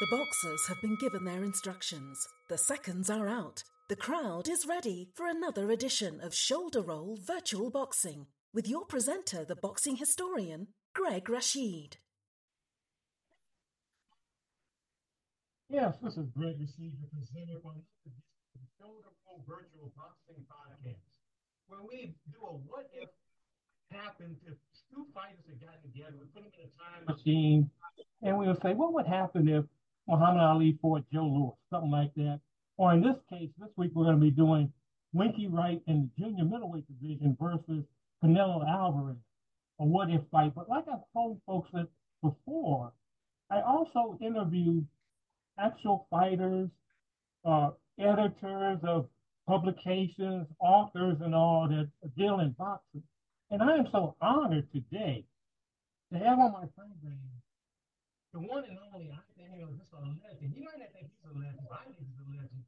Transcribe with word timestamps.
The 0.00 0.06
boxers 0.06 0.64
have 0.68 0.80
been 0.80 0.94
given 0.94 1.24
their 1.24 1.42
instructions. 1.42 2.28
The 2.48 2.56
seconds 2.56 3.10
are 3.10 3.26
out. 3.26 3.64
The 3.88 3.96
crowd 3.96 4.48
is 4.48 4.64
ready 4.64 5.08
for 5.16 5.26
another 5.26 5.72
edition 5.72 6.20
of 6.20 6.32
Shoulder 6.32 6.82
Roll 6.82 7.18
Virtual 7.20 7.68
Boxing 7.68 8.28
with 8.54 8.68
your 8.68 8.84
presenter, 8.86 9.44
the 9.44 9.56
boxing 9.56 9.96
historian, 9.96 10.68
Greg 10.94 11.24
Rasheed. 11.24 11.94
Yes, 15.68 15.96
this 16.00 16.16
is 16.16 16.28
Greg 16.30 16.60
Rasheed, 16.60 16.94
your 17.00 17.10
presenter 17.10 17.58
on 17.64 17.82
the 18.06 18.12
Shoulder 18.78 19.08
Roll 19.26 19.42
Virtual 19.48 19.92
Boxing 19.96 20.46
Podcast, 20.46 21.02
where 21.66 21.82
we 21.82 22.14
do 22.30 22.38
a 22.46 22.52
what 22.52 22.88
if 22.94 23.08
happened 23.90 24.36
if 24.46 24.54
two 24.94 25.06
fighters 25.12 25.42
had 25.48 25.60
gotten 25.60 25.82
together, 25.82 26.14
we 26.20 26.26
put 26.26 26.44
them 26.44 26.52
in 26.54 26.70
a 26.70 26.72
time 26.78 27.16
machine, 27.16 27.70
and 28.22 28.38
we 28.38 28.46
would 28.46 28.62
say, 28.62 28.74
what 28.74 28.92
would 28.92 29.06
happen 29.06 29.48
if 29.48 29.64
Muhammad 30.08 30.42
Ali 30.42 30.78
fought 30.80 31.04
Joe 31.12 31.26
Louis, 31.26 31.52
something 31.70 31.90
like 31.90 32.14
that. 32.14 32.40
Or 32.78 32.94
in 32.94 33.02
this 33.02 33.16
case, 33.30 33.50
this 33.58 33.68
week 33.76 33.92
we're 33.94 34.04
going 34.04 34.16
to 34.16 34.20
be 34.20 34.30
doing 34.30 34.72
Winky 35.12 35.48
Wright 35.48 35.82
in 35.86 36.10
the 36.16 36.24
junior 36.24 36.44
middleweight 36.44 36.86
division 36.88 37.36
versus 37.40 37.84
Canelo 38.24 38.66
Alvarez, 38.66 39.16
a 39.80 39.84
what 39.84 40.10
if 40.10 40.22
fight. 40.30 40.54
But 40.54 40.68
like 40.68 40.84
I've 40.90 41.00
told 41.12 41.40
folks 41.46 41.68
that 41.74 41.88
before, 42.22 42.92
I 43.50 43.60
also 43.60 44.18
interview 44.20 44.82
actual 45.58 46.06
fighters, 46.10 46.68
uh, 47.44 47.70
editors 47.98 48.78
of 48.84 49.08
publications, 49.46 50.46
authors, 50.58 51.16
and 51.20 51.34
all 51.34 51.68
that 51.68 51.88
deal 52.16 52.40
in 52.40 52.50
boxing. 52.52 53.02
And 53.50 53.62
I 53.62 53.76
am 53.76 53.88
so 53.92 54.14
honored 54.20 54.68
today 54.72 55.24
to 56.12 56.18
have 56.18 56.38
on 56.38 56.52
my 56.52 56.66
program 56.76 57.18
the 58.32 58.40
one 58.40 58.64
and 58.68 58.78
only, 58.92 59.08
I 59.08 59.20
think, 59.36 59.48
you 59.56 59.64
know, 59.64 59.72
just 59.76 59.92
a 59.92 60.00
legend. 60.00 60.52
You 60.52 60.64
might 60.64 60.78
not 60.78 60.92
think 60.92 61.08
he's 61.08 61.24
a 61.24 61.32
legend, 61.32 61.64
but 61.64 61.80
I 61.80 61.84
think 61.88 61.96
he's 62.04 62.20
a 62.20 62.28
legend. 62.28 62.64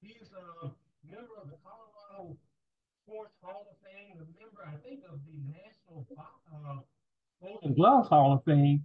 He's 0.00 0.28
a 0.36 0.68
member 1.08 1.36
of 1.40 1.48
the 1.48 1.56
Colorado 1.64 2.36
Sports 3.04 3.34
Hall 3.42 3.66
of 3.70 3.76
Fame, 3.80 4.20
a 4.20 4.26
member, 4.36 4.62
I 4.66 4.76
think, 4.84 5.02
of 5.08 5.18
the 5.24 5.38
National 5.48 6.06
uh, 6.18 6.82
Golden 7.40 7.74
Gloves 7.74 8.08
Hall 8.08 8.34
of 8.34 8.44
Fame. 8.44 8.84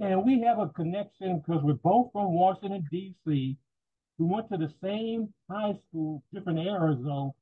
And 0.00 0.24
we 0.24 0.40
have 0.42 0.58
a 0.58 0.68
connection 0.68 1.40
because 1.40 1.62
we're 1.62 1.74
both 1.74 2.12
from 2.12 2.32
Washington, 2.32 2.86
D.C. 2.90 3.56
We 4.18 4.26
went 4.26 4.48
to 4.50 4.58
the 4.58 4.72
same 4.82 5.32
high 5.50 5.74
school, 5.88 6.22
different 6.32 6.58
eras 6.58 6.98
though. 7.02 7.34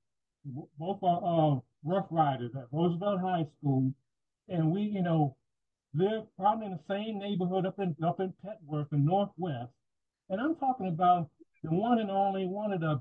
Both 0.78 1.02
are 1.02 1.56
uh, 1.56 1.60
Rough 1.84 2.06
Riders 2.10 2.52
at 2.54 2.68
Roosevelt 2.70 3.20
High 3.20 3.46
School. 3.58 3.92
And 4.48 4.70
we, 4.70 4.82
you 4.82 5.02
know, 5.02 5.36
live 5.96 6.24
probably 6.38 6.66
in 6.66 6.72
the 6.72 6.94
same 6.94 7.18
neighborhood 7.18 7.66
up 7.66 7.78
in 7.78 7.96
up 8.04 8.20
in 8.20 8.32
Petworth 8.44 8.92
in 8.92 9.04
Northwest. 9.04 9.72
And 10.28 10.40
I'm 10.40 10.56
talking 10.56 10.88
about 10.88 11.28
the 11.62 11.70
one 11.70 11.98
and 11.98 12.10
only 12.10 12.46
one 12.46 12.72
of 12.72 12.80
the 12.80 13.00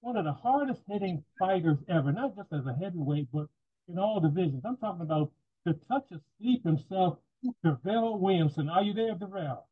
one 0.00 0.16
of 0.16 0.24
the 0.24 0.32
hardest 0.32 0.82
hitting 0.88 1.24
fighters 1.38 1.78
ever, 1.88 2.12
not 2.12 2.36
just 2.36 2.52
as 2.52 2.66
a 2.66 2.74
heavyweight, 2.74 3.28
but 3.32 3.46
in 3.88 3.98
all 3.98 4.20
divisions. 4.20 4.62
I'm 4.64 4.76
talking 4.76 5.02
about 5.02 5.30
the 5.64 5.72
touch 5.88 6.04
of 6.12 6.20
sleep 6.38 6.62
himself, 6.64 7.18
Davarryl 7.64 8.18
Williamson. 8.18 8.68
Are 8.68 8.82
you 8.82 8.92
there, 8.92 9.14
Davarryl? 9.14 9.62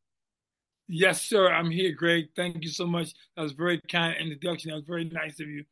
Yes, 0.89 1.23
sir. 1.23 1.51
I'm 1.53 1.71
here, 1.71 1.93
Greg. 1.93 2.29
Thank 2.35 2.63
you 2.63 2.71
so 2.71 2.87
much. 2.87 3.13
That 3.37 3.43
was 3.43 3.53
very 3.53 3.81
kind 3.91 4.17
introduction. 4.19 4.71
That 4.71 4.77
was 4.77 4.87
very 4.87 5.05
nice 5.05 5.39
of 5.41 5.49
you. 5.49 5.65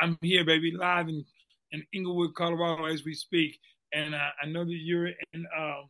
I'm 0.00 0.18
here, 0.22 0.44
baby, 0.44 0.72
live 0.72 1.08
in, 1.08 1.24
in 1.72 1.84
Englewood, 1.94 2.34
Colorado, 2.34 2.86
as 2.86 3.04
we 3.04 3.14
speak. 3.14 3.58
And 3.92 4.14
uh, 4.14 4.30
I 4.42 4.46
know 4.46 4.64
that 4.64 4.72
you're 4.72 5.08
in 5.08 5.46
um, 5.56 5.88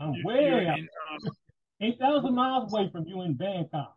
I'm 0.00 0.14
way 0.24 0.66
out. 0.66 0.78
Um, 0.78 1.32
8,000 1.82 2.34
miles 2.34 2.72
away 2.72 2.88
from 2.90 3.06
you 3.06 3.22
in 3.22 3.34
Bangkok. 3.34 3.96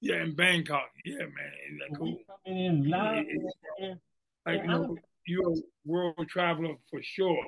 Yeah, 0.00 0.22
in 0.22 0.34
Bangkok. 0.34 0.90
Yeah, 1.04 1.18
man. 1.18 1.52
Isn't 1.66 1.78
that 1.78 1.98
cool? 1.98 2.18
coming 2.44 2.64
in 2.64 2.90
live. 2.90 3.24
Yeah, 3.78 3.94
like, 4.46 4.62
you 4.62 4.66
know, 4.66 4.96
you're 5.26 5.52
a 5.52 5.56
world 5.84 6.28
traveler 6.28 6.74
for 6.90 7.00
sure. 7.02 7.44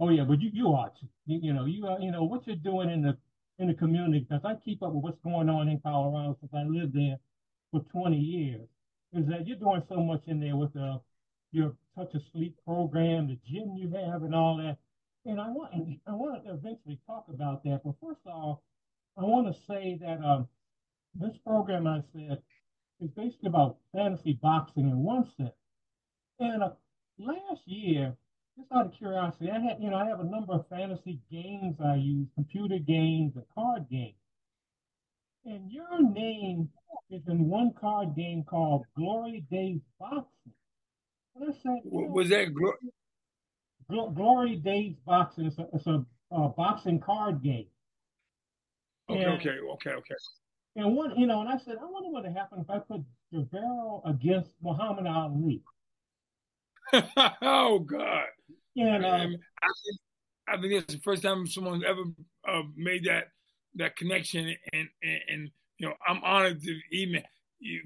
Oh 0.00 0.10
yeah, 0.10 0.24
but 0.24 0.40
you 0.40 0.50
you 0.52 0.68
are 0.68 0.92
you, 1.26 1.40
you 1.42 1.52
know 1.52 1.64
you 1.64 1.84
are 1.86 1.98
you 1.98 2.12
know 2.12 2.22
what 2.22 2.46
you're 2.46 2.54
doing 2.56 2.88
in 2.88 3.02
the 3.02 3.16
in 3.58 3.66
the 3.66 3.74
community 3.74 4.20
because 4.28 4.44
I 4.44 4.54
keep 4.64 4.82
up 4.82 4.92
with 4.92 5.02
what's 5.02 5.20
going 5.24 5.48
on 5.48 5.68
in 5.68 5.80
Colorado 5.80 6.36
since 6.40 6.52
I 6.54 6.62
lived 6.62 6.94
there 6.94 7.16
for 7.72 7.80
20 7.92 8.16
years. 8.16 8.68
Is 9.12 9.26
that 9.26 9.46
you're 9.46 9.58
doing 9.58 9.82
so 9.88 9.96
much 9.96 10.22
in 10.26 10.38
there 10.38 10.56
with 10.56 10.72
the 10.74 11.00
your 11.50 11.74
touch 11.96 12.14
of 12.14 12.22
sleep 12.32 12.56
program, 12.64 13.26
the 13.26 13.38
gym 13.50 13.74
you 13.76 13.90
have, 13.90 14.22
and 14.22 14.34
all 14.34 14.58
that. 14.58 14.76
And 15.28 15.38
I 15.38 15.50
want 15.50 15.74
I 16.06 16.12
want 16.12 16.42
to 16.44 16.52
eventually 16.52 16.98
talk 17.06 17.26
about 17.28 17.62
that. 17.64 17.82
But 17.84 17.96
first 18.02 18.20
of 18.24 18.32
all, 18.32 18.62
I 19.18 19.24
want 19.24 19.46
to 19.46 19.60
say 19.68 19.98
that 20.00 20.24
um, 20.24 20.48
this 21.14 21.36
program 21.46 21.86
I 21.86 22.00
said 22.14 22.38
is 22.98 23.10
basically 23.10 23.48
about 23.48 23.76
fantasy 23.94 24.38
boxing 24.40 24.88
in 24.88 24.98
one 25.04 25.28
sense. 25.36 25.52
And 26.40 26.62
uh, 26.62 26.70
last 27.18 27.60
year, 27.66 28.16
just 28.56 28.72
out 28.72 28.86
of 28.86 28.94
curiosity, 28.94 29.50
I 29.50 29.60
had 29.60 29.76
you 29.82 29.90
know 29.90 29.96
I 29.96 30.06
have 30.06 30.20
a 30.20 30.24
number 30.24 30.54
of 30.54 30.66
fantasy 30.70 31.20
games 31.30 31.76
I 31.78 31.96
use, 31.96 32.28
computer 32.34 32.78
games 32.78 33.34
and 33.36 33.44
card 33.54 33.84
games. 33.90 34.14
And 35.44 35.70
your 35.70 36.10
name 36.10 36.70
is 37.10 37.20
in 37.28 37.50
one 37.50 37.74
card 37.78 38.16
game 38.16 38.44
called 38.48 38.86
Glory 38.96 39.44
Days 39.50 39.80
Boxing. 40.00 40.54
And 41.36 41.50
I 41.50 41.52
said, 41.62 41.80
was 41.84 42.30
that 42.30 42.54
Glory? 42.54 42.76
Glory 43.90 44.56
Days 44.56 44.94
Boxing. 45.06 45.46
It's 45.46 45.58
a, 45.58 45.66
it's 45.72 45.86
a 45.86 46.04
uh, 46.30 46.48
boxing 46.48 47.00
card 47.00 47.42
game. 47.42 47.66
Okay, 49.10 49.22
and, 49.22 49.40
okay, 49.40 49.56
okay, 49.74 49.90
okay. 49.90 50.14
And 50.76 50.94
one, 50.94 51.18
you 51.18 51.26
know, 51.26 51.40
and 51.40 51.48
I 51.48 51.56
said, 51.56 51.76
I 51.80 51.86
wonder 51.86 52.10
what 52.10 52.24
would 52.24 52.32
happen 52.36 52.60
if 52.60 52.70
I 52.70 52.78
put 52.78 53.02
Javero 53.32 54.02
against 54.08 54.50
Muhammad 54.62 55.06
Ali. 55.06 55.62
oh 57.42 57.80
God! 57.80 58.24
And 58.76 59.04
um, 59.04 59.36
I, 59.62 59.68
think, 59.84 60.00
I 60.48 60.60
think 60.60 60.72
it's 60.72 60.94
the 60.94 61.00
first 61.00 61.22
time 61.22 61.46
someone's 61.46 61.84
ever 61.86 62.02
uh, 62.46 62.62
made 62.76 63.04
that 63.04 63.28
that 63.74 63.96
connection, 63.96 64.54
and, 64.72 64.88
and, 65.02 65.20
and 65.28 65.50
you 65.78 65.88
know, 65.88 65.94
I'm 66.06 66.22
honored 66.22 66.62
to 66.62 66.78
even 66.92 67.22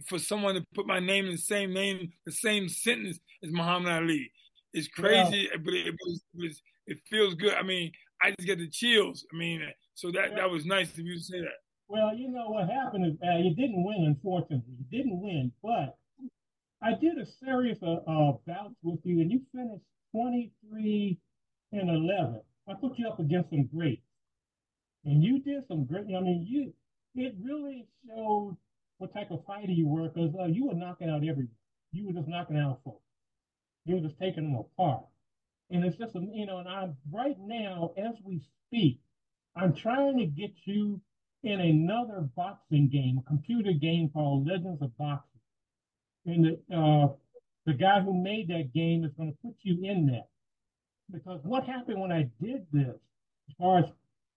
for 0.07 0.19
someone 0.19 0.55
to 0.55 0.65
put 0.75 0.87
my 0.87 1.01
name 1.01 1.27
in 1.27 1.33
the 1.33 1.39
same 1.39 1.73
name, 1.73 2.13
the 2.27 2.33
same 2.33 2.69
sentence 2.69 3.19
as 3.43 3.51
Muhammad 3.51 3.93
Ali. 3.93 4.31
It's 4.73 4.89
crazy, 4.89 5.49
yeah. 5.51 5.59
but, 5.63 5.75
it, 5.75 5.89
it, 5.89 5.97
was, 6.35 6.63
it 6.87 6.99
feels 7.11 7.35
good. 7.35 7.55
I 7.55 7.63
mean, 7.63 7.93
I 8.23 8.31
just 8.31 8.47
get 8.47 8.59
the 8.59 8.69
chills. 8.69 9.27
I 9.33 9.37
mean, 9.37 9.63
so 9.95 10.11
that 10.13 10.31
yeah. 10.31 10.37
that 10.37 10.51
was 10.51 10.65
nice 10.65 10.91
of 10.93 11.01
you 11.01 11.15
to 11.15 11.23
say 11.23 11.41
that. 11.41 11.59
Well, 11.89 12.15
you 12.15 12.31
know 12.31 12.49
what 12.49 12.71
happened 12.71 13.07
is 13.07 13.13
uh, 13.23 13.37
you 13.37 13.55
didn't 13.55 13.85
win, 13.85 14.05
unfortunately. 14.07 14.75
You 14.79 14.99
didn't 14.99 15.21
win, 15.21 15.53
but 15.63 15.99
I 16.83 16.95
did 16.95 17.19
a 17.19 17.27
series 17.45 17.77
of 17.83 17.99
uh, 18.09 18.39
bouts 18.47 18.75
with 18.83 19.01
you, 19.05 19.21
and 19.21 19.31
you 19.31 19.43
finished 19.55 19.85
23 20.13 21.19
and 21.73 21.91
11. 21.91 22.41
I 22.69 22.75
put 22.81 22.99
you 22.99 23.09
up 23.09 23.21
against 23.21 23.51
some 23.51 23.67
greats, 23.67 24.03
and 25.05 25.23
you 25.23 25.41
did 25.41 25.65
some 25.69 25.85
great. 25.85 26.07
I 26.07 26.21
mean, 26.21 26.47
you 26.49 26.73
it 27.15 27.35
really 27.43 27.87
showed 28.07 28.57
what 28.99 29.13
type 29.13 29.31
of 29.31 29.45
fighter 29.47 29.73
you 29.73 29.87
were 29.87 30.09
because 30.09 30.31
uh, 30.41 30.47
you 30.47 30.67
were 30.67 30.75
knocking 30.75 31.11
out 31.11 31.17
everyone. 31.17 31.49
You 31.93 32.07
were 32.07 32.13
just 32.13 32.29
knocking 32.29 32.57
out 32.57 32.81
folks. 32.85 33.03
You're 33.85 34.01
just 34.01 34.19
taking 34.19 34.45
them 34.45 34.57
apart. 34.57 35.05
And 35.71 35.85
it's 35.85 35.97
just, 35.97 36.15
you 36.15 36.47
know, 36.47 36.59
and 36.59 36.69
I'm 36.69 36.97
right 37.11 37.37
now, 37.41 37.93
as 37.97 38.15
we 38.25 38.43
speak, 38.67 39.01
I'm 39.57 39.75
trying 39.75 40.19
to 40.19 40.27
get 40.27 40.53
you 40.65 41.01
in 41.43 41.61
another 41.61 42.29
boxing 42.37 42.89
game, 42.89 43.19
a 43.19 43.29
computer 43.29 43.73
game 43.73 44.11
called 44.11 44.47
Legends 44.47 44.83
of 44.83 44.97
Boxing. 44.97 45.41
And 46.27 46.45
the, 46.45 46.77
uh, 46.77 47.09
the 47.67 47.73
guy 47.73 48.01
who 48.01 48.23
made 48.23 48.49
that 48.49 48.73
game 48.73 49.05
is 49.05 49.13
going 49.17 49.33
to 49.33 49.39
put 49.43 49.57
you 49.63 49.79
in 49.83 50.07
that. 50.07 50.29
Because 51.11 51.41
what 51.43 51.65
happened 51.65 52.01
when 52.01 52.13
I 52.13 52.29
did 52.41 52.67
this, 52.73 52.95
as 53.49 53.57
far 53.59 53.79
as 53.81 53.85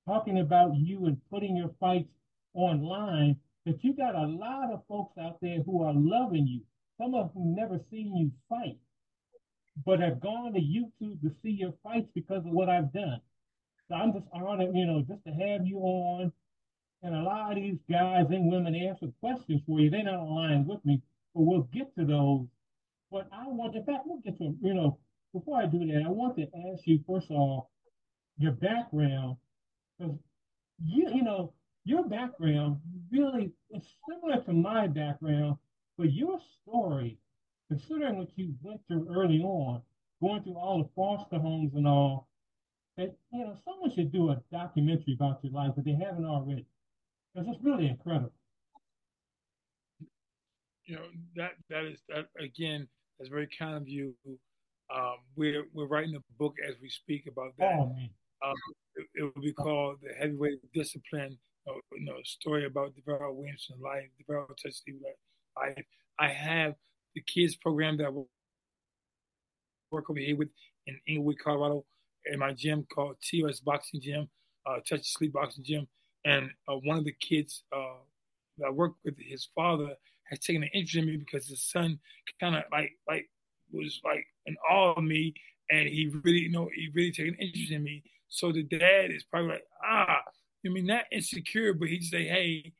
talking 0.07 0.39
about 0.39 0.75
you 0.75 1.05
and 1.05 1.17
putting 1.29 1.55
your 1.55 1.71
fights 1.79 2.09
online, 2.53 3.37
that 3.65 3.83
you 3.83 3.93
got 3.93 4.15
a 4.15 4.25
lot 4.25 4.71
of 4.73 4.83
folks 4.87 5.17
out 5.19 5.37
there 5.41 5.61
who 5.63 5.83
are 5.83 5.93
loving 5.93 6.47
you. 6.47 6.61
Some 6.99 7.13
of 7.13 7.33
them 7.33 7.55
never 7.55 7.79
seen 7.91 8.15
you 8.15 8.31
fight 8.49 8.77
but 9.83 9.99
have 9.99 10.21
gone 10.21 10.53
to 10.53 10.59
YouTube 10.59 11.21
to 11.21 11.31
see 11.43 11.49
your 11.51 11.73
fights 11.83 12.09
because 12.13 12.45
of 12.45 12.51
what 12.51 12.69
I've 12.69 12.93
done. 12.93 13.19
So 13.87 13.95
I'm 13.95 14.13
just 14.13 14.25
honored, 14.33 14.75
you 14.75 14.85
know, 14.85 15.03
just 15.07 15.23
to 15.25 15.31
have 15.31 15.65
you 15.65 15.79
on. 15.79 16.31
And 17.03 17.13
a 17.13 17.21
lot 17.21 17.51
of 17.51 17.57
these 17.57 17.79
guys 17.89 18.25
and 18.29 18.51
women 18.51 18.73
answer 18.73 19.07
questions 19.19 19.61
for 19.67 19.79
you. 19.79 19.89
They're 19.89 20.03
not 20.03 20.15
online 20.15 20.65
with 20.65 20.83
me, 20.85 21.01
but 21.33 21.41
we'll 21.41 21.69
get 21.73 21.95
to 21.97 22.05
those. 22.05 22.47
But 23.11 23.27
I 23.31 23.47
want, 23.47 23.75
in 23.75 23.83
fact, 23.85 24.03
we'll 24.05 24.21
get 24.21 24.37
to, 24.39 24.55
you 24.61 24.73
know, 24.73 24.97
before 25.33 25.61
I 25.61 25.65
do 25.65 25.79
that, 25.79 26.03
I 26.05 26.09
want 26.09 26.37
to 26.37 26.43
ask 26.71 26.87
you, 26.87 26.99
first 27.07 27.29
of 27.29 27.35
all, 27.35 27.69
your 28.37 28.53
background, 28.53 29.37
because 29.99 30.15
you, 30.83 31.09
you 31.13 31.23
know, 31.23 31.53
your 31.83 32.07
background 32.07 32.79
really 33.11 33.51
is 33.69 33.83
similar 34.09 34.41
to 34.43 34.53
my 34.53 34.87
background, 34.87 35.57
but 35.97 36.11
your 36.11 36.39
story, 36.63 37.19
considering 37.69 38.17
what 38.17 38.29
you 38.35 38.53
went 38.61 38.81
through 38.87 39.07
early 39.13 39.39
on, 39.41 39.81
going 40.21 40.43
through 40.43 40.57
all 40.57 40.83
the 40.83 40.89
foster 40.95 41.37
homes 41.37 41.73
and 41.75 41.87
all, 41.87 42.27
that 42.97 43.15
you 43.31 43.39
know, 43.39 43.55
someone 43.65 43.91
should 43.93 44.11
do 44.11 44.29
a 44.29 44.41
documentary 44.51 45.13
about 45.13 45.39
your 45.43 45.53
life, 45.53 45.71
but 45.75 45.83
they 45.83 45.93
haven't 45.93 46.25
already, 46.25 46.65
because 47.33 47.47
it's 47.49 47.63
really 47.63 47.87
incredible. 47.87 48.31
You 50.85 50.97
know 50.97 51.05
that 51.35 51.53
that 51.69 51.83
is 51.85 51.99
that 52.09 52.27
again. 52.39 52.87
That's 53.17 53.29
very 53.29 53.47
kind 53.57 53.75
of 53.75 53.87
you. 53.87 54.13
Um, 54.93 55.15
we're 55.35 55.65
we're 55.73 55.87
writing 55.87 56.15
a 56.15 56.19
book 56.37 56.55
as 56.67 56.75
we 56.79 56.89
speak 56.89 57.27
about 57.27 57.53
that. 57.57 57.73
Oh, 57.73 57.95
um, 58.45 58.53
it, 58.95 59.07
it, 59.15 59.23
will 59.23 59.41
be 59.41 59.53
called 59.53 59.97
the 60.03 60.13
Heavyweight 60.13 60.59
Discipline. 60.73 61.37
Uh, 61.67 61.73
you 61.93 62.05
know, 62.05 62.17
story 62.23 62.65
about 62.65 62.93
Davarryl 62.93 63.33
Williamson's 63.33 63.81
life, 63.81 64.05
Davarryl 64.21 64.55
touched 64.61 64.83
life. 64.87 65.75
I 66.19 66.23
I 66.23 66.29
have 66.29 66.75
the 67.15 67.21
kids 67.21 67.55
program 67.55 67.97
that 67.97 68.13
work 69.91 70.09
over 70.09 70.19
here 70.19 70.35
with 70.35 70.49
in 70.87 70.99
Englewood, 71.07 71.39
Colorado 71.39 71.85
in 72.25 72.39
my 72.39 72.53
gym 72.53 72.85
called 72.93 73.15
TOS 73.21 73.59
Boxing 73.59 74.01
Gym, 74.01 74.29
uh, 74.65 74.77
Touch 74.87 75.11
Sleep 75.11 75.33
Boxing 75.33 75.63
Gym, 75.63 75.87
and 76.25 76.49
uh, 76.67 76.75
one 76.75 76.97
of 76.97 77.05
the 77.05 77.13
kids 77.13 77.63
uh, 77.75 77.97
that 78.57 78.67
I 78.67 78.69
work 78.69 78.93
with, 79.03 79.15
his 79.17 79.47
father 79.55 79.95
has 80.25 80.39
taken 80.39 80.63
an 80.63 80.69
interest 80.73 80.95
in 80.95 81.05
me 81.05 81.17
because 81.17 81.47
his 81.47 81.63
son 81.63 81.99
kind 82.39 82.55
of 82.55 82.63
like 82.71 82.91
like 83.07 83.29
was 83.71 83.99
like 84.03 84.25
in 84.45 84.55
awe 84.69 84.93
of 84.93 85.03
me, 85.03 85.33
and 85.71 85.87
he 85.87 86.11
really 86.23 86.39
you 86.39 86.51
know 86.51 86.69
he 86.75 86.89
really 86.93 87.11
taken 87.11 87.35
an 87.35 87.47
interest 87.47 87.71
in 87.71 87.83
me. 87.83 88.03
So 88.27 88.51
the 88.51 88.63
dad 88.63 89.11
is 89.11 89.23
probably 89.23 89.53
like 89.53 89.65
ah, 89.83 90.21
I 90.65 90.69
mean 90.69 90.85
not 90.87 91.05
insecure, 91.11 91.73
but 91.73 91.87
he 91.87 91.99
just 91.99 92.11
say 92.11 92.25
hey. 92.25 92.73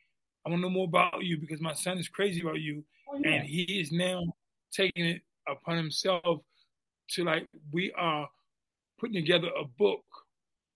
I 0.45 0.49
want 0.51 0.61
to 0.61 0.67
know 0.67 0.73
more 0.73 0.85
about 0.85 1.23
you 1.23 1.39
because 1.39 1.59
my 1.59 1.73
son 1.73 1.97
is 1.97 2.07
crazy 2.07 2.41
about 2.41 2.61
you, 2.61 2.83
oh, 3.07 3.17
yeah. 3.19 3.29
and 3.29 3.47
he 3.47 3.63
is 3.63 3.91
now 3.91 4.23
taking 4.71 5.05
it 5.05 5.21
upon 5.47 5.77
himself 5.77 6.41
to 7.09 7.23
like 7.23 7.45
we 7.71 7.91
are 7.97 8.27
putting 8.99 9.15
together 9.15 9.49
a 9.59 9.65
book. 9.65 10.03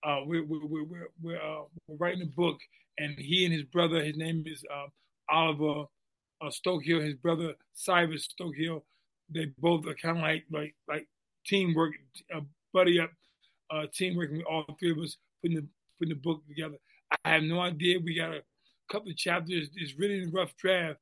Uh, 0.02 0.20
we're, 0.24 0.44
we're, 0.46 0.64
we're, 0.64 1.08
we're, 1.20 1.36
uh, 1.36 1.62
we're, 1.86 1.96
writing 1.98 2.22
a 2.22 2.26
book, 2.26 2.56
and 2.98 3.18
he 3.18 3.44
and 3.44 3.52
his 3.52 3.64
brother, 3.64 4.02
his 4.02 4.16
name 4.16 4.42
is 4.46 4.64
uh, 4.72 4.86
Oliver 5.28 5.84
uh, 6.40 6.46
Stokehill, 6.46 7.04
his 7.04 7.16
brother 7.16 7.54
Cyrus 7.74 8.26
Stokehill, 8.28 8.80
they 9.32 9.46
both 9.58 9.86
are 9.86 9.94
kind 9.94 10.18
of 10.18 10.22
like 10.22 10.44
like 10.50 10.74
like 10.88 11.06
teamwork, 11.46 11.92
uh, 12.34 12.40
buddy 12.72 13.00
up, 13.00 13.10
uh, 13.70 13.86
teamwork. 13.94 14.30
with 14.30 14.42
all 14.42 14.64
three 14.78 14.92
of 14.92 14.98
us 14.98 15.16
putting 15.42 15.56
the 15.56 15.66
putting 15.98 16.14
the 16.14 16.20
book 16.20 16.46
together. 16.48 16.76
I 17.24 17.30
have 17.30 17.42
no 17.42 17.60
idea. 17.60 17.98
We 18.00 18.14
got 18.14 18.34
a 18.34 18.42
couple 18.90 19.10
of 19.10 19.16
chapters. 19.16 19.68
It's 19.74 19.98
really 19.98 20.24
a 20.24 20.28
rough 20.28 20.56
draft, 20.56 20.98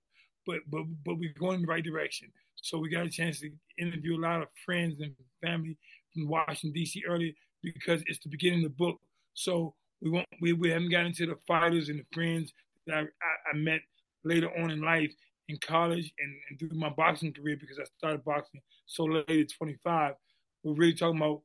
but 0.49 0.61
but 0.71 0.85
but 1.05 1.19
we're 1.19 1.35
going 1.39 1.57
in 1.57 1.63
the 1.63 1.69
right 1.69 1.85
direction. 1.85 2.29
So 2.57 2.79
we 2.79 2.89
got 2.89 3.07
a 3.07 3.11
chance 3.11 3.41
to 3.41 3.51
interview 3.79 4.17
a 4.17 4.25
lot 4.27 4.43
of 4.43 4.49
friends 4.65 5.01
and 5.01 5.15
family 5.43 5.77
from 6.13 6.27
Washington 6.27 6.73
D.C. 6.73 7.05
earlier 7.07 7.33
because 7.63 8.03
it's 8.07 8.19
the 8.21 8.31
beginning 8.31 8.65
of 8.65 8.71
the 8.71 8.77
book. 8.77 8.99
So 9.35 9.75
we 10.01 10.11
won't 10.11 10.27
we, 10.41 10.55
we 10.55 10.71
haven't 10.71 10.91
gotten 10.91 11.09
into 11.09 11.27
the 11.27 11.37
fighters 11.47 11.91
and 11.91 12.01
the 12.01 12.07
friends 12.13 12.53
that 12.87 12.97
I, 12.97 13.01
I, 13.01 13.53
I 13.53 13.57
met 13.57 13.81
later 14.25 14.49
on 14.59 14.71
in 14.71 14.81
life 14.81 15.13
in 15.49 15.59
college 15.59 16.13
and, 16.19 16.35
and, 16.49 16.59
through 16.59 16.79
my 16.79 16.91
boxing 16.91 17.33
career 17.33 17.57
because 17.59 17.79
I 17.79 17.85
started 17.97 18.25
boxing 18.25 18.61
so 18.87 19.05
late 19.05 19.29
at 19.29 19.51
25. 19.57 20.15
We're 20.63 20.75
really 20.75 20.95
talking 20.95 21.19
about 21.19 21.43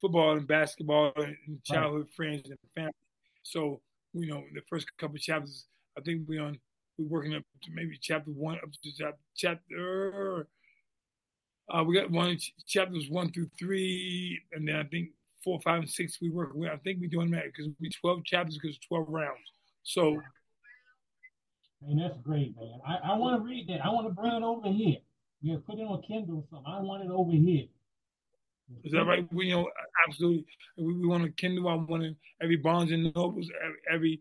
football 0.00 0.36
and 0.36 0.46
basketball 0.46 1.12
and 1.16 1.36
childhood 1.64 2.06
right. 2.06 2.14
friends 2.14 2.50
and 2.50 2.58
family. 2.74 2.92
So 3.42 3.80
you 4.12 4.26
know 4.26 4.44
the 4.54 4.60
first 4.68 4.86
couple 4.98 5.16
of 5.16 5.22
chapters, 5.22 5.66
I 5.98 6.02
think 6.02 6.28
we're 6.28 6.42
on 6.42 6.58
we're 6.98 7.06
working 7.06 7.34
up 7.34 7.42
to 7.62 7.70
maybe 7.74 7.98
chapter 8.00 8.30
one 8.30 8.56
up 8.56 8.70
to 8.82 9.12
chapter 9.36 10.46
uh, 11.72 11.82
we 11.82 11.94
got 11.94 12.10
one 12.10 12.36
chapters 12.66 13.08
one 13.08 13.32
through 13.32 13.48
three, 13.58 14.40
and 14.52 14.66
then 14.66 14.76
I 14.76 14.84
think 14.84 15.10
four, 15.42 15.60
five, 15.60 15.80
and 15.80 15.88
six 15.88 16.18
we 16.20 16.30
work 16.30 16.50
with. 16.54 16.70
I 16.70 16.76
think 16.76 17.00
we're 17.00 17.08
doing 17.08 17.30
that 17.32 17.44
because 17.44 17.72
we 17.80 17.90
twelve 17.90 18.24
chapters 18.24 18.58
because 18.60 18.78
twelve 18.78 19.06
rounds. 19.08 19.40
So, 19.82 20.20
man, 21.86 21.96
that's 21.96 22.18
great, 22.22 22.54
man. 22.56 22.80
I, 22.86 23.12
I 23.12 23.16
want 23.16 23.40
to 23.40 23.48
read 23.48 23.68
that. 23.68 23.84
I 23.84 23.88
want 23.90 24.06
to 24.06 24.12
bring 24.12 24.32
it 24.32 24.42
over 24.42 24.68
here. 24.68 24.98
You 25.40 25.58
put 25.58 25.78
it 25.78 25.82
on 25.82 26.02
Kindle 26.02 26.38
or 26.38 26.44
something. 26.50 26.72
I 26.72 26.80
want 26.80 27.04
it 27.04 27.10
over 27.10 27.32
here. 27.32 27.64
Is 28.84 28.92
that 28.92 29.04
right? 29.04 29.26
We 29.32 29.46
you 29.46 29.56
know 29.56 29.70
absolutely. 30.08 30.46
We, 30.76 30.94
we 30.94 31.06
want 31.06 31.24
to 31.24 31.30
Kindle. 31.30 31.68
I 31.68 31.74
want 31.74 32.16
every 32.42 32.56
Barnes 32.56 32.92
and 32.92 33.12
Nobles, 33.14 33.48
every, 33.64 33.78
every 33.90 34.20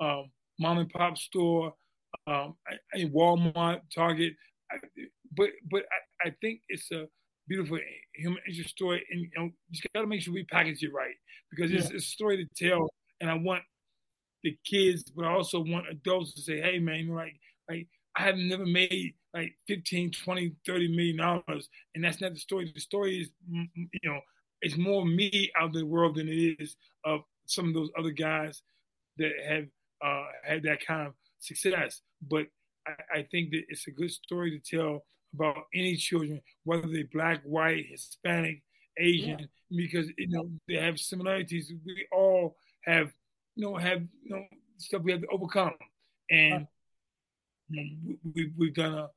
um, 0.00 0.30
mom 0.58 0.78
and 0.78 0.90
pop 0.90 1.16
store, 1.16 1.74
um, 2.30 2.54
Walmart, 2.96 3.80
Target 3.94 4.34
but 5.34 5.50
but 5.70 5.82
I, 6.24 6.28
I 6.28 6.34
think 6.40 6.60
it's 6.68 6.90
a 6.92 7.06
beautiful 7.48 7.78
human 8.14 8.40
interest 8.48 8.70
story, 8.70 9.04
and 9.10 9.20
you 9.20 9.30
know, 9.36 9.50
just 9.72 9.86
got 9.94 10.02
to 10.02 10.06
make 10.06 10.22
sure 10.22 10.34
we 10.34 10.44
package 10.44 10.82
it 10.82 10.92
right 10.92 11.14
because 11.50 11.72
it's, 11.72 11.90
yeah. 11.90 11.96
it's 11.96 12.06
a 12.06 12.08
story 12.08 12.36
to 12.44 12.68
tell, 12.68 12.88
and 13.20 13.30
I 13.30 13.34
want 13.34 13.62
the 14.42 14.56
kids, 14.64 15.04
but 15.14 15.24
I 15.24 15.32
also 15.32 15.60
want 15.60 15.88
adults 15.88 16.34
to 16.34 16.42
say, 16.42 16.60
"Hey, 16.60 16.78
man, 16.78 17.08
like 17.08 17.34
like 17.68 17.88
I 18.16 18.22
have 18.22 18.36
never 18.36 18.66
made 18.66 19.14
like 19.32 19.54
15, 19.68 20.10
20, 20.10 20.56
30 20.66 20.88
million 20.88 21.16
dollars, 21.18 21.68
and 21.94 22.02
that's 22.02 22.20
not 22.20 22.32
the 22.32 22.40
story. 22.40 22.70
The 22.74 22.80
story 22.80 23.20
is, 23.20 23.30
you 23.48 24.10
know, 24.10 24.20
it's 24.62 24.76
more 24.76 25.04
me 25.04 25.50
out 25.58 25.68
of 25.68 25.74
the 25.74 25.86
world 25.86 26.16
than 26.16 26.28
it 26.28 26.56
is 26.58 26.76
of 27.04 27.20
some 27.46 27.68
of 27.68 27.74
those 27.74 27.90
other 27.98 28.10
guys 28.10 28.62
that 29.18 29.32
have 29.46 29.66
uh, 30.04 30.24
had 30.44 30.62
that 30.64 30.84
kind 30.84 31.06
of 31.06 31.14
success. 31.38 32.02
But 32.28 32.46
I, 32.86 33.18
I 33.18 33.22
think 33.30 33.50
that 33.50 33.64
it's 33.68 33.86
a 33.86 33.90
good 33.90 34.10
story 34.10 34.58
to 34.58 34.76
tell 34.76 35.04
about 35.34 35.66
any 35.74 35.96
children, 35.96 36.40
whether 36.64 36.88
they're 36.88 37.04
black, 37.12 37.42
white, 37.44 37.86
Hispanic, 37.90 38.62
Asian, 38.98 39.38
yeah. 39.38 39.46
because 39.70 40.08
you 40.18 40.28
know 40.28 40.50
they 40.68 40.74
have 40.74 40.98
similarities. 40.98 41.72
We 41.84 42.06
all 42.12 42.56
have, 42.82 43.12
you 43.54 43.64
know, 43.64 43.76
have 43.76 44.02
you 44.22 44.30
know 44.30 44.44
stuff 44.78 45.02
we 45.02 45.12
have 45.12 45.22
to 45.22 45.28
overcome, 45.28 45.74
and 46.30 46.66
you 47.68 47.84
know, 47.84 48.12
we, 48.34 48.50
we've 48.56 48.74
done 48.74 48.94
a, 48.94 49.08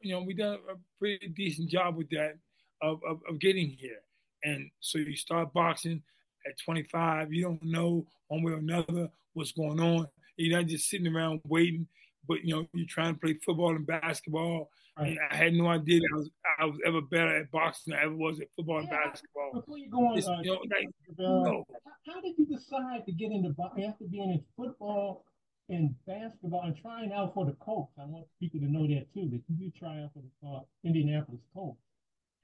you 0.00 0.14
know, 0.14 0.22
we've 0.22 0.38
done 0.38 0.58
a 0.70 0.74
pretty 0.98 1.28
decent 1.28 1.68
job 1.68 1.96
with 1.96 2.08
that 2.10 2.38
of, 2.82 3.00
of, 3.06 3.20
of 3.28 3.38
getting 3.38 3.68
here. 3.68 4.00
And 4.42 4.70
so 4.80 4.98
you 4.98 5.16
start 5.16 5.52
boxing 5.52 6.02
at 6.46 6.58
25, 6.64 7.32
you 7.32 7.42
don't 7.44 7.62
know 7.62 8.06
one 8.28 8.42
way 8.42 8.52
or 8.52 8.56
another 8.56 9.10
what's 9.34 9.52
going 9.52 9.80
on. 9.80 10.08
You're 10.36 10.58
not 10.58 10.68
just 10.68 10.88
sitting 10.88 11.14
around 11.14 11.42
waiting 11.46 11.86
but 12.26 12.44
you 12.44 12.54
know, 12.54 12.66
you're 12.72 12.86
trying 12.88 13.14
to 13.14 13.20
play 13.20 13.34
football 13.44 13.74
and 13.74 13.86
basketball. 13.86 14.70
Right. 14.98 15.10
And 15.10 15.18
I 15.30 15.36
had 15.36 15.54
no 15.54 15.68
idea 15.68 16.00
that 16.00 16.08
I 16.12 16.16
was 16.16 16.30
I 16.58 16.64
was 16.66 16.78
ever 16.84 17.00
better 17.00 17.36
at 17.36 17.50
boxing 17.50 17.92
than 17.92 18.00
I 18.00 18.04
ever 18.04 18.14
was 18.14 18.40
at 18.40 18.48
football 18.56 18.82
yeah. 18.82 18.88
and 18.88 18.90
basketball. 18.90 19.50
Before 19.54 19.78
you 19.78 19.90
go 19.90 19.98
on, 19.98 20.18
uh, 20.18 20.40
you 20.42 20.50
know, 20.52 20.60
like, 20.68 20.88
uh, 21.18 21.62
how 22.06 22.20
did 22.20 22.34
you 22.38 22.46
decide 22.46 23.06
to 23.06 23.12
get 23.12 23.30
into 23.30 23.50
boxing 23.50 23.84
after 23.84 24.04
being 24.10 24.30
in 24.30 24.42
football 24.56 25.24
and 25.68 25.94
basketball 26.06 26.62
and 26.62 26.76
trying 26.76 27.12
out 27.12 27.34
for 27.34 27.46
the 27.46 27.52
Colts? 27.52 27.92
I 27.98 28.04
want 28.06 28.26
people 28.40 28.60
to 28.60 28.66
know 28.70 28.86
that 28.88 29.06
too. 29.14 29.28
That 29.30 29.42
you 29.48 29.70
try 29.70 30.02
out 30.02 30.10
for 30.12 30.22
the 30.22 30.48
uh, 30.48 30.60
Indianapolis 30.84 31.40
Colts. 31.54 31.80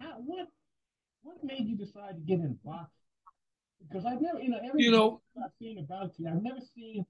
How, 0.01 0.15
what 0.25 0.49
what 1.23 1.43
made 1.43 1.67
you 1.67 1.77
decide 1.77 2.15
to 2.15 2.21
get 2.21 2.39
in 2.39 2.59
boxing? 2.65 2.91
Because 3.87 4.07
I've 4.07 4.21
never, 4.21 4.39
you 4.39 4.51
know, 4.51 4.61
every 4.65 4.83
you 4.83 4.91
know, 4.91 5.21
I've 5.37 5.51
seen 5.59 5.79
about 5.79 6.13
you, 6.17 6.29
I've 6.29 6.43
never 6.43 6.61
seen 6.75 7.05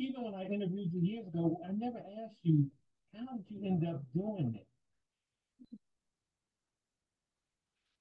even 0.00 0.24
when 0.24 0.34
I 0.34 0.44
interviewed 0.44 0.90
you 0.92 1.00
years 1.00 1.26
ago, 1.26 1.60
I 1.62 1.72
never 1.72 1.98
asked 1.98 2.38
you 2.42 2.70
how 3.14 3.36
did 3.36 3.44
you 3.50 3.66
end 3.66 3.86
up 3.86 4.02
doing 4.14 4.54
it. 4.56 4.66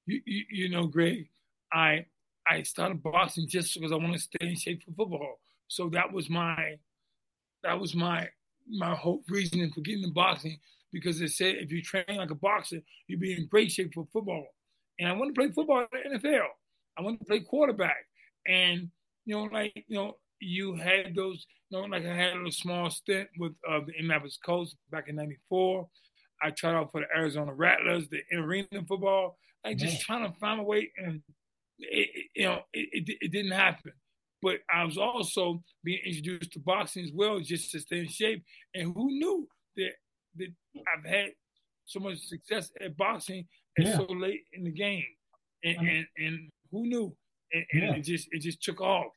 You, 0.06 0.22
you, 0.26 0.46
you 0.50 0.70
know, 0.70 0.88
Greg, 0.88 1.28
I 1.72 2.06
I 2.48 2.64
started 2.64 3.04
boxing 3.04 3.48
just 3.48 3.74
because 3.74 3.92
I 3.92 3.96
want 3.96 4.14
to 4.14 4.20
stay 4.20 4.48
in 4.48 4.56
shape 4.56 4.84
for 4.84 4.92
football. 4.92 5.40
So 5.68 5.90
that 5.90 6.12
was 6.12 6.30
my 6.30 6.78
that 7.64 7.80
was 7.80 7.94
my 7.94 8.30
my 8.68 8.96
whole 8.96 9.22
reasoning 9.28 9.72
for 9.72 9.82
getting 9.82 10.04
in 10.04 10.14
boxing 10.14 10.58
because 10.92 11.20
they 11.20 11.28
said 11.28 11.56
if 11.56 11.72
you 11.72 11.82
train 11.84 12.06
like 12.16 12.32
a 12.32 12.36
boxer, 12.36 12.80
you'd 13.08 13.20
be 13.20 13.34
in 13.34 13.46
great 13.48 13.72
shape 13.72 13.94
for 13.94 14.08
football. 14.12 14.48
And 15.00 15.10
I 15.10 15.12
want 15.12 15.36
to 15.36 15.40
play 15.40 15.52
football 15.52 15.86
in 16.04 16.14
the 16.14 16.20
NFL. 16.20 16.48
I 16.98 17.02
want 17.02 17.20
to 17.20 17.26
play 17.26 17.42
quarterback. 17.42 18.06
And 18.48 18.90
you 19.26 19.36
know, 19.36 19.44
like 19.44 19.74
you 19.88 19.98
know, 19.98 20.18
you 20.40 20.76
had 20.76 21.14
those, 21.16 21.46
know, 21.72 21.82
like 21.82 22.06
I 22.06 22.16
had 22.16 22.38
a 22.38 22.52
small 22.52 22.90
stint 22.90 23.30
with 23.38 23.54
uh, 23.70 23.80
the 23.86 23.94
Indianapolis 23.94 24.38
Colts 24.44 24.76
back 24.92 25.08
in 25.08 25.16
'94. 25.16 25.88
I 26.42 26.52
tried 26.52 26.76
out 26.76 26.92
for 26.92 27.02
the 27.02 27.08
Arizona 27.16 27.54
Rattlers, 27.54 28.08
the 28.10 28.22
arena 28.36 28.68
football. 28.88 29.38
I 29.66 29.74
just 29.74 30.02
trying 30.02 30.32
to 30.32 30.40
find 30.40 30.60
a 30.60 30.64
way, 30.64 30.90
and 30.98 31.22
it, 31.80 32.10
it, 32.14 32.26
you 32.36 32.46
know, 32.46 32.62
it, 32.74 32.90
it, 32.94 33.18
it, 33.22 33.32
didn't 33.32 33.52
happen. 33.52 33.92
but 34.42 34.60
I 34.74 34.86
was 34.86 34.98
also 34.98 35.62
being 35.84 36.00
introduced 36.06 36.54
to 36.54 36.60
boxing 36.60 37.04
as 37.04 37.12
well, 37.14 37.40
just 37.40 37.72
to 37.72 37.80
stay 37.80 38.00
in 38.00 38.08
shape. 38.08 38.44
And 38.74 38.94
who 38.94 39.08
knew 39.08 39.48
that 39.78 39.92
that 40.38 40.48
I've 40.78 41.10
had 41.10 41.32
so 41.86 42.00
much 42.00 42.20
success 42.20 42.72
at 42.80 42.96
boxing 42.96 43.48
and 43.78 43.88
yeah. 43.88 43.98
so 43.98 44.06
late 44.10 44.44
in 44.54 44.64
the 44.64 44.72
game, 44.72 45.04
and 45.64 45.78
I 45.78 45.82
mean, 45.82 46.08
and, 46.18 46.28
and 46.28 46.50
who 46.72 46.86
knew? 46.88 47.16
And, 47.52 47.66
and 47.74 47.82
yeah. 47.82 47.96
it 47.96 48.02
just 48.02 48.28
it 48.32 48.40
just 48.40 48.64
took 48.64 48.80
off. 48.80 49.12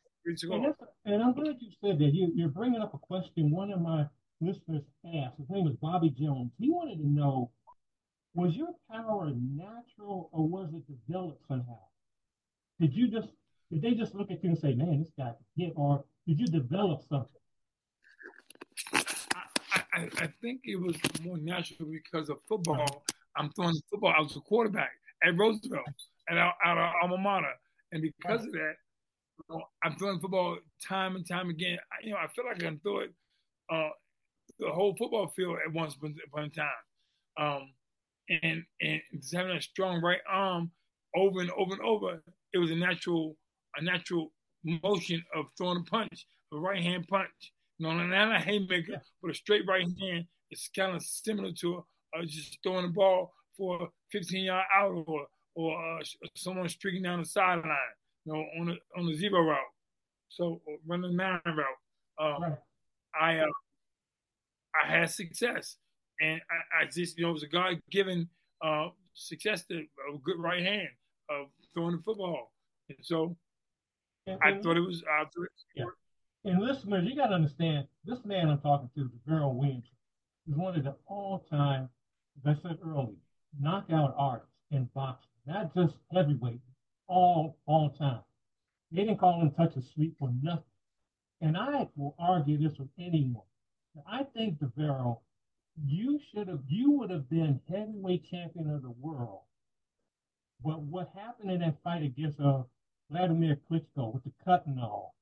And, 1.04 1.22
I'm 1.22 1.34
glad 1.34 1.56
you 1.60 1.70
said 1.82 1.98
that. 1.98 2.14
You, 2.14 2.32
you're 2.34 2.48
bringing 2.48 2.80
up 2.80 2.94
a 2.94 2.98
question 2.98 3.50
one 3.50 3.72
of 3.72 3.80
my 3.80 4.06
listeners 4.40 4.82
asked. 5.04 5.38
His 5.38 5.50
name 5.50 5.66
is 5.66 5.76
Bobby 5.80 6.10
Jones. 6.10 6.50
He 6.58 6.70
wanted 6.70 6.98
to 6.98 7.08
know 7.08 7.50
was 8.34 8.56
your 8.56 8.68
power 8.90 9.30
natural 9.30 10.30
or 10.32 10.48
was 10.48 10.70
it 10.74 10.82
developed 11.06 11.42
somehow? 11.48 11.78
Did 12.80 12.94
you 12.94 13.08
just 13.08 13.28
did 13.70 13.82
they 13.82 13.92
just 13.92 14.14
look 14.14 14.30
at 14.30 14.42
you 14.42 14.50
and 14.50 14.58
say, 14.58 14.74
"Man, 14.74 15.00
this 15.00 15.12
guy 15.18 15.32
can 15.32 15.66
hit," 15.66 15.72
or 15.76 16.04
did 16.26 16.40
you 16.40 16.46
develop 16.46 17.02
something? 17.08 17.28
I, 18.94 19.82
I, 19.94 20.08
I 20.18 20.28
think 20.40 20.60
it 20.64 20.80
was 20.80 20.96
more 21.22 21.38
natural 21.38 21.88
because 21.90 22.28
of 22.28 22.38
football. 22.48 23.04
I'm 23.36 23.50
throwing 23.52 23.74
football. 23.90 24.14
I 24.16 24.20
was 24.20 24.36
a 24.36 24.40
quarterback 24.40 24.90
at 25.24 25.36
Roosevelt 25.36 25.86
and 26.28 26.38
out, 26.38 26.54
out 26.64 26.78
of 26.78 26.92
alma 27.02 27.18
mater, 27.18 27.52
and 27.92 28.02
because 28.02 28.44
of 28.44 28.52
that, 28.52 28.74
I'm 29.82 29.96
throwing 29.96 30.20
football 30.20 30.58
time 30.86 31.16
and 31.16 31.26
time 31.26 31.50
again. 31.50 31.78
I, 31.92 32.06
you 32.06 32.12
know, 32.12 32.18
I 32.18 32.28
feel 32.28 32.44
like 32.44 32.56
I 32.56 32.66
can 32.66 32.78
throw 32.80 33.00
it 33.00 33.12
uh, 33.72 33.90
the 34.58 34.70
whole 34.70 34.94
football 34.96 35.28
field 35.28 35.58
at 35.66 35.72
once 35.72 35.94
upon 35.94 36.44
a 36.44 36.48
time. 36.48 36.66
Um, 37.38 37.72
and 38.42 38.62
and 38.80 39.00
just 39.14 39.34
having 39.34 39.56
a 39.56 39.62
strong 39.62 40.00
right 40.00 40.20
arm 40.30 40.70
over 41.16 41.40
and 41.40 41.50
over 41.52 41.72
and 41.72 41.82
over, 41.82 42.22
it 42.52 42.58
was 42.58 42.70
a 42.70 42.76
natural 42.76 43.36
a 43.76 43.82
natural 43.82 44.32
motion 44.82 45.22
of 45.34 45.46
throwing 45.56 45.78
a 45.78 45.90
punch, 45.90 46.26
a 46.52 46.56
right 46.56 46.82
hand 46.82 47.06
punch. 47.08 47.52
You 47.78 47.88
know, 47.88 47.94
not 47.94 48.36
a 48.36 48.38
haymaker, 48.38 49.02
but 49.20 49.30
a 49.30 49.34
straight 49.34 49.66
right 49.66 49.86
hand. 50.00 50.26
It's 50.50 50.68
kind 50.74 50.94
of 50.94 51.02
similar 51.02 51.52
to 51.60 51.84
uh, 52.16 52.22
just 52.26 52.58
throwing 52.62 52.86
the 52.86 52.92
ball 52.92 53.32
for 53.56 53.82
a 53.82 53.86
15 54.12 54.44
yard 54.44 54.64
out 54.74 55.04
or 55.06 55.26
or 55.54 55.98
uh, 55.98 56.02
someone 56.34 56.68
streaking 56.68 57.02
down 57.02 57.20
the 57.20 57.26
sideline, 57.26 57.76
you 58.24 58.32
know, 58.32 58.44
on 58.58 58.66
the 58.66 58.76
on 58.96 59.06
the 59.06 59.14
zero 59.14 59.42
route. 59.42 59.58
So 60.28 60.60
running 60.86 61.16
nine 61.16 61.40
route. 61.46 61.66
Um, 62.18 62.42
right. 62.42 62.58
I 63.20 63.38
uh, 63.38 63.46
I 64.74 64.90
had 64.90 65.10
success 65.10 65.76
and 66.22 66.40
I, 66.50 66.82
I 66.82 66.84
just 66.86 67.18
you 67.18 67.24
know 67.24 67.30
it 67.30 67.34
was 67.34 67.42
a 67.42 67.48
God 67.48 67.80
given 67.90 68.28
uh, 68.62 68.88
success 69.14 69.64
to 69.66 69.74
a 69.78 70.18
good 70.22 70.38
right 70.38 70.62
hand 70.62 70.88
of 71.28 71.48
throwing 71.74 71.96
the 71.96 72.02
football, 72.02 72.52
and 72.88 72.98
so 73.02 73.36
and, 74.26 74.38
I 74.42 74.58
thought 74.60 74.76
it 74.76 74.80
was. 74.80 75.02
I 75.10 75.24
thought 75.24 75.48
yeah. 75.74 75.84
And 76.44 76.60
listeners, 76.60 77.06
you 77.06 77.14
got 77.14 77.28
to 77.28 77.34
understand 77.34 77.86
this 78.04 78.24
man 78.24 78.48
I'm 78.48 78.58
talking 78.60 78.90
to, 78.96 79.10
Davarryl 79.28 79.54
Williams, 79.54 79.84
is 80.48 80.56
one 80.56 80.74
of 80.74 80.82
the 80.82 80.96
all-time, 81.06 81.88
as 82.44 82.56
I 82.58 82.60
said 82.60 82.78
earlier, 82.84 83.14
knockout 83.60 84.12
artists 84.18 84.50
in 84.72 84.88
boxing, 84.92 85.30
not 85.46 85.72
just 85.72 85.94
heavyweight, 86.12 86.58
all 87.08 87.56
all 87.66 87.90
time. 87.90 88.20
They 88.90 89.04
didn't 89.04 89.18
call 89.18 89.40
him 89.40 89.50
touch 89.52 89.76
of 89.76 89.84
sleep 89.94 90.16
for 90.18 90.30
nothing. 90.42 90.64
And 91.40 91.56
I 91.56 91.88
will 91.96 92.14
argue 92.18 92.58
this 92.58 92.78
with 92.78 92.88
anyone. 92.98 93.42
I 94.06 94.24
think 94.34 94.58
Davarryl 94.58 95.18
you 95.80 96.20
should 96.30 96.48
have 96.48 96.60
you 96.68 96.90
would 96.92 97.10
have 97.10 97.28
been 97.30 97.60
heavyweight 97.68 98.28
champion 98.30 98.70
of 98.70 98.82
the 98.82 98.90
world. 98.90 99.40
But 100.64 100.80
what 100.80 101.10
happened 101.16 101.50
in 101.50 101.60
that 101.60 101.82
fight 101.82 102.02
against 102.02 102.38
uh, 102.40 102.62
Vladimir 103.10 103.58
Klitschko 103.70 104.12
with 104.12 104.24
the 104.24 104.32
cut 104.44 104.66
and 104.66 104.78
all, 104.78 105.14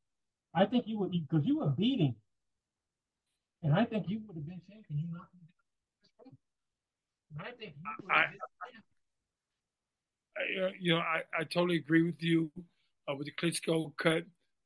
I 0.55 0.67
think 0.67 0.87
you 0.87 0.99
would 0.99 1.13
because 1.13 1.47
you 1.47 1.59
were 1.59 1.71
beating, 1.71 2.15
and 3.63 3.73
I 3.73 3.85
think 3.85 4.09
you 4.09 4.21
would 4.27 4.37
have 4.37 4.47
been 4.47 4.61
champion. 4.69 4.99
You 4.99 5.07
knocked 5.13 5.35
him 5.35 5.41
down. 7.39 7.47
I 7.47 7.53
think 7.53 7.75
you 7.81 7.91
would 8.03 8.13
have 8.13 8.31
I, 10.41 10.73
you 10.79 10.95
know, 10.95 11.01
I, 11.01 11.23
I 11.39 11.45
totally 11.45 11.77
agree 11.77 12.03
with 12.03 12.23
you 12.23 12.51
uh, 13.09 13.15
with 13.15 13.27
the 13.27 13.33
Klitschko 13.33 13.93
cut. 13.97 14.25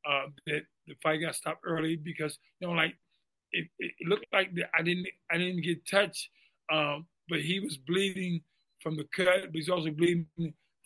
Uh, 0.08 0.26
that 0.46 0.62
the 0.86 0.94
fight 1.02 1.16
got 1.16 1.34
stopped 1.34 1.62
early 1.64 1.96
because 1.96 2.38
you 2.60 2.68
know, 2.68 2.74
like 2.74 2.94
it, 3.52 3.68
it 3.78 3.92
looked 4.06 4.26
like 4.32 4.50
I 4.78 4.82
didn't 4.82 5.06
I 5.30 5.38
didn't 5.38 5.62
get 5.62 5.86
touched, 5.88 6.28
um, 6.70 7.06
but 7.28 7.40
he 7.40 7.60
was 7.60 7.78
bleeding 7.78 8.42
from 8.80 8.96
the 8.96 9.04
cut, 9.16 9.46
but 9.46 9.54
he's 9.54 9.70
also 9.70 9.90
bleeding 9.90 10.26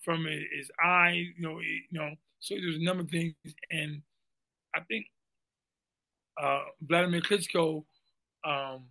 from 0.05 0.25
his 0.27 0.71
eye. 0.83 1.33
You 1.37 1.49
know, 1.49 1.59
you 1.61 1.99
know. 1.99 2.11
So 2.41 2.55
there's 2.55 2.77
a 2.77 2.85
number 2.85 3.03
of 3.03 3.11
things, 3.11 3.35
and 3.71 4.03
I 4.75 4.81
think 4.81 5.07
uh, 6.41 6.61
Vladimir 6.83 7.21
Klitschko, 7.21 7.85
um, 8.45 8.85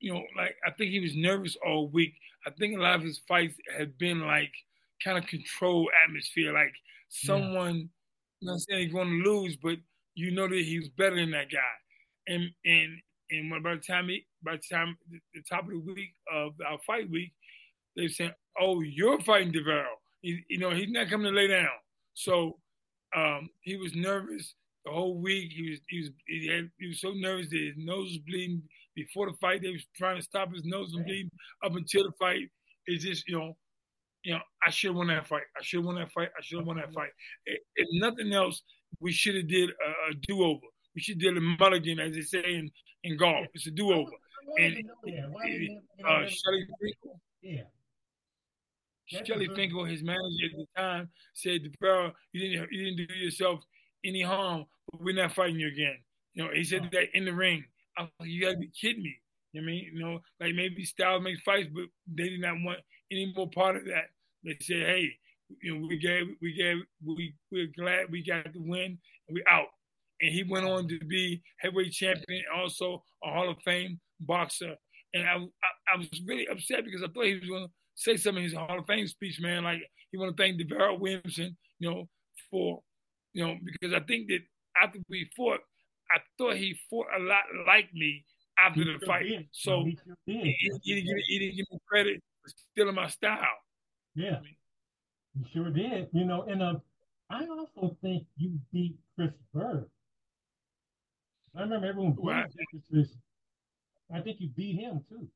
you 0.00 0.12
know, 0.12 0.22
like 0.36 0.56
I 0.66 0.72
think 0.72 0.90
he 0.90 1.00
was 1.00 1.14
nervous 1.14 1.56
all 1.64 1.88
week. 1.88 2.14
I 2.46 2.50
think 2.50 2.76
a 2.76 2.82
lot 2.82 2.96
of 2.96 3.02
his 3.02 3.20
fights 3.28 3.54
had 3.76 3.96
been 3.98 4.26
like 4.26 4.52
kind 5.02 5.18
of 5.18 5.26
controlled 5.26 5.88
atmosphere, 6.06 6.52
like 6.52 6.72
someone. 7.08 7.76
Yeah. 7.76 7.82
I'm 8.42 8.46
not 8.54 8.60
saying 8.60 8.84
he's 8.84 8.92
going 8.92 9.08
to 9.08 9.30
lose, 9.30 9.56
but 9.56 9.76
you 10.14 10.30
know 10.30 10.48
that 10.48 10.64
he 10.64 10.78
was 10.78 10.88
better 10.88 11.16
than 11.16 11.30
that 11.32 11.50
guy. 11.50 11.58
And 12.28 12.50
and 12.64 12.98
and 13.30 13.62
by 13.62 13.74
the 13.74 13.80
time 13.80 14.08
he, 14.08 14.26
by 14.42 14.56
the 14.56 14.74
time 14.74 14.96
the 15.34 15.42
top 15.48 15.64
of 15.64 15.70
the 15.70 15.92
week 15.92 16.14
of 16.32 16.52
our 16.66 16.78
fight 16.86 17.10
week, 17.10 17.32
they 17.96 18.08
said, 18.08 18.34
"Oh, 18.58 18.80
you're 18.80 19.20
fighting 19.20 19.52
Davarryl. 19.52 19.84
you 20.22 20.58
know, 20.58 20.70
he's 20.70 20.90
not 20.90 21.10
coming 21.10 21.32
to 21.32 21.38
lay 21.38 21.48
down." 21.48 21.68
So 22.14 22.58
um, 23.16 23.50
he 23.62 23.76
was 23.76 23.94
nervous 23.94 24.54
the 24.84 24.92
whole 24.92 25.18
week. 25.18 25.52
He 25.52 25.70
was 25.70 25.80
he 25.88 25.98
was 26.00 26.10
he, 26.26 26.48
had, 26.48 26.70
he 26.78 26.88
was 26.88 27.00
so 27.00 27.12
nervous 27.12 27.48
that 27.50 27.58
his 27.58 27.74
nose 27.76 28.08
was 28.08 28.18
bleeding 28.18 28.62
before 28.94 29.30
the 29.30 29.36
fight. 29.40 29.62
They 29.62 29.70
was 29.70 29.86
trying 29.96 30.16
to 30.16 30.22
stop 30.22 30.52
his 30.52 30.64
nose 30.64 30.92
from 30.92 31.04
bleeding 31.04 31.30
up 31.64 31.74
until 31.74 32.04
the 32.04 32.12
fight. 32.18 32.48
It's 32.86 33.04
just 33.04 33.28
you 33.28 33.38
know, 33.38 33.56
you 34.22 34.34
know, 34.34 34.40
I 34.64 34.70
should 34.70 34.88
have 34.88 34.96
won 34.96 35.08
that 35.08 35.26
fight. 35.26 35.42
I 35.56 35.62
should 35.62 35.78
have 35.78 35.86
won 35.86 35.96
that 35.96 36.12
fight. 36.12 36.28
I 36.36 36.42
should 36.42 36.58
have 36.58 36.66
won 36.66 36.76
that 36.76 36.92
fight. 36.92 37.10
If 37.46 37.88
nothing 37.92 38.32
else, 38.32 38.62
we 39.00 39.12
should 39.12 39.36
have 39.36 39.48
did 39.48 39.70
a, 39.70 40.10
a 40.10 40.14
do 40.14 40.42
over. 40.42 40.66
We 40.94 41.00
should 41.00 41.18
do 41.18 41.28
a 41.36 41.40
mulligan, 41.40 42.00
as 42.00 42.14
they 42.14 42.22
say 42.22 42.42
in, 42.44 42.70
in 43.04 43.16
golf. 43.16 43.46
It's 43.54 43.66
a 43.66 43.70
do 43.70 43.92
over. 43.92 44.10
And 44.58 44.84
uh, 46.06 46.26
Shelly 46.26 46.66
Finkel, 46.80 47.20
yeah. 47.42 47.62
Shelly 49.06 49.48
Finkel, 49.54 49.84
his 49.84 50.02
manager 50.02 50.46
at 50.52 50.56
the 50.56 50.66
time, 50.76 51.08
said, 51.34 51.60
"Bro, 51.78 52.12
you 52.32 52.40
didn't 52.40 52.68
you 52.72 52.84
didn't 52.84 53.08
do 53.08 53.14
yourself 53.14 53.60
any 54.04 54.22
harm, 54.22 54.64
but 54.90 55.02
we're 55.02 55.14
not 55.14 55.32
fighting 55.32 55.60
you 55.60 55.68
again." 55.68 55.98
You 56.34 56.44
know, 56.44 56.50
he 56.52 56.64
said 56.64 56.88
that 56.92 57.08
in 57.14 57.24
the 57.24 57.32
ring. 57.32 57.64
I 57.96 58.02
was 58.02 58.10
like, 58.18 58.28
"You 58.28 58.42
gotta 58.42 58.58
be 58.58 58.70
kidding 58.78 59.02
me." 59.02 59.20
You 59.52 59.60
know 59.60 59.64
I 59.64 59.70
mean, 59.70 59.90
you 59.92 60.00
know, 60.00 60.20
like 60.40 60.54
maybe 60.54 60.84
Styles 60.84 61.22
makes 61.22 61.42
fights, 61.42 61.68
but 61.72 61.84
they 62.12 62.28
did 62.28 62.40
not 62.40 62.54
want 62.60 62.80
any 63.10 63.32
more 63.36 63.50
part 63.50 63.76
of 63.76 63.84
that. 63.86 64.10
They 64.44 64.56
say, 64.60 64.80
"Hey, 64.80 65.10
you 65.62 65.74
know, 65.74 65.86
we 65.86 65.98
gave, 65.98 66.26
we 66.40 66.52
gave, 66.54 66.76
we 67.04 67.34
we're 67.50 67.68
glad 67.76 68.10
we 68.10 68.24
got 68.24 68.52
the 68.52 68.60
win, 68.60 68.98
and 69.28 69.34
we 69.34 69.42
out." 69.48 69.68
and 70.20 70.32
he 70.32 70.42
went 70.42 70.66
on 70.66 70.88
to 70.88 70.98
be 71.06 71.42
heavyweight 71.58 71.92
champion, 71.92 72.44
also 72.54 73.02
a 73.24 73.30
Hall 73.30 73.50
of 73.50 73.56
Fame 73.64 73.98
boxer. 74.20 74.74
And 75.14 75.24
I, 75.26 75.34
I, 75.34 75.94
I 75.94 75.98
was 75.98 76.08
really 76.26 76.46
upset 76.48 76.84
because 76.84 77.02
I 77.02 77.08
thought 77.08 77.24
he 77.24 77.34
was 77.34 77.48
going 77.48 77.66
to 77.66 77.72
say 77.94 78.16
something 78.16 78.44
in 78.44 78.50
his 78.50 78.58
Hall 78.58 78.78
of 78.78 78.86
Fame 78.86 79.06
speech, 79.06 79.40
man. 79.40 79.64
Like 79.64 79.80
he 80.10 80.18
want 80.18 80.36
to 80.36 80.42
thank 80.42 80.60
Davarryl 80.60 81.00
Williamson, 81.00 81.56
you 81.78 81.90
know, 81.90 82.08
for, 82.50 82.80
you 83.32 83.46
know, 83.46 83.56
because 83.64 83.94
I 83.94 84.00
think 84.00 84.28
that 84.28 84.40
after 84.80 84.98
we 85.08 85.28
fought, 85.36 85.60
I 86.10 86.18
thought 86.38 86.56
he 86.56 86.78
fought 86.88 87.06
a 87.16 87.22
lot 87.22 87.44
like 87.66 87.92
me 87.94 88.24
after 88.58 88.80
he 88.80 88.92
the 88.98 89.06
fight. 89.06 89.28
Did. 89.28 89.48
So 89.52 89.84
he, 89.84 89.98
he, 90.26 90.56
he, 90.82 90.94
didn't 90.94 91.06
give, 91.06 91.16
he 91.26 91.38
didn't 91.38 91.56
give 91.56 91.66
me 91.70 91.78
credit 91.88 92.22
for 92.42 92.50
stealing 92.72 92.94
my 92.94 93.08
style. 93.08 93.38
Yeah, 94.14 94.36
I 94.36 94.40
mean, 94.40 94.56
you 95.34 95.44
sure 95.52 95.70
did. 95.70 96.08
You 96.12 96.24
know, 96.24 96.42
and 96.42 96.62
uh, 96.62 96.74
I 97.30 97.46
also 97.46 97.96
think 98.02 98.24
you 98.36 98.58
beat 98.72 98.96
Chris 99.16 99.30
Byrd. 99.54 99.86
I 101.56 101.62
remember 101.62 101.86
everyone 101.86 102.16
well, 102.16 102.44
beat 102.92 103.06
I 104.12 104.20
think 104.20 104.40
you 104.40 104.48
beat 104.48 104.76
him 104.76 105.04
too. 105.08 105.28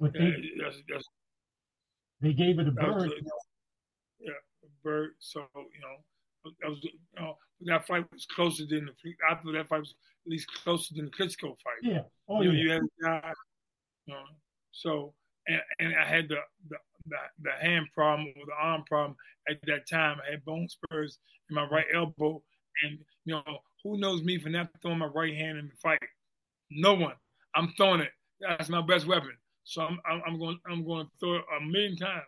But 0.00 0.12
they, 0.12 0.20
yeah, 0.20 0.64
that's, 0.64 0.76
that's, 0.88 1.04
they 2.20 2.32
gave 2.32 2.58
it 2.58 2.68
a 2.68 2.70
Byrd. 2.70 3.10
yeah, 4.20 4.30
Byrd. 4.82 5.10
So 5.18 5.46
you 5.54 5.80
know, 5.80 6.52
that 6.62 6.68
was 6.68 6.78
you 6.82 6.90
know 7.18 7.36
that 7.62 7.86
fight 7.86 8.06
was 8.12 8.26
closer 8.26 8.64
than 8.66 8.86
the 8.86 9.14
after 9.30 9.52
that 9.52 9.68
fight 9.68 9.80
was 9.80 9.94
at 10.26 10.30
least 10.30 10.48
closer 10.62 10.94
than 10.94 11.06
the 11.06 11.10
Klitschko 11.10 11.48
fight. 11.48 11.82
Yeah. 11.82 12.00
Oh 12.28 12.42
you 12.42 12.52
yeah. 12.52 12.56
Know, 12.56 12.62
you 12.62 12.70
had 12.70 12.82
a 12.82 13.20
guy. 13.20 13.32
You 14.06 14.14
know, 14.14 14.22
so 14.72 15.14
and 15.48 15.60
and 15.80 15.96
I 15.96 16.04
had 16.04 16.28
the 16.28 16.36
the 16.68 16.76
the, 17.06 17.16
the 17.42 17.52
hand 17.60 17.86
problem 17.94 18.28
or 18.36 18.46
the 18.46 18.52
arm 18.60 18.84
problem 18.86 19.16
at 19.48 19.58
that 19.66 19.88
time. 19.88 20.18
I 20.26 20.32
had 20.32 20.44
bone 20.44 20.68
spurs 20.68 21.18
in 21.48 21.56
my 21.56 21.66
right 21.66 21.86
elbow, 21.94 22.42
and 22.84 22.98
you 23.24 23.34
know 23.34 23.42
who 23.82 23.98
knows 23.98 24.22
me 24.22 24.38
for 24.38 24.48
not 24.48 24.68
throwing 24.82 24.98
my 24.98 25.06
right 25.06 25.34
hand 25.34 25.58
in 25.58 25.68
the 25.68 25.76
fight? 25.82 26.02
No 26.70 26.94
one. 26.94 27.14
I'm 27.54 27.72
throwing 27.76 28.00
it. 28.00 28.10
That's 28.40 28.68
my 28.68 28.82
best 28.82 29.06
weapon. 29.06 29.32
So 29.64 29.82
I'm, 29.82 29.98
I'm, 30.08 30.22
I'm 30.26 30.38
going 30.38 30.58
I'm 30.70 30.84
going 30.84 31.06
to 31.06 31.12
throw 31.18 31.36
it 31.36 31.44
a 31.56 31.64
million 31.64 31.96
times. 31.96 32.24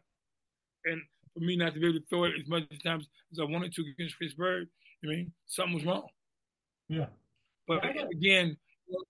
And 0.85 1.03
for 1.35 1.41
me 1.41 1.57
not 1.57 1.75
to 1.75 1.81
be 1.81 1.89
able 1.89 1.99
to 1.99 2.07
throw 2.07 2.25
it 2.25 2.35
as 2.41 2.49
much 2.49 2.65
times 2.83 3.07
as 3.33 3.39
I 3.39 3.45
wanted 3.45 3.75
to 3.75 3.85
against 3.99 4.37
Byrd, 4.37 4.69
I 5.05 5.07
mean, 5.07 5.33
something 5.47 5.75
was 5.75 5.85
wrong. 5.85 6.07
Yeah. 6.89 7.07
But 7.69 7.85
again, 7.85 8.57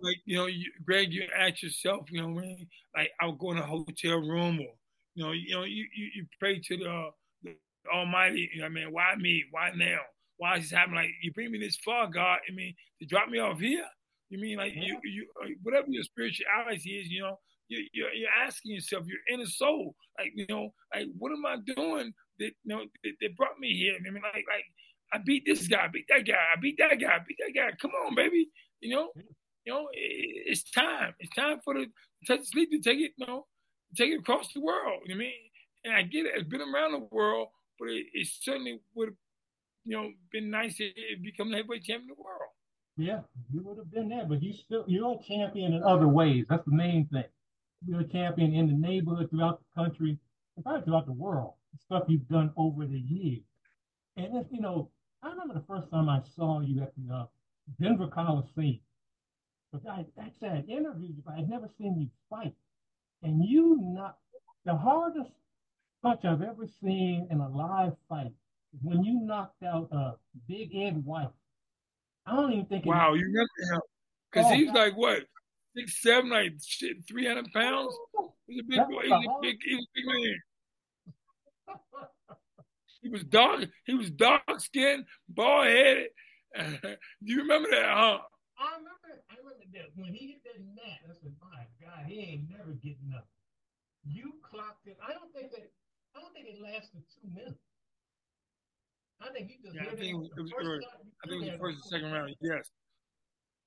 like 0.01 0.19
you 0.25 0.37
know, 0.37 0.47
you, 0.47 0.71
Greg, 0.85 1.13
you 1.13 1.25
ask 1.37 1.63
yourself, 1.63 2.07
you 2.11 2.21
know, 2.23 2.29
man, 2.29 2.67
like 2.97 3.11
I'll 3.21 3.33
go 3.33 3.53
in 3.53 3.59
a 3.59 3.67
hotel 3.67 4.19
room 4.19 4.61
or 4.61 4.75
you 5.15 5.25
know, 5.25 5.33
you 5.33 5.55
know, 5.55 5.65
you 5.65 5.87
you, 5.95 6.11
you 6.15 6.27
pray 6.39 6.61
to 6.61 6.77
the, 6.77 7.11
the 7.43 7.55
Almighty. 7.93 8.51
You 8.55 8.61
know, 8.61 8.67
I 8.67 8.71
mean, 8.71 8.93
why 8.93 9.15
me? 9.17 9.45
Why 9.51 9.71
now? 9.75 9.99
Why 10.39 10.57
is 10.57 10.65
this 10.65 10.79
happening? 10.79 10.97
Like 10.97 11.11
you 11.23 11.33
bring 11.33 11.51
me 11.51 11.59
this 11.59 11.77
far, 11.85 12.07
God. 12.07 12.39
I 12.49 12.55
mean, 12.55 12.75
to 13.01 13.07
drop 13.07 13.29
me 13.29 13.39
off 13.39 13.61
here. 13.61 13.87
You 14.31 14.39
mean 14.39 14.59
like 14.59 14.75
you 14.75 14.99
you 15.05 15.27
uh, 15.43 15.49
whatever 15.63 15.87
your 15.89 16.05
spirituality 16.05 16.91
is, 16.91 17.09
you 17.09 17.23
know, 17.23 17.39
you, 17.69 17.85
you're, 17.93 18.13
you're 18.13 18.31
asking 18.47 18.73
yourself, 18.73 19.05
your 19.07 19.19
inner 19.33 19.47
soul, 19.47 19.95
like 20.19 20.33
you 20.35 20.47
know, 20.49 20.73
like 20.95 21.07
what 21.19 21.33
am 21.33 21.45
I 21.45 21.57
doing 21.75 22.13
that 22.39 22.53
you 22.65 22.67
know 22.67 22.85
that, 23.03 23.13
that 23.21 23.37
brought 23.37 23.59
me 23.59 23.77
here? 23.77 23.95
I 23.97 24.03
mean, 24.03 24.23
like 24.23 24.45
like 24.49 24.65
I 25.13 25.19
beat 25.19 25.45
this 25.47 25.67
guy, 25.67 25.85
I 25.85 25.89
beat 25.89 26.07
that 26.09 26.27
guy, 26.27 26.35
I 26.35 26.61
beat 26.61 26.79
that 26.79 27.01
guy, 27.01 27.09
I 27.09 27.19
beat 27.27 27.39
that 27.41 27.53
guy. 27.55 27.71
Come 27.81 27.91
on, 28.07 28.15
baby, 28.15 28.49
you 28.81 28.95
know, 28.95 29.11
you 29.65 29.73
know, 29.73 29.89
it, 29.93 30.43
it's 30.47 30.71
time. 30.71 31.15
It's 31.19 31.35
time 31.35 31.59
for 31.65 31.75
the 31.75 31.87
touch 32.27 32.47
sleep 32.47 32.71
to 32.71 32.79
take 32.81 33.01
it, 33.01 33.13
you 33.17 33.27
know, 33.27 33.47
take 33.97 34.13
it 34.13 34.21
across 34.21 34.53
the 34.53 34.61
world. 34.61 35.01
You 35.07 35.15
know 35.15 35.19
I 35.19 35.19
mean, 35.19 35.33
and 35.85 35.95
I 35.95 36.03
get 36.03 36.27
it. 36.27 36.33
It's 36.35 36.49
been 36.49 36.61
around 36.61 36.93
the 36.93 37.09
world, 37.11 37.49
but 37.79 37.89
it, 37.89 38.07
it 38.13 38.29
certainly 38.41 38.81
would 38.95 39.09
have, 39.09 39.17
you 39.85 39.97
know, 39.97 40.11
been 40.33 40.51
nice 40.51 40.77
to 40.77 40.91
become 41.23 41.51
the 41.51 41.57
heavyweight 41.59 41.85
champion 41.85 42.11
of 42.11 42.17
the 42.17 42.23
world. 42.23 42.51
Yeah, 42.97 43.21
you 43.53 43.63
would 43.63 43.79
have 43.79 43.91
been 43.91 44.09
there, 44.09 44.27
but 44.27 44.43
you 44.43 44.53
still 44.53 44.85
you're 44.87 45.13
a 45.13 45.25
champion 45.27 45.73
in 45.73 45.83
other 45.83 46.09
ways. 46.09 46.45
That's 46.51 46.65
the 46.67 46.73
main 46.77 47.07
thing. 47.07 47.25
You're 47.87 48.01
a 48.01 48.09
champion 48.09 48.55
in 48.55 48.67
the 48.67 48.75
neighborhood, 48.75 49.31
throughout 49.31 49.61
the 49.61 49.83
country, 49.83 50.19
and 50.57 50.65
probably 50.65 50.83
throughout 50.83 51.07
the 51.07 51.13
world. 51.13 51.55
The 51.73 51.79
stuff 51.79 52.05
you've 52.09 52.29
done 52.29 52.53
over 52.57 52.85
the 52.85 52.99
years. 52.99 53.43
And 54.17 54.37
if 54.37 54.47
you 54.51 54.61
know, 54.61 54.91
I 55.23 55.31
remember 55.31 55.55
the 55.55 55.65
first 55.67 55.91
time 55.91 56.09
I 56.09 56.21
saw 56.37 56.61
you 56.61 56.83
at 56.83 56.93
the 56.97 57.15
uh, 57.15 57.27
Denver 57.81 58.09
Coliseum. 58.09 58.81
But 59.73 59.83
I 59.89 60.05
actually 60.21 60.49
I 60.49 60.65
interviewed 60.69 61.17
you, 61.17 61.23
but 61.25 61.35
I'd 61.35 61.49
never 61.49 61.69
seen 61.79 62.01
you 62.01 62.09
fight. 62.29 62.55
And 63.23 63.45
you 63.45 63.79
not 63.81 64.19
the 64.65 64.75
hardest 64.75 65.31
punch 66.03 66.25
I've 66.25 66.43
ever 66.43 66.67
seen 66.83 67.29
in 67.31 67.41
a 67.41 67.49
live 67.49 67.93
fight 68.09 68.33
is 68.75 68.81
when 68.83 69.05
you 69.05 69.21
knocked 69.21 69.63
out 69.63 69.89
uh, 69.93 70.13
Big 70.49 70.75
Ed 70.75 71.05
White 71.05 71.31
I 72.27 72.37
don't 72.37 72.53
even 72.53 72.67
think. 72.67 72.87
Wow, 72.87 73.15
you 73.15 73.25
remember 73.25 73.49
him? 73.73 73.81
Because 74.31 74.47
oh, 74.51 74.55
he's 74.55 74.71
like 74.71 74.97
what 74.97 75.23
six 75.77 76.01
seven, 76.01 76.31
like 76.31 76.53
shit, 76.65 76.99
three 77.09 77.27
hundred 77.27 77.53
pounds. 77.53 77.95
He's 78.47 78.61
a 78.61 78.65
big 78.65 78.79
boy. 78.89 79.03
He's 79.03 79.13
a 79.13 79.41
big, 79.43 79.57
he's 79.65 79.79
a 79.79 79.89
big 79.95 80.07
man. 80.07 80.37
he 83.03 83.09
was 83.09 83.25
dark. 83.25 83.65
He 83.85 83.95
was 83.95 84.11
dark 84.11 84.43
skinned, 84.59 85.07
bald 85.29 85.67
headed. 85.67 86.09
Do 86.83 86.97
you 87.23 87.39
remember 87.43 87.71
that, 87.71 87.85
huh? 87.85 88.19
I 88.61 88.77
remember. 88.77 89.25
I 89.33 89.35
remember 89.41 89.65
that 89.73 89.89
when 89.97 90.13
he 90.13 90.37
hit 90.37 90.45
that 90.45 90.61
mat. 90.77 91.01
I 91.09 91.17
said, 91.17 91.33
"My 91.41 91.65
God, 91.81 92.05
he 92.05 92.21
ain't 92.21 92.53
never 92.53 92.77
getting 92.77 93.11
up." 93.17 93.27
You 94.05 94.37
clocked 94.45 94.87
it. 94.87 95.01
I 95.01 95.17
don't 95.17 95.33
think 95.33 95.51
that. 95.57 95.73
I 96.15 96.21
don't 96.21 96.33
think 96.37 96.47
it 96.47 96.61
lasted 96.61 97.01
two 97.09 97.25
minutes. 97.33 97.65
I 99.21 99.33
think 99.33 99.51
you 99.51 99.57
just 99.65 99.77
yeah, 99.77 99.89
I 99.89 99.97
think 99.97 100.13
it 100.13 100.41
was, 100.41 100.53
early. 100.61 100.85
I 101.25 101.29
think 101.29 101.43
it 101.43 101.45
was 101.45 101.53
the 101.53 101.59
first 101.59 101.79
and 101.81 101.91
second 101.91 102.13
round. 102.13 102.37
Yes, 102.41 102.69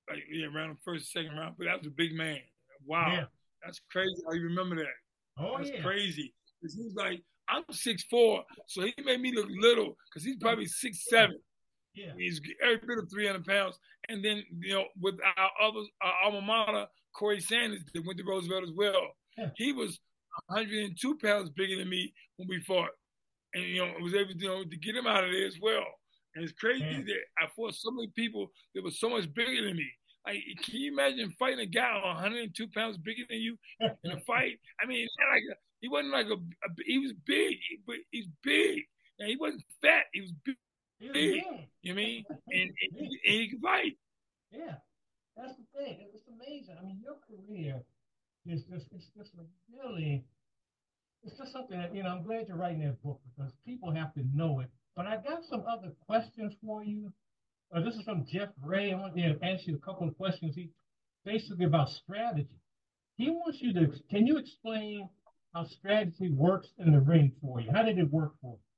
like 0.09 0.21
yeah, 0.29 0.47
around 0.47 0.77
the 0.77 0.81
first 0.85 1.09
and 1.09 1.25
second 1.25 1.37
round. 1.37 1.55
But 1.57 1.65
that 1.65 1.77
was 1.79 1.87
a 1.87 1.95
big 1.95 2.13
man. 2.13 2.39
Wow, 2.85 3.13
yeah. 3.13 3.25
that's 3.63 3.81
crazy. 3.91 4.21
I 4.29 4.35
remember 4.35 4.75
that? 4.77 4.97
Oh 5.37 5.57
that's 5.57 5.69
yeah, 5.69 5.81
crazy. 5.81 6.33
Cause 6.61 6.73
he's 6.73 6.93
like 6.95 7.21
I'm 7.49 7.63
six 7.71 8.03
four, 8.09 8.43
so 8.67 8.81
he 8.81 8.93
made 9.03 9.21
me 9.21 9.33
look 9.33 9.49
little 9.49 9.97
because 10.09 10.23
he's 10.23 10.37
probably 10.37 10.65
six 10.65 11.05
seven. 11.09 11.37
Yeah, 11.95 12.11
he's 12.17 12.41
every 12.61 12.77
bit 12.77 12.97
of 12.97 13.09
three 13.09 13.27
hundred 13.27 13.45
pounds. 13.45 13.77
And 14.09 14.23
then 14.23 14.43
you 14.59 14.73
know, 14.73 14.85
with 14.99 15.15
our 15.37 15.51
other 15.61 15.81
our 16.01 16.13
alma 16.25 16.41
mater, 16.41 16.87
Corey 17.13 17.39
Sanders, 17.39 17.81
that 17.93 18.05
went 18.05 18.17
to 18.17 18.25
Roosevelt 18.25 18.63
as 18.63 18.71
well. 18.75 19.15
Yeah. 19.37 19.49
He 19.55 19.71
was 19.71 19.99
102 20.47 21.17
pounds 21.17 21.49
bigger 21.49 21.77
than 21.77 21.89
me 21.89 22.13
when 22.37 22.47
we 22.47 22.59
fought 22.61 22.89
and 23.53 23.63
you 23.63 23.85
know 23.85 23.91
it 23.91 24.01
was 24.01 24.13
able 24.13 24.33
to, 24.33 24.39
you 24.39 24.47
know, 24.47 24.63
to 24.63 24.77
get 24.77 24.95
him 24.95 25.07
out 25.07 25.23
of 25.23 25.31
there 25.31 25.47
as 25.47 25.57
well. 25.61 25.85
And 26.35 26.43
it's 26.43 26.53
crazy 26.53 26.83
yeah. 26.83 26.97
that 26.97 27.43
I 27.43 27.47
fought 27.55 27.75
so 27.75 27.91
many 27.91 28.07
people 28.15 28.51
that 28.73 28.83
were 28.83 28.91
so 28.91 29.09
much 29.09 29.31
bigger 29.33 29.65
than 29.65 29.75
me. 29.75 29.87
Like, 30.25 30.39
can 30.63 30.75
you 30.75 30.91
imagine 30.91 31.35
fighting 31.37 31.59
a 31.59 31.65
guy 31.65 31.99
102 32.03 32.67
pounds 32.69 32.97
bigger 32.97 33.23
than 33.29 33.39
you 33.39 33.57
in 34.03 34.11
a 34.11 34.19
fight? 34.27 34.57
I 34.81 34.87
mean, 34.87 35.07
like 35.31 35.43
a, 35.51 35.55
he 35.81 35.89
wasn't 35.89 36.13
like 36.13 36.27
a, 36.27 36.35
a, 36.35 36.69
he 36.85 36.97
was 36.97 37.13
big, 37.25 37.57
but 37.85 37.97
he's 38.09 38.27
big. 38.41 38.83
Now 39.19 39.27
he 39.27 39.35
wasn't 39.35 39.63
fat. 39.81 40.05
He 40.13 40.21
was 40.21 40.31
big. 40.43 40.55
He 41.03 41.11
big. 41.11 41.43
You 41.81 41.95
mean? 41.95 42.23
And, 42.29 42.69
and, 42.69 42.99
and, 42.99 43.09
he 43.23 43.49
could 43.49 43.61
fight. 43.61 43.97
Yeah, 44.51 44.75
that's 45.35 45.55
the 45.57 45.65
thing. 45.77 45.99
It 46.01 46.11
was 46.13 46.21
amazing. 46.29 46.75
I 46.79 46.85
mean, 46.85 47.01
your 47.01 47.17
career 47.27 47.81
is 48.45 48.63
just 48.63 48.87
it's 48.91 49.09
just 49.17 49.31
really 49.73 50.23
it's 51.23 51.37
just 51.37 51.53
something 51.53 51.77
that, 51.77 51.95
you 51.95 52.03
know, 52.03 52.09
I'm 52.09 52.23
glad 52.23 52.47
you're 52.47 52.57
writing 52.57 52.81
that 52.81 53.01
book 53.01 53.19
because 53.35 53.51
people 53.65 53.93
have 53.93 54.13
to 54.15 54.23
know 54.33 54.59
it. 54.59 54.67
But 54.95 55.07
I 55.07 55.17
got 55.17 55.43
some 55.49 55.63
other 55.69 55.91
questions 56.05 56.53
for 56.63 56.83
you. 56.83 57.11
Uh, 57.73 57.81
this 57.81 57.95
is 57.95 58.03
from 58.03 58.25
Jeff 58.31 58.49
Ray. 58.61 58.91
I 58.91 58.95
want 58.95 59.15
to 59.15 59.39
ask 59.41 59.65
you 59.65 59.75
a 59.75 59.85
couple 59.85 60.07
of 60.07 60.15
questions. 60.17 60.55
He 60.55 60.69
basically 61.25 61.65
about 61.65 61.89
strategy. 61.89 62.59
He 63.15 63.29
wants 63.29 63.59
you 63.61 63.73
to 63.73 63.91
can 64.09 64.27
you 64.27 64.37
explain 64.37 65.09
how 65.53 65.65
strategy 65.65 66.29
works 66.29 66.67
in 66.77 66.91
the 66.91 66.99
ring 66.99 67.31
for 67.41 67.61
you? 67.61 67.71
How 67.71 67.83
did 67.83 67.97
it 67.97 68.11
work 68.11 68.33
for 68.41 68.53
you? 68.53 68.72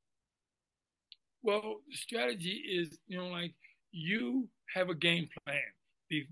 Well, 1.45 1.75
the 1.89 1.95
strategy 1.95 2.61
is, 2.67 2.97
you 3.07 3.17
know, 3.17 3.27
like 3.27 3.53
you 3.91 4.49
have 4.73 4.89
a 4.89 4.95
game 4.95 5.29
plan 5.45 5.61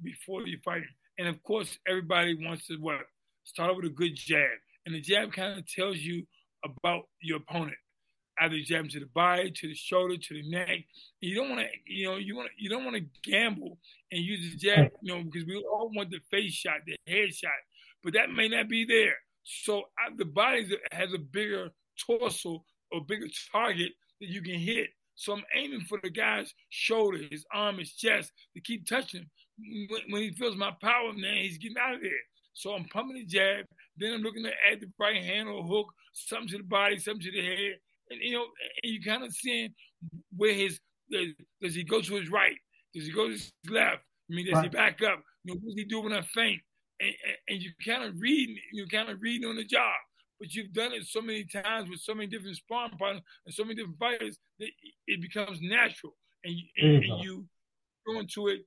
before 0.04 0.47
you 0.47 0.58
fight. 0.65 0.82
And 1.19 1.28
of 1.28 1.41
course, 1.43 1.78
everybody 1.88 2.36
wants 2.43 2.67
to 2.67 2.78
what? 2.78 3.02
Start 3.43 3.76
with 3.76 3.86
a 3.86 3.89
good 3.89 4.15
jab 4.15 4.58
and 4.86 4.95
the 4.95 5.02
jab 5.02 5.32
kind 5.32 5.58
of 5.58 5.67
tells 5.67 5.97
you 5.97 6.23
about 6.63 7.08
your 7.21 7.38
opponent. 7.38 7.78
Either 8.39 8.58
jab 8.65 8.89
to 8.89 8.99
the 8.99 9.06
body, 9.13 9.52
to 9.52 9.67
the 9.67 9.76
shoulder, 9.76 10.17
to 10.17 10.34
the 10.34 10.49
neck. 10.49 10.80
You 11.21 11.36
don't 11.36 11.49
want 11.52 11.62
to, 11.62 11.67
you 11.86 12.10
know, 12.10 12.17
you 12.17 12.36
want 12.36 12.49
you 12.58 12.67
don't 12.67 12.84
want 12.84 12.97
to 12.97 13.30
gamble 13.30 13.78
and 14.12 14.21
use 14.23 14.52
the 14.52 14.58
jab, 14.58 14.91
you 15.02 15.13
know, 15.13 15.23
because 15.23 15.45
we 15.45 15.56
all 15.58 15.91
want 15.95 16.10
the 16.10 16.19
face 16.32 16.54
shot, 16.54 16.78
the 16.86 16.95
head 17.08 17.34
shot, 17.34 17.52
but 18.04 18.13
that 18.13 18.32
may 18.32 18.47
not 18.47 18.67
be 18.67 18.86
there. 18.86 19.13
So 19.43 19.84
the 20.17 20.26
body 20.26 20.67
has 20.91 21.13
a 21.13 21.19
bigger 21.19 21.69
torso 22.08 22.63
or 22.91 23.02
bigger 23.06 23.28
target 23.52 23.91
that 24.19 24.30
you 24.30 24.41
can 24.41 24.56
hit. 24.56 24.89
So 25.15 25.34
I'm 25.34 25.43
aiming 25.56 25.82
for 25.82 25.99
the 26.02 26.10
guy's 26.10 26.54
shoulder, 26.69 27.19
his 27.30 27.45
arm, 27.54 27.78
his 27.78 27.93
chest 27.93 28.32
to 28.56 28.62
keep 28.62 28.88
touching 28.88 29.21
him. 29.21 29.88
When, 29.89 30.02
when 30.10 30.21
he 30.23 30.32
feels 30.32 30.56
my 30.56 30.71
power, 30.82 31.13
man, 31.13 31.38
he's 31.38 31.58
getting 31.58 31.78
out 31.78 31.95
of 31.95 32.02
there. 32.02 32.12
So 32.54 32.73
I'm 32.73 32.86
pumping 32.86 33.15
the 33.15 33.26
jab. 33.26 33.65
Then 33.97 34.13
I'm 34.13 34.21
looking 34.21 34.43
to 34.43 34.52
add 34.71 34.82
the 34.82 34.91
right 34.99 35.23
hand 35.23 35.47
or 35.47 35.63
hook, 35.63 35.88
something 36.13 36.49
to 36.49 36.58
the 36.58 36.63
body, 36.63 36.97
something 36.97 37.21
to 37.21 37.32
the 37.32 37.45
head. 37.45 37.78
And, 38.10 38.21
you 38.21 38.34
know, 38.34 38.45
and 38.84 38.91
you 38.91 39.02
kind 39.02 39.23
of 39.23 39.32
seeing 39.34 39.73
where 40.36 40.54
his, 40.54 40.80
does 41.62 41.76
he 41.76 41.84
go 41.84 42.02
to 42.02 42.15
his 42.15 42.30
right? 42.30 42.58
Does 42.93 43.06
he 43.06 43.12
go 43.12 43.28
to 43.28 43.34
his 43.34 43.52
left? 43.69 44.04
I 44.32 44.36
mean, 44.36 44.45
does 44.45 44.56
right. 44.56 44.63
he 44.63 44.69
back 44.69 45.02
up? 45.04 45.21
You 45.43 45.54
know, 45.54 45.60
what 45.62 45.69
does 45.69 45.76
he 45.76 45.86
do 45.86 46.02
when 46.02 46.13
I 46.13 46.21
faint? 46.21 46.62
And, 46.99 47.13
and, 47.28 47.38
and 47.49 47.62
you 47.62 47.71
kind 47.86 48.04
of 48.04 48.19
reading, 48.19 48.58
you 48.71 48.88
kind 48.88 49.10
of 49.10 49.21
reading 49.21 49.47
on 49.47 49.56
the 49.56 49.65
job. 49.65 49.93
But 50.43 50.53
you've 50.53 50.73
done 50.73 50.91
it 50.91 51.06
so 51.06 51.21
many 51.21 51.45
times 51.45 51.89
with 51.89 52.01
so 52.01 52.13
many 52.13 52.27
different 52.27 52.58
sparring 52.58 52.97
partners 52.99 53.23
and 53.45 53.56
so 53.56 53.63
many 53.63 53.75
different 53.75 53.97
fighters 53.97 54.39
that 54.60 54.67
it 55.08 55.21
becomes 55.21 55.60
natural. 55.62 56.17
And 56.43 56.53
you, 56.53 56.65
and, 56.75 57.03
and 57.06 57.23
you 57.23 57.45
go 58.06 58.19
into 58.19 58.49
it 58.49 58.65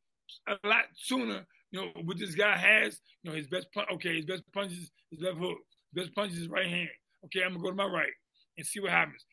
a 0.48 0.66
lot 0.66 0.84
sooner 0.94 1.46
you 1.70 1.80
know, 1.80 1.88
what 2.04 2.18
this 2.18 2.34
guy 2.34 2.56
has, 2.56 3.00
you 3.22 3.30
know, 3.30 3.36
his 3.36 3.46
best 3.48 3.66
punch, 3.74 3.88
okay, 3.92 4.16
his 4.16 4.24
best 4.24 4.42
punch 4.52 4.72
is 4.72 4.90
his 5.10 5.20
left 5.20 5.38
hook. 5.38 5.58
His 5.94 6.04
best 6.04 6.14
punch 6.14 6.32
is 6.32 6.38
his 6.38 6.48
right 6.48 6.66
hand. 6.66 6.88
Okay, 7.26 7.42
I'm 7.42 7.50
gonna 7.50 7.62
go 7.62 7.70
to 7.70 7.76
my 7.76 7.84
right 7.84 8.12
and 8.56 8.66
see 8.66 8.80
what 8.80 8.90
happens. 8.90 9.24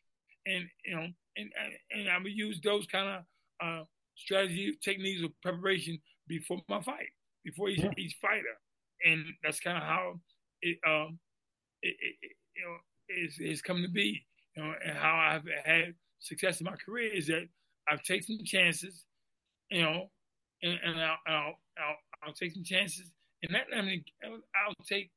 And 0.46 0.66
you 0.84 0.94
know, 0.94 1.06
and 1.36 1.50
and 1.92 2.08
I'm 2.08 2.22
gonna 2.22 2.34
use 2.34 2.60
those 2.62 2.86
kind 2.86 3.08
of 3.08 3.66
uh, 3.66 3.84
strategy 4.16 4.76
techniques 4.82 5.22
of 5.22 5.30
preparation 5.42 5.98
before 6.26 6.60
my 6.68 6.82
fight, 6.82 7.08
before 7.44 7.68
each, 7.68 7.80
yeah. 7.80 7.90
each 7.96 8.16
fighter, 8.20 8.42
and 9.04 9.24
that's 9.42 9.60
kind 9.60 9.78
of 9.78 9.84
how 9.84 10.20
it 10.62 10.78
um 10.86 11.18
it, 11.88 12.14
you 12.56 12.64
know 12.64 12.76
is 13.08 13.38
is 13.38 13.62
come 13.62 13.82
to 13.82 13.88
be. 13.88 14.24
You 14.56 14.62
know, 14.62 14.72
and 14.84 14.96
how 14.96 15.16
I've 15.16 15.44
had 15.64 15.94
success 16.20 16.60
in 16.60 16.64
my 16.64 16.76
career 16.76 17.12
is 17.12 17.26
that 17.26 17.48
I've 17.88 18.02
taken 18.02 18.38
chances, 18.44 19.04
you 19.70 19.82
know, 19.82 20.10
and, 20.62 20.78
and 20.84 21.00
I'll, 21.00 21.18
I'll, 21.26 21.54
I'll, 21.78 21.96
I'll 22.24 22.32
take 22.32 22.52
some 22.52 22.64
chances, 22.64 23.10
and 23.42 23.52
not 23.52 23.62
I 23.76 23.82
mean 23.82 24.04
I'll 24.24 24.74
take 24.88 25.10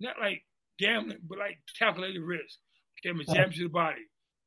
not 0.00 0.18
like 0.20 0.42
gambling, 0.78 1.18
but 1.28 1.38
like 1.38 1.58
calculated 1.78 2.22
risk. 2.22 2.58
Okay, 3.00 3.10
I'm 3.10 3.24
gonna 3.24 3.38
jab 3.38 3.52
to 3.52 3.62
the 3.64 3.68
body. 3.68 4.02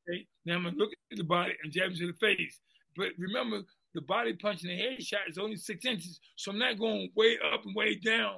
Okay, 0.10 0.26
now 0.46 0.56
I'm 0.56 0.63
gonna 0.63 0.78
look 0.78 0.92
at 1.12 1.18
the 1.18 1.24
body 1.24 1.54
and 1.63 1.72
jab 1.72 1.94
to 1.96 2.08
the 2.08 2.13
face. 2.13 2.60
But 2.96 3.10
remember, 3.18 3.62
the 3.94 4.02
body 4.02 4.34
punch 4.34 4.63
and 4.63 4.72
the 4.72 4.78
head 4.78 5.04
shot 5.04 5.22
is 5.30 5.38
only 5.38 5.58
six 5.58 5.86
inches, 5.86 6.20
so 6.36 6.52
I'm 6.52 6.60
not 6.60 6.80
going 6.80 7.10
way 7.16 7.38
up 7.54 7.66
and 7.66 7.76
way 7.76 7.96
down. 7.96 8.38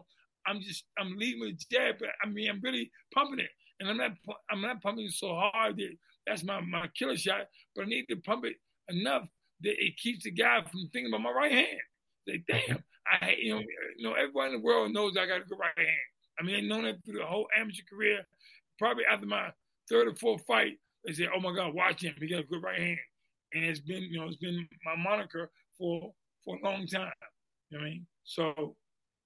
I'm 0.49 0.61
just 0.61 0.83
I'm 0.97 1.15
leading 1.17 1.41
with 1.41 1.69
jab, 1.69 1.95
but 1.99 2.09
I 2.23 2.27
mean 2.27 2.49
I'm 2.49 2.61
really 2.61 2.91
pumping 3.13 3.39
it, 3.39 3.49
and 3.79 3.89
I'm 3.89 3.97
not 3.97 4.11
I'm 4.49 4.61
not 4.61 4.81
pumping 4.81 5.05
it 5.05 5.13
so 5.13 5.35
hard 5.35 5.77
that 5.77 5.91
that's 6.25 6.43
my 6.43 6.59
my 6.61 6.87
killer 6.97 7.17
shot. 7.17 7.41
But 7.75 7.85
I 7.85 7.87
need 7.87 8.07
to 8.09 8.17
pump 8.17 8.45
it 8.45 8.55
enough 8.89 9.27
that 9.61 9.75
it 9.83 9.97
keeps 9.97 10.23
the 10.23 10.31
guy 10.31 10.61
from 10.61 10.89
thinking 10.91 11.07
about 11.13 11.21
my 11.21 11.31
right 11.31 11.51
hand 11.51 11.79
Like, 12.27 12.43
damn, 12.47 12.83
I 13.05 13.35
you 13.39 13.55
know, 13.55 13.61
you 13.97 14.03
know, 14.07 14.13
everybody 14.13 14.53
in 14.53 14.61
the 14.61 14.65
world 14.65 14.91
knows 14.91 15.17
I 15.17 15.27
got 15.27 15.41
a 15.41 15.45
good 15.45 15.59
right 15.59 15.77
hand. 15.77 15.97
I 16.39 16.43
mean, 16.43 16.55
they 16.55 16.67
know 16.67 16.81
that 16.81 17.03
through 17.05 17.19
the 17.19 17.25
whole 17.25 17.47
amateur 17.55 17.83
career. 17.89 18.25
Probably 18.77 19.03
after 19.05 19.25
my 19.25 19.51
third 19.89 20.07
or 20.07 20.15
fourth 20.15 20.45
fight, 20.47 20.77
they 21.05 21.13
say, 21.13 21.27
"Oh 21.33 21.39
my 21.39 21.53
God, 21.53 21.73
watch 21.73 22.03
him! 22.03 22.15
He 22.19 22.29
got 22.29 22.39
a 22.39 22.43
good 22.43 22.63
right 22.63 22.79
hand." 22.79 22.99
And 23.53 23.65
it's 23.65 23.81
been, 23.81 24.03
you 24.03 24.19
know, 24.19 24.27
it's 24.27 24.37
been 24.37 24.67
my 24.85 24.95
moniker 24.95 25.51
for 25.77 26.13
for 26.45 26.57
a 26.57 26.63
long 26.63 26.87
time. 26.87 27.11
You 27.69 27.77
know 27.77 27.81
what 27.83 27.87
I 27.87 27.89
mean? 27.89 28.07
So, 28.23 28.75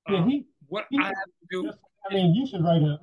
yeah, 0.10 0.20
um, 0.20 0.30
he, 0.30 0.46
what 0.68 0.86
he, 0.90 0.98
I 1.00 1.06
have 1.06 1.14
to 1.14 1.48
do. 1.50 1.72
I 2.10 2.14
mean, 2.14 2.36
you 2.36 2.48
should 2.48 2.64
write 2.64 2.82
a. 2.82 3.00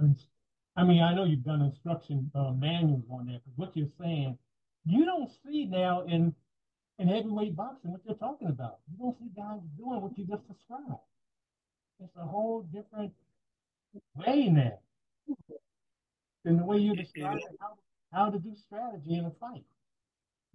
I 0.77 0.85
mean, 0.85 1.03
I 1.03 1.15
know 1.15 1.25
you've 1.25 1.45
done 1.45 1.63
instruction 1.63 2.31
uh, 2.35 2.53
manuals 2.53 3.05
on 3.11 3.27
that, 3.27 3.41
but 3.45 3.53
what 3.57 3.77
you're 3.77 3.89
saying, 4.01 4.39
you 4.85 5.05
don't 5.05 5.31
see 5.45 5.67
now 5.67 6.03
in 6.07 6.35
in 6.99 7.09
heavyweight 7.09 7.57
boxing 7.57 7.93
what 7.93 8.01
you're 8.05 8.17
talking 8.17 8.49
about. 8.49 8.79
You 8.91 8.99
don't 8.99 9.19
see 9.19 9.31
guys 9.37 9.61
doing 9.79 10.01
what 10.01 10.17
you 10.19 10.27
just 10.27 10.47
described. 10.47 11.01
It's 11.99 12.17
a 12.17 12.27
whole 12.27 12.63
different 12.73 13.13
way 14.15 14.49
now 14.49 14.79
than 16.45 16.57
the 16.59 16.65
way 16.65 16.79
you 16.79 16.95
describe 16.95 17.39
how, 17.61 17.77
how 18.13 18.31
to 18.31 18.39
do 18.39 18.55
strategy 18.55 19.15
in 19.15 19.25
a 19.25 19.31
fight. 19.41 19.65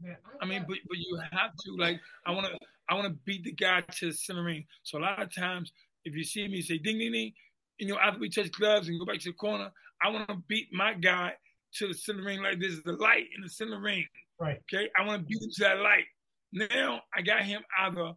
Man, 0.02 0.18
I, 0.26 0.46
I 0.46 0.48
mean, 0.48 0.66
but 0.68 0.78
but 0.88 0.98
you 0.98 1.20
have 1.32 1.56
to 1.56 1.76
like. 1.78 2.00
I 2.26 2.32
want 2.32 2.48
to 2.48 2.58
I 2.90 2.96
want 2.96 3.08
to 3.08 3.20
beat 3.26 3.44
the 3.44 3.52
guy 3.52 3.82
to 3.82 4.08
the 4.08 4.14
center 4.14 4.44
ring. 4.44 4.66
So 4.84 5.00
a 5.00 5.02
lot 5.02 5.22
of 5.22 5.34
times, 5.34 5.72
if 6.06 6.16
you 6.16 6.24
see 6.24 6.48
me 6.48 6.62
say 6.62 6.78
ding 6.78 7.00
ding 7.00 7.12
ding, 7.12 7.34
you 7.78 7.88
know, 7.88 7.98
after 7.98 8.20
we 8.20 8.30
touch 8.30 8.52
gloves 8.52 8.88
and 8.88 9.00
go 9.00 9.06
back 9.06 9.20
to 9.20 9.30
the 9.30 9.34
corner, 9.34 9.72
I 10.02 10.10
want 10.10 10.30
to 10.30 10.38
beat 10.48 10.68
my 10.72 10.94
guy 10.94 11.34
to 11.76 11.88
the 11.88 11.94
center 11.94 12.24
ring 12.24 12.42
like 12.42 12.60
this 12.60 12.72
is 12.72 12.84
the 12.84 12.94
light 12.94 13.26
in 13.36 13.42
the 13.44 13.50
center 13.50 13.80
ring. 13.80 14.06
Right. 14.40 14.62
Okay. 14.74 14.90
I 14.98 15.06
want 15.06 15.22
to 15.22 15.28
beat 15.28 15.42
him 15.42 15.50
to 15.56 15.64
that 15.64 15.80
light. 15.80 16.06
Now 16.54 17.02
I 17.14 17.22
got 17.22 17.44
him 17.44 17.62
either 17.82 18.14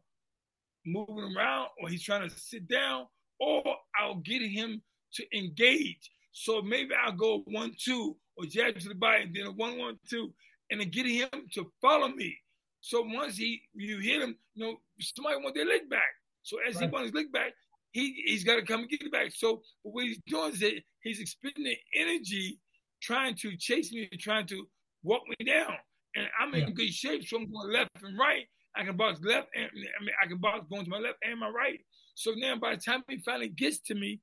moving 0.86 1.34
around 1.36 1.68
or 1.80 1.88
he's 1.88 2.02
trying 2.02 2.28
to 2.28 2.34
sit 2.38 2.68
down, 2.68 3.06
or 3.40 3.62
I'll 4.00 4.16
get 4.16 4.42
him 4.42 4.82
to 5.14 5.24
engage. 5.36 6.10
So 6.32 6.62
maybe 6.62 6.90
I'll 6.94 7.12
go 7.12 7.42
one 7.46 7.72
two 7.78 8.16
or 8.36 8.46
jab 8.46 8.78
to 8.78 8.88
the 8.88 8.94
body 8.94 9.24
and 9.24 9.34
then 9.34 9.46
a 9.46 9.52
one 9.52 9.78
one 9.78 9.98
two, 10.08 10.32
and 10.70 10.80
then 10.80 10.90
get 10.90 11.06
him 11.06 11.28
to 11.54 11.70
follow 11.80 12.08
me. 12.08 12.36
So 12.80 13.02
once 13.04 13.36
he 13.36 13.62
you 13.74 13.98
hit 13.98 14.22
him, 14.22 14.36
you 14.54 14.64
know 14.64 14.76
somebody 15.00 15.36
want 15.42 15.54
their 15.54 15.66
leg 15.66 15.90
back. 15.90 16.14
So 16.42 16.58
as 16.66 16.76
right. 16.76 16.84
he 16.84 16.90
wants 16.90 17.06
his 17.08 17.14
leg 17.14 17.32
back, 17.32 17.52
he 17.92 18.22
he's 18.26 18.44
got 18.44 18.56
to 18.56 18.62
come 18.62 18.80
and 18.80 18.88
get 18.88 19.02
it 19.02 19.12
back. 19.12 19.32
So 19.34 19.62
what 19.82 20.04
he's 20.04 20.18
doing 20.26 20.52
is 20.52 20.60
that 20.60 20.80
he's 21.02 21.20
expending 21.20 21.76
energy 21.94 22.58
trying 23.02 23.34
to 23.36 23.56
chase 23.56 23.92
me, 23.92 24.08
trying 24.18 24.46
to 24.46 24.66
walk 25.02 25.22
me 25.28 25.46
down. 25.46 25.74
And 26.16 26.26
I'm 26.38 26.54
in 26.54 26.68
yeah. 26.68 26.70
good 26.70 26.92
shape, 26.92 27.26
so 27.26 27.36
I'm 27.36 27.50
going 27.50 27.72
left 27.72 27.90
and 28.02 28.18
right. 28.18 28.44
I 28.76 28.84
can 28.84 28.96
box 28.96 29.20
left 29.22 29.48
and 29.56 29.64
I 29.66 30.04
mean 30.04 30.14
I 30.22 30.26
can 30.26 30.38
box 30.38 30.64
going 30.70 30.84
to 30.84 30.90
my 30.90 30.98
left 30.98 31.18
and 31.22 31.40
my 31.40 31.48
right. 31.48 31.80
So 32.14 32.32
now 32.36 32.56
by 32.56 32.74
the 32.74 32.80
time 32.80 33.02
he 33.08 33.18
finally 33.18 33.48
gets 33.48 33.80
to 33.80 33.94
me, 33.94 34.20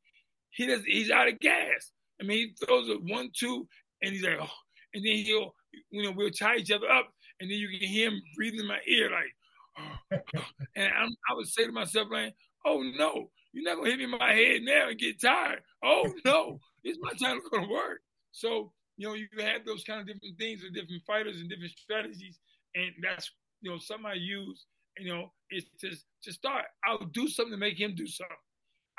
he 0.52 0.66
does 0.66 0.84
he's 0.86 1.12
out 1.12 1.28
of 1.28 1.40
gas. 1.40 1.92
I 2.22 2.26
mean 2.26 2.38
he 2.38 2.66
throws 2.66 2.90
a 2.90 2.94
one 2.94 3.32
two 3.36 3.68
and 4.02 4.14
he's 4.14 4.24
like, 4.24 4.38
oh, 4.40 4.50
and 4.94 5.06
then 5.06 5.16
he'll 5.18 5.54
you 5.90 6.04
know 6.04 6.12
we'll 6.12 6.30
tie 6.30 6.58
each 6.58 6.72
other 6.72 6.90
up 6.90 7.12
and 7.40 7.50
then 7.50 7.58
you 7.58 7.68
can 7.68 7.88
hear 7.88 8.10
him 8.10 8.22
breathing 8.36 8.62
in 8.62 8.68
my 8.68 8.80
ear 8.88 9.10
like, 9.12 9.36
oh. 9.80 10.42
and 10.76 10.94
I'm, 10.94 11.10
I 11.30 11.34
would 11.34 11.48
say 11.48 11.66
to 11.66 11.72
myself 11.72 12.08
like, 12.12 12.34
oh 12.66 12.82
no, 12.98 13.30
you're 13.56 13.64
not 13.64 13.78
gonna 13.78 13.90
hit 13.90 14.00
me 14.00 14.04
in 14.04 14.12
my 14.12 14.34
head 14.34 14.62
now 14.64 14.90
and 14.90 15.00
get 15.00 15.22
tired. 15.22 15.62
Oh 15.82 16.14
no, 16.26 16.60
it's 16.84 17.00
my 17.02 17.12
time 17.12 17.40
to 17.42 17.50
go 17.50 17.66
to 17.66 17.72
work. 17.72 18.02
So 18.32 18.74
you 18.98 19.08
know, 19.08 19.14
you 19.14 19.28
have 19.40 19.66
those 19.66 19.84
kind 19.84 20.02
of 20.02 20.08
different 20.08 20.38
things 20.38 20.62
with 20.62 20.74
different 20.74 21.04
fighters 21.08 21.40
and 21.40 21.50
different 21.50 21.72
strategies, 21.72 22.38
and 22.76 22.92
that's 23.02 23.32
you 23.62 23.72
know 23.72 23.78
something 23.78 24.06
I 24.06 24.16
use. 24.16 24.66
You 24.98 25.14
know, 25.14 25.32
it's 25.50 25.68
to 25.82 25.92
to 26.24 26.34
start. 26.34 26.66
I'll 26.86 27.06
do 27.14 27.30
something 27.30 27.54
to 27.54 27.58
make 27.58 27.80
him 27.80 27.96
do 27.96 28.08
something. 28.08 28.36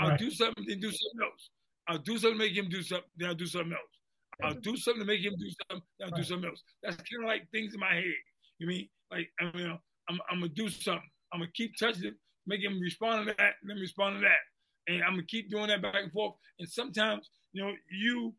I'll 0.01 0.11
right. 0.11 0.19
do 0.19 0.31
something, 0.31 0.65
then 0.67 0.81
do 0.81 0.91
something 0.91 1.21
else. 1.23 1.51
I'll 1.89 1.99
do 1.99 2.19
something 2.19 2.39
to 2.39 2.45
make 2.45 2.57
him 2.57 2.69
do 2.69 2.83
something, 2.83 3.11
then 3.17 3.29
I'll 3.29 3.35
do 3.35 3.47
something 3.47 3.73
else. 3.73 3.97
I'll 4.43 4.61
do 4.61 4.77
something 4.77 5.01
to 5.01 5.07
make 5.07 5.25
him 5.25 5.35
do 5.39 5.49
something, 5.49 5.87
then 5.99 6.09
I'll 6.09 6.11
right. 6.13 6.17
do 6.17 6.25
something 6.25 6.51
else. 6.51 6.63
That's 6.83 6.97
kind 6.97 7.25
of 7.25 7.29
like 7.29 7.49
things 7.53 7.75
in 7.75 7.81
my 7.81 7.95
head. 7.95 8.21
You 8.59 8.67
mean 8.67 8.89
like 9.11 9.29
I 9.41 9.57
mean, 9.57 9.79
I'm 10.09 10.19
I'm 10.31 10.41
gonna 10.41 10.49
do 10.49 10.69
something. 10.69 11.09
I'm 11.33 11.41
gonna 11.41 11.53
keep 11.55 11.73
touching 11.79 12.07
it, 12.07 12.15
make 12.47 12.63
him 12.63 12.81
respond 12.81 13.27
to 13.27 13.35
that, 13.39 13.55
Let 13.63 13.69
then 13.69 13.79
respond 13.79 14.17
to 14.17 14.21
that. 14.23 14.93
And 14.93 15.03
I'm 15.03 15.13
gonna 15.13 15.25
keep 15.25 15.51
doing 15.51 15.69
that 15.69 15.83
back 15.83 15.95
and 15.97 16.13
forth. 16.13 16.35
And 16.59 16.69
sometimes, 16.69 17.31
you 17.53 17.65
know, 17.65 17.73
you 17.91 18.35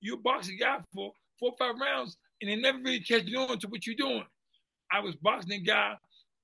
you 0.00 0.16
box 0.16 0.48
a 0.48 0.54
guy 0.54 0.78
for 0.94 1.12
four 1.38 1.50
or 1.50 1.56
five 1.58 1.80
rounds 1.80 2.16
and 2.40 2.50
they 2.50 2.56
never 2.56 2.78
really 2.78 3.00
catch 3.00 3.32
on 3.34 3.58
to 3.58 3.68
what 3.68 3.86
you're 3.86 3.96
doing. 3.96 4.24
I 4.92 5.00
was 5.00 5.14
boxing 5.16 5.52
a 5.52 5.58
guy, 5.58 5.94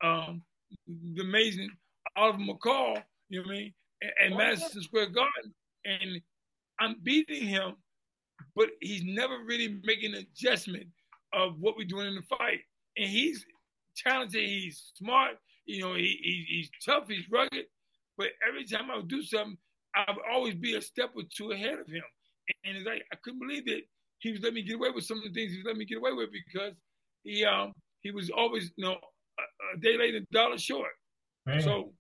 um, 0.03 0.43
the 0.87 1.23
amazing 1.23 1.71
Oliver 2.17 2.39
McCall, 2.39 3.03
you 3.29 3.41
know 3.41 3.47
what 3.47 3.55
I 3.55 3.59
mean, 3.59 3.75
at, 4.03 4.33
at 4.33 4.37
Madison 4.37 4.83
Square 4.83 5.11
Garden, 5.11 5.55
and 5.85 6.21
I'm 6.81 6.97
beating 7.03 7.47
him, 7.47 7.75
but 8.55 8.69
he's 8.81 9.03
never 9.05 9.39
really 9.45 9.81
making 9.85 10.15
an 10.15 10.27
adjustment 10.33 10.87
of 11.33 11.59
what 11.61 11.77
we're 11.77 11.87
doing 11.87 12.07
in 12.07 12.15
the 12.15 12.23
fight. 12.23 12.61
And 12.97 13.09
he's 13.09 13.45
talented, 13.97 14.49
he's 14.49 14.93
smart, 14.95 15.33
you 15.67 15.83
know, 15.83 15.95
he, 15.95 16.19
he, 16.23 16.47
he's 16.49 16.71
tough, 16.85 17.05
he's 17.09 17.29
rugged. 17.31 17.67
But 18.17 18.29
every 18.47 18.65
time 18.65 18.91
I 18.91 18.97
would 18.97 19.09
do 19.09 19.23
something, 19.23 19.59
I 19.95 20.05
would 20.09 20.25
always 20.33 20.55
be 20.55 20.75
a 20.75 20.81
step 20.81 21.11
or 21.15 21.23
two 21.35 21.53
ahead 21.53 21.79
of 21.79 21.87
him. 21.87 22.03
And 22.65 22.77
it's 22.77 22.87
like 22.87 23.05
I 23.13 23.17
couldn't 23.23 23.41
believe 23.41 23.67
that 23.67 23.83
he 24.19 24.33
was 24.33 24.41
letting 24.41 24.55
me 24.55 24.63
get 24.63 24.77
away 24.77 24.91
with 24.95 25.05
some 25.05 25.19
of 25.19 25.25
the 25.25 25.33
things 25.33 25.53
he 25.53 25.59
was 25.59 25.67
letting 25.67 25.79
me 25.79 25.85
get 25.85 25.99
away 25.99 26.13
with 26.13 26.31
because 26.33 26.75
he 27.25 27.45
um 27.45 27.73
he 28.03 28.11
was 28.11 28.31
always 28.31 28.71
you 28.77 28.85
know 28.85 28.93
a, 28.93 29.77
a 29.77 29.81
day 29.81 29.99
late 29.99 30.15
and 30.15 30.27
a 30.31 30.33
dollar 30.33 30.59
short. 30.59 30.91
Man. 31.45 31.61
So, 31.61 31.93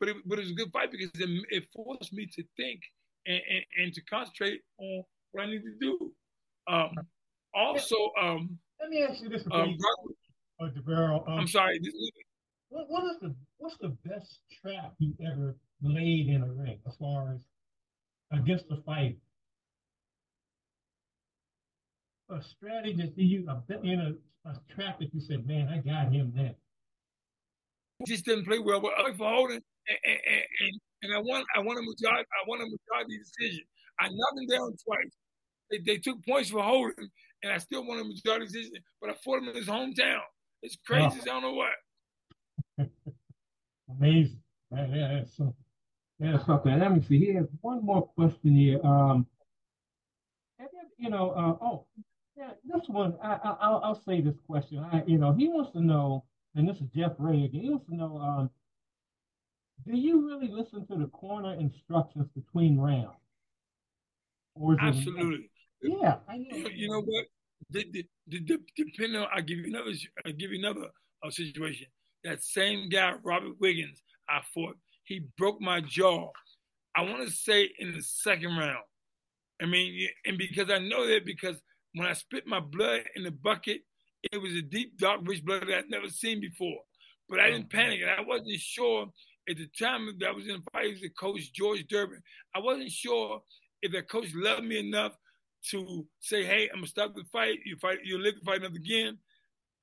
but 0.00 0.08
it, 0.08 0.16
but 0.26 0.38
it 0.38 0.42
was 0.42 0.50
a 0.50 0.54
good 0.54 0.72
fight 0.72 0.90
because 0.90 1.10
it, 1.14 1.44
it 1.50 1.64
forced 1.74 2.12
me 2.12 2.26
to 2.26 2.42
think 2.56 2.80
and, 3.26 3.40
and, 3.50 3.64
and, 3.82 3.94
to 3.94 4.02
concentrate 4.02 4.60
on 4.78 5.02
what 5.32 5.44
I 5.44 5.46
need 5.46 5.62
to 5.62 5.74
do. 5.80 6.12
Um, 6.68 6.90
also, 7.54 7.96
um, 8.20 8.58
let 8.80 8.90
me 8.90 9.02
ask 9.02 9.22
you 9.22 9.28
this: 9.28 9.44
um, 9.50 9.76
uh, 10.60 10.68
Davarryl, 10.68 11.26
um, 11.28 11.38
I'm 11.40 11.48
sorry. 11.48 11.78
What, 12.74 12.90
what 12.90 13.04
is 13.04 13.20
the 13.20 13.32
what's 13.58 13.76
the 13.78 13.96
best 14.04 14.40
trap 14.60 14.94
you 14.98 15.14
ever 15.24 15.54
laid 15.80 16.26
in 16.26 16.42
a 16.42 16.52
ring 16.52 16.80
as 16.88 16.96
far 16.96 17.32
as 17.32 17.40
against 18.36 18.68
the 18.68 18.82
fight? 18.84 19.16
A 22.30 22.42
strategy 22.42 22.96
that 22.96 23.12
you 23.16 23.46
in 23.84 24.00
a, 24.00 24.48
a 24.50 24.54
trap 24.74 24.98
that 24.98 25.14
you 25.14 25.20
said, 25.20 25.46
man, 25.46 25.68
I 25.68 25.78
got 25.88 26.12
him 26.12 26.32
there. 26.34 26.56
Just 28.08 28.24
didn't 28.24 28.44
play 28.44 28.58
well 28.58 28.82
with 28.82 28.92
for 29.16 29.30
holding, 29.30 29.62
and, 29.88 29.98
and, 30.04 30.20
and, 30.60 30.80
and 31.02 31.14
I 31.14 31.18
won. 31.18 31.44
I 31.54 31.60
won 31.60 31.78
a 31.78 31.80
majority. 31.80 32.26
I 32.26 32.48
won 32.48 32.60
a 32.60 32.64
majority 32.64 33.18
decision. 33.18 33.64
I 34.00 34.08
knocked 34.10 34.38
him 34.40 34.48
down 34.48 34.74
twice. 34.84 35.14
They, 35.70 35.78
they 35.78 35.98
took 35.98 36.26
points 36.26 36.50
for 36.50 36.60
holding, 36.60 37.08
and 37.44 37.52
I 37.52 37.58
still 37.58 37.86
won 37.86 38.00
a 38.00 38.04
majority 38.04 38.46
decision. 38.46 38.82
But 39.00 39.10
I 39.10 39.14
fought 39.24 39.44
him 39.44 39.50
in 39.50 39.54
his 39.54 39.68
hometown. 39.68 40.22
It's 40.62 40.76
crazy. 40.84 41.20
Oh. 41.20 41.22
I 41.22 41.24
don't 41.24 41.42
know 41.42 41.52
what. 41.52 41.70
Amazing. 43.90 44.40
Yeah, 44.70 44.86
yeah, 44.92 45.08
that's 45.14 45.36
so. 45.36 45.54
Yeah, 46.18 46.44
something. 46.44 46.78
Let 46.78 46.92
me 46.94 47.02
see. 47.02 47.18
Here's 47.18 47.48
one 47.60 47.84
more 47.84 48.06
question 48.06 48.54
here. 48.54 48.80
Um, 48.84 49.26
you 50.98 51.10
know, 51.10 51.30
uh, 51.30 51.64
oh, 51.64 51.86
yeah, 52.36 52.50
this 52.64 52.82
one. 52.88 53.14
I, 53.22 53.38
I, 53.60 53.70
will 53.70 53.80
I'll 53.82 54.02
say 54.06 54.20
this 54.20 54.36
question. 54.46 54.78
I, 54.78 55.02
you 55.06 55.18
know, 55.18 55.32
he 55.32 55.48
wants 55.48 55.72
to 55.72 55.80
know, 55.80 56.24
and 56.54 56.68
this 56.68 56.76
is 56.76 56.88
Jeff 56.94 57.12
Ray 57.18 57.44
again. 57.44 57.62
He 57.62 57.70
wants 57.70 57.86
to 57.88 57.96
know, 57.96 58.16
um, 58.16 58.50
do 59.86 59.96
you 59.96 60.26
really 60.26 60.48
listen 60.48 60.86
to 60.86 60.96
the 60.96 61.06
corner 61.08 61.54
instructions 61.54 62.28
between 62.34 62.78
rounds? 62.78 63.18
Or 64.54 64.76
Absolutely. 64.80 65.50
It, 65.82 65.98
yeah. 66.00 66.16
You 66.34 66.62
know, 66.62 66.68
you 66.70 66.88
know 66.88 67.02
what? 67.02 67.26
The, 67.70 67.84
the, 67.92 68.06
the, 68.28 68.58
depending 68.76 69.20
on, 69.20 69.28
I'll 69.34 69.42
give 69.42 69.58
you 69.58 69.66
another, 69.66 69.90
I'll 70.24 70.32
give 70.32 70.52
you 70.52 70.58
another 70.58 70.88
uh, 71.22 71.30
situation. 71.30 71.88
That 72.24 72.42
same 72.42 72.88
guy, 72.88 73.14
Robert 73.22 73.60
Wiggins, 73.60 74.02
I 74.28 74.40
fought. 74.54 74.76
He 75.04 75.20
broke 75.36 75.60
my 75.60 75.80
jaw. 75.80 76.30
I 76.96 77.02
want 77.02 77.26
to 77.26 77.30
say 77.30 77.68
in 77.78 77.92
the 77.92 78.02
second 78.02 78.56
round. 78.56 78.84
I 79.62 79.66
mean, 79.66 80.08
and 80.24 80.38
because 80.38 80.70
I 80.70 80.78
know 80.78 81.06
that 81.06 81.24
because 81.26 81.56
when 81.94 82.08
I 82.08 82.14
spit 82.14 82.46
my 82.46 82.60
blood 82.60 83.02
in 83.14 83.24
the 83.24 83.30
bucket, 83.30 83.82
it 84.32 84.38
was 84.38 84.54
a 84.54 84.62
deep, 84.62 84.98
dark, 84.98 85.20
rich 85.24 85.44
blood 85.44 85.66
that 85.68 85.78
I'd 85.78 85.90
never 85.90 86.08
seen 86.08 86.40
before. 86.40 86.78
But 87.28 87.40
I 87.40 87.50
didn't 87.50 87.70
panic, 87.70 88.00
and 88.00 88.10
I 88.10 88.20
wasn't 88.22 88.58
sure 88.58 89.06
at 89.48 89.56
the 89.56 89.68
time 89.78 90.08
that 90.18 90.28
I 90.28 90.32
was 90.32 90.46
in 90.46 90.54
the 90.54 90.62
fight. 90.72 90.92
with 90.92 91.02
the 91.02 91.10
coach 91.10 91.52
George 91.52 91.86
Durbin. 91.88 92.22
I 92.54 92.60
wasn't 92.60 92.90
sure 92.90 93.42
if 93.82 93.92
that 93.92 94.08
coach 94.08 94.28
loved 94.34 94.64
me 94.64 94.78
enough 94.78 95.12
to 95.70 96.06
say, 96.20 96.44
"Hey, 96.44 96.68
I'm 96.68 96.76
gonna 96.76 96.86
stop 96.86 97.14
the 97.14 97.24
fight. 97.24 97.60
You 97.64 97.76
fight. 97.76 97.98
You 98.04 98.18
live 98.18 98.34
the 98.38 98.44
fight 98.44 98.60
another 98.60 98.76
again." 98.76 99.18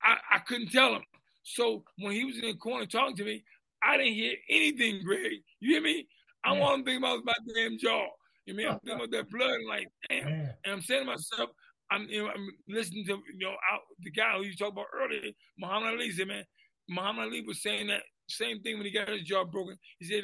I, 0.03 0.17
I 0.31 0.39
couldn't 0.39 0.71
tell 0.71 0.95
him. 0.95 1.03
So 1.43 1.83
when 1.97 2.13
he 2.13 2.25
was 2.25 2.35
in 2.35 2.45
the 2.45 2.53
corner 2.55 2.85
talking 2.85 3.15
to 3.17 3.25
me, 3.25 3.43
I 3.83 3.97
didn't 3.97 4.13
hear 4.13 4.35
anything, 4.49 5.01
Greg. 5.03 5.41
You 5.59 5.73
hear 5.73 5.81
me? 5.81 6.07
I 6.43 6.53
yeah. 6.53 6.59
want 6.59 6.85
to 6.85 6.91
think 6.91 7.03
about 7.03 7.25
my 7.25 7.33
damn 7.55 7.77
jaw. 7.77 8.07
You 8.45 8.55
mean 8.55 8.67
I'm 8.67 8.79
thinking 8.79 8.95
about 8.95 9.11
that 9.11 9.29
blood 9.29 9.51
and 9.51 9.67
like, 9.67 9.87
damn. 10.09 10.27
Yeah. 10.27 10.51
And 10.65 10.73
I'm 10.73 10.81
saying 10.81 11.05
to 11.05 11.11
myself, 11.11 11.49
I'm 11.91 12.07
you 12.09 12.23
know, 12.23 12.29
I'm 12.29 12.47
listening 12.67 13.05
to 13.07 13.21
you 13.37 13.45
know 13.45 13.55
out, 13.71 13.81
the 13.99 14.11
guy 14.11 14.35
who 14.37 14.43
you 14.43 14.55
talked 14.55 14.73
about 14.73 14.87
earlier, 14.93 15.31
Muhammad 15.57 15.93
Ali 15.93 16.11
said, 16.11 16.27
man, 16.27 16.45
Muhammad 16.89 17.25
Ali 17.25 17.43
was 17.45 17.61
saying 17.61 17.87
that 17.87 18.03
same 18.29 18.61
thing 18.61 18.77
when 18.77 18.85
he 18.85 18.91
got 18.91 19.09
his 19.09 19.23
jaw 19.23 19.43
broken. 19.43 19.77
He 19.99 20.05
said, 20.05 20.23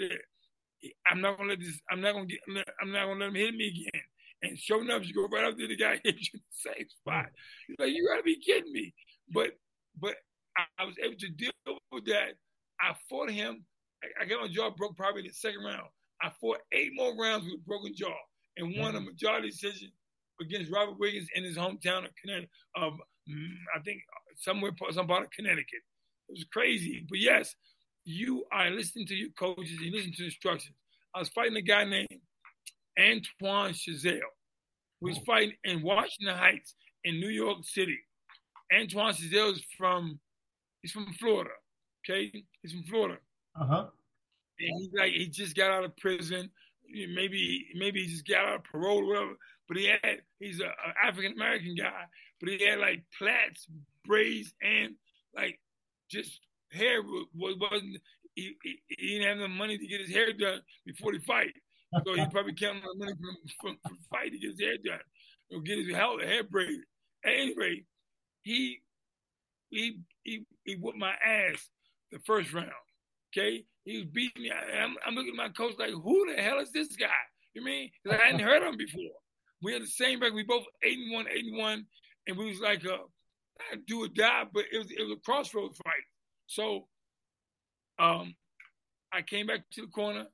"I'm 1.06 1.22
not 1.22 1.38
gonna 1.38 1.50
let 1.50 1.60
this. 1.60 1.80
I'm 1.92 2.02
not 2.02 2.14
gonna 2.14 2.26
get. 2.26 2.40
I'm 2.82 2.92
not 2.92 3.06
gonna 3.06 3.20
let 3.20 3.30
him 3.30 3.36
hit 3.36 3.56
me 3.56 3.68
again." 3.68 4.04
And 4.44 4.58
sure 4.58 4.82
enough, 4.82 5.06
you 5.06 5.14
go 5.14 5.28
right 5.28 5.46
up 5.46 5.58
to 5.58 5.68
the 5.68 5.76
guy 5.76 6.00
hit 6.04 6.16
you 6.16 6.30
in 6.36 6.42
the 6.42 6.72
same 6.72 6.88
spot. 6.90 7.26
You're 7.68 7.78
like, 7.80 7.96
you 7.96 8.08
gotta 8.08 8.24
be 8.24 8.40
kidding 8.40 8.72
me. 8.72 8.94
But 9.30 9.52
but 10.00 10.16
I, 10.80 10.86
was 10.86 10.96
able 11.04 11.18
to 11.18 11.30
deal 11.30 11.52
with 11.92 12.06
that. 12.06 12.34
I 12.82 12.94
fought 13.10 13.30
him. 13.30 13.64
I, 14.04 14.24
I 14.24 14.26
got 14.26 14.42
my 14.42 14.48
jaw 14.48 14.70
broke 14.70 14.98
probably 14.98 15.22
in 15.22 15.28
the 15.28 15.34
second 15.34 15.64
round. 15.64 15.88
I 16.22 16.32
fought 16.42 16.60
eight 16.72 16.92
more 16.94 17.16
rounds 17.16 17.46
with 17.46 17.56
a 17.56 17.68
broken 17.68 17.94
jaw 17.96 18.16
and 18.58 18.76
won 18.78 18.94
mm-hmm. 18.94 18.98
a 18.98 19.12
majority 19.12 19.50
decision 19.50 19.92
against 20.42 20.72
Robert 20.72 21.00
Wiggins 21.00 21.28
in 21.36 21.44
his 21.44 21.58
hometown 21.58 22.06
of 22.06 22.12
Connecticut. 22.22 22.50
Of 22.76 22.94
mm, 23.30 23.54
I 23.76 23.80
think 23.84 24.02
somewhere 24.36 24.72
some 24.92 25.08
part 25.08 25.24
of 25.24 25.32
Connecticut. 25.32 25.82
It 26.30 26.34
was 26.34 26.46
crazy, 26.52 27.06
but 27.08 27.20
yes, 27.20 27.56
you 28.04 28.46
are 28.52 28.70
listening 28.70 29.06
to 29.08 29.16
your 29.16 29.30
coaches. 29.38 29.80
You 29.80 29.92
listen 29.92 30.14
to 30.18 30.26
instructions. 30.26 30.76
I 31.16 31.20
was 31.20 31.30
fighting 31.30 31.56
a 31.56 31.62
guy 31.62 31.84
named 31.84 32.08
Antoine 33.00 33.74
Chazelle, 33.74 34.20
who 35.00 35.08
was 35.08 35.18
oh. 35.18 35.24
fighting 35.26 35.54
in 35.64 35.82
Washington 35.82 36.36
Heights 36.36 36.74
in 37.04 37.20
New 37.20 37.30
York 37.30 37.60
City. 37.64 37.98
Antoine 38.74 39.14
Chazelle 39.14 39.54
is 39.54 39.64
from 39.78 40.20
he's 40.88 40.94
from 40.94 41.14
Florida. 41.20 41.52
Okay, 42.10 42.32
he's 42.62 42.72
from 42.72 42.84
Florida. 42.84 43.18
Uh 43.60 43.66
huh. 43.66 43.86
And 44.60 44.80
he's 44.80 44.90
like 44.98 45.12
he 45.12 45.28
just 45.28 45.56
got 45.56 45.72
out 45.72 45.84
of 45.84 45.96
prison. 45.98 46.50
Maybe 46.90 47.68
maybe 47.76 48.04
he 48.04 48.12
just 48.12 48.28
got 48.28 48.46
out 48.46 48.56
of 48.56 48.64
parole 48.64 49.00
or 49.00 49.08
whatever. 49.08 49.38
But 49.68 49.78
he 49.78 49.86
had 49.88 50.22
he's 50.40 50.62
an 50.62 50.72
African 51.04 51.34
American 51.34 51.76
guy, 51.76 52.04
but 52.40 52.50
he 52.50 52.66
had 52.66 52.80
like 52.80 53.04
plaits, 53.18 53.68
braids, 54.06 54.54
and 54.62 54.96
like 55.36 55.60
just 56.10 56.40
hair 56.72 57.02
was 57.02 57.26
wasn't 57.36 57.98
he, 58.36 58.56
he, 58.64 58.80
he 58.88 59.20
didn't 59.20 59.28
have 59.28 59.40
the 59.40 59.48
money 59.48 59.78
to 59.78 59.88
get 59.88 60.00
his 60.00 60.12
hair 60.12 60.32
done 60.32 60.62
before 60.86 61.12
the 61.12 61.20
fight. 61.20 61.54
So 62.06 62.14
he 62.14 62.26
probably 62.32 62.54
counted 62.54 62.84
on 62.84 63.00
money 63.00 63.14
from, 63.20 63.36
from, 63.62 63.78
from 63.86 63.98
fight 64.10 64.32
to 64.32 64.38
get 64.38 64.52
his 64.52 64.62
hair 64.62 64.78
done 64.86 65.00
or 65.52 65.62
get 65.62 65.80
his 65.80 65.94
hair, 65.94 66.20
hair 66.20 66.44
braided. 66.44 66.82
At 67.26 67.34
any 67.34 67.56
rate, 67.58 67.86
he 68.44 68.80
he 69.70 70.00
he 70.24 70.46
he 70.64 70.76
whooped 70.76 70.98
my 70.98 71.14
ass 71.14 71.70
the 72.12 72.20
first 72.26 72.54
round. 72.54 72.72
Okay, 73.36 73.66
he 73.84 73.98
was 73.98 74.06
beating 74.08 74.44
me. 74.44 74.52
I'm, 74.52 74.96
I'm 75.06 75.16
looking 75.16 75.32
at 75.32 75.38
my 75.38 75.50
coach 75.50 75.74
like, 75.78 75.92
who 75.92 76.34
the 76.34 76.42
hell 76.42 76.60
is 76.60 76.72
this 76.72 76.96
guy? 76.96 77.08
You 77.54 77.64
mean? 77.64 77.90
Because 78.04 78.20
I 78.20 78.26
hadn't 78.26 78.42
heard 78.42 78.64
him 78.64 78.78
before. 78.78 79.02
We 79.62 79.74
had 79.74 79.82
the 79.82 79.88
same 79.88 80.20
record. 80.20 80.36
We 80.36 80.44
both 80.44 80.66
81, 80.84 81.26
81, 81.30 81.86
and 82.28 82.38
we 82.38 82.46
was 82.50 82.60
like 82.60 82.84
a 82.86 82.98
do 83.88 84.04
or 84.04 84.08
die, 84.08 84.44
but 84.54 84.66
it 84.72 84.78
was 84.78 84.92
it 84.92 85.02
was 85.02 85.18
a 85.18 85.22
crossroads 85.26 85.78
fight. 85.84 86.04
So, 86.48 86.88
um, 88.00 88.36
I 89.12 89.22
came 89.22 89.48
back 89.48 89.62
to 89.74 89.82
the 89.82 89.88
corner. 89.88 90.26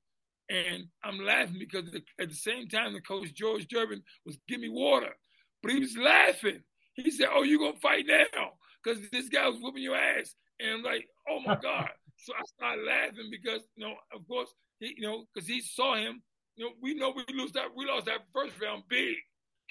And 0.49 0.83
I'm 1.03 1.19
laughing 1.19 1.57
because 1.57 1.85
at 2.19 2.29
the 2.29 2.35
same 2.35 2.67
time, 2.67 2.93
the 2.93 2.99
coach 2.99 3.33
George 3.33 3.65
Durbin 3.69 4.03
was 4.25 4.37
giving 4.47 4.63
me 4.63 4.69
water, 4.69 5.15
but 5.61 5.71
he 5.71 5.79
was 5.79 5.97
laughing. 5.97 6.59
He 6.95 7.09
said, 7.11 7.29
"Oh, 7.31 7.43
you 7.43 7.59
gonna 7.59 7.79
fight 7.81 8.05
now? 8.05 8.51
Because 8.83 9.09
this 9.11 9.29
guy 9.29 9.47
was 9.47 9.59
whooping 9.61 9.83
your 9.83 9.95
ass." 9.95 10.35
And 10.59 10.75
I'm 10.75 10.83
like, 10.83 11.07
"Oh 11.29 11.39
my 11.39 11.55
god!" 11.61 11.89
so 12.17 12.33
I 12.33 12.41
started 12.45 12.85
laughing 12.85 13.29
because, 13.31 13.61
you 13.75 13.85
know, 13.85 13.95
of 14.13 14.27
course, 14.27 14.53
he, 14.79 14.95
you 14.97 15.03
know, 15.03 15.25
because 15.33 15.47
he 15.47 15.61
saw 15.61 15.95
him. 15.95 16.21
You 16.55 16.65
know, 16.65 16.71
we 16.81 16.93
know 16.93 17.13
we 17.15 17.25
lose 17.33 17.51
that. 17.53 17.75
We 17.75 17.85
lost 17.85 18.05
that 18.05 18.25
first 18.33 18.53
round 18.61 18.83
big. 18.87 19.15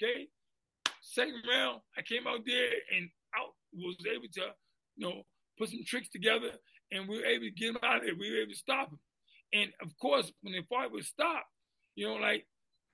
Okay, 0.01 0.27
second 1.01 1.43
round, 1.49 1.81
I 1.97 2.01
came 2.01 2.27
out 2.27 2.41
there 2.45 2.69
and 2.95 3.09
out 3.37 3.53
was 3.73 3.95
able 4.05 4.27
to, 4.33 4.41
you 4.97 5.07
know, 5.07 5.23
put 5.57 5.69
some 5.69 5.83
tricks 5.85 6.09
together, 6.09 6.51
and 6.91 7.07
we 7.07 7.17
were 7.17 7.25
able 7.25 7.45
to 7.45 7.51
get 7.51 7.69
him 7.69 7.77
out 7.83 7.97
of 7.97 8.03
there. 8.03 8.15
We 8.19 8.31
were 8.31 8.41
able 8.41 8.51
to 8.51 8.57
stop 8.57 8.89
him. 8.89 8.99
And 9.53 9.71
of 9.81 9.97
course, 10.01 10.31
when 10.41 10.53
the 10.53 10.63
fight 10.69 10.91
was 10.91 11.07
stopped, 11.07 11.47
you 11.95 12.07
know, 12.07 12.15
like 12.15 12.45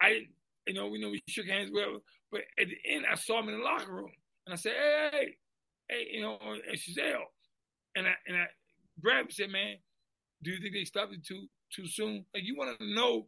I 0.02 0.28
you 0.68 0.74
know, 0.76 0.88
we 0.88 1.02
know 1.02 1.10
we 1.10 1.22
shook 1.28 1.48
hands, 1.48 1.72
whatever. 1.72 1.98
But 2.32 2.42
at 2.60 2.68
the 2.68 2.78
end, 2.86 3.06
I 3.12 3.16
saw 3.16 3.40
him 3.40 3.50
in 3.50 3.58
the 3.58 3.64
locker 3.64 3.92
room, 3.92 4.12
and 4.46 4.54
I 4.54 4.56
said, 4.56 4.74
"Hey, 4.74 5.10
hey, 5.12 5.36
hey 5.90 6.08
you 6.12 6.22
know, 6.22 6.38
and 6.42 6.78
Chazelle," 6.78 7.26
and 7.96 8.08
I 8.08 8.14
and 8.28 8.38
I 8.38 8.46
and 9.20 9.32
said, 9.32 9.50
"Man, 9.50 9.78
do 10.44 10.52
you 10.52 10.62
think 10.62 10.74
they 10.74 10.86
stopped 10.86 11.14
it 11.14 11.26
too 11.26 11.48
too 11.74 11.88
soon? 11.88 12.26
Like 12.34 12.44
you 12.44 12.56
want 12.56 12.80
to 12.80 12.94
know 12.94 13.28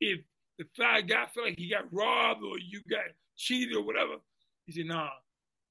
if 0.00 0.20
the 0.58 0.64
fly 0.76 1.00
guy 1.00 1.26
felt 1.34 1.46
like 1.46 1.58
he 1.58 1.70
got 1.70 1.92
robbed 1.92 2.42
or 2.42 2.58
you 2.58 2.82
got 2.90 3.04
cheated 3.36 3.76
or 3.76 3.84
whatever?" 3.84 4.16
He 4.66 4.72
said, 4.72 4.86
"Nah." 4.86 5.10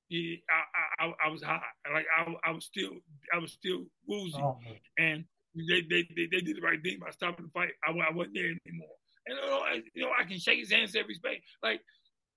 He, 0.08 0.42
I, 0.50 1.06
I, 1.06 1.14
I 1.28 1.30
was 1.30 1.44
high. 1.44 1.62
Like 1.94 2.08
I, 2.10 2.34
I 2.44 2.52
was 2.52 2.66
still, 2.66 2.94
I 3.32 3.38
was 3.38 3.52
still 3.52 3.86
woozy, 4.08 4.42
oh, 4.42 4.58
and 4.98 5.24
they, 5.56 5.82
they, 5.82 6.08
they, 6.16 6.28
they, 6.32 6.42
did 6.42 6.58
the 6.58 6.62
right 6.62 6.82
thing 6.82 6.98
by 7.00 7.12
stopping 7.12 7.46
the 7.46 7.52
fight. 7.52 7.70
I, 7.86 7.92
I 7.92 8.12
wasn't 8.12 8.34
there 8.34 8.46
anymore. 8.66 8.96
And 9.28 9.38
you 9.38 9.50
know, 9.50 9.60
I, 9.60 9.82
you 9.94 10.02
know, 10.04 10.12
I 10.18 10.24
can 10.24 10.40
shake 10.40 10.60
his 10.60 10.72
hands 10.72 10.94
say 10.94 11.04
respect. 11.08 11.42
Like, 11.62 11.82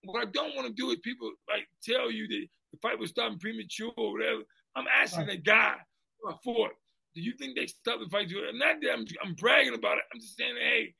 what 0.04 0.20
I 0.20 0.30
don't 0.30 0.54
want 0.54 0.68
to 0.68 0.74
do 0.74 0.90
is 0.90 0.98
people 1.02 1.30
like 1.48 1.66
tell 1.82 2.10
you 2.10 2.28
that 2.28 2.46
the 2.72 2.78
fight 2.80 2.98
was 2.98 3.10
stopping 3.10 3.38
premature 3.38 3.92
or 3.96 4.12
whatever. 4.12 4.42
I'm 4.74 4.86
asking 5.00 5.26
right. 5.26 5.30
the 5.30 5.36
guy 5.36 5.74
who 6.20 6.30
I 6.30 6.34
fought, 6.44 6.72
do 7.14 7.20
you 7.20 7.32
think 7.32 7.56
they 7.56 7.66
stopped 7.66 8.00
the 8.00 8.08
fight? 8.08 8.28
Not 8.54 8.76
that 8.80 8.92
I'm, 8.92 9.04
I'm 9.24 9.34
bragging 9.34 9.74
about 9.74 9.98
it. 9.98 10.04
I'm 10.12 10.20
just 10.20 10.36
saying, 10.36 10.54
hey, 10.58 10.94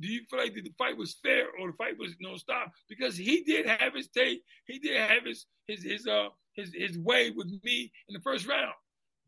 do 0.00 0.08
you 0.08 0.22
feel 0.30 0.40
like 0.40 0.54
the 0.54 0.72
fight 0.78 0.96
was 0.96 1.16
fair 1.22 1.46
or 1.58 1.70
the 1.70 1.76
fight 1.76 1.98
was 1.98 2.14
no 2.20 2.36
stop? 2.36 2.72
Because 2.88 3.16
he 3.16 3.42
did 3.42 3.66
have 3.66 3.94
his 3.94 4.08
take, 4.08 4.42
he 4.66 4.78
did 4.78 5.00
have 5.00 5.24
his 5.24 5.46
his 5.66 5.82
his 5.82 6.06
uh 6.06 6.28
his 6.54 6.72
his 6.74 6.98
way 6.98 7.30
with 7.30 7.48
me 7.64 7.92
in 8.08 8.14
the 8.14 8.20
first 8.20 8.46
round. 8.46 8.74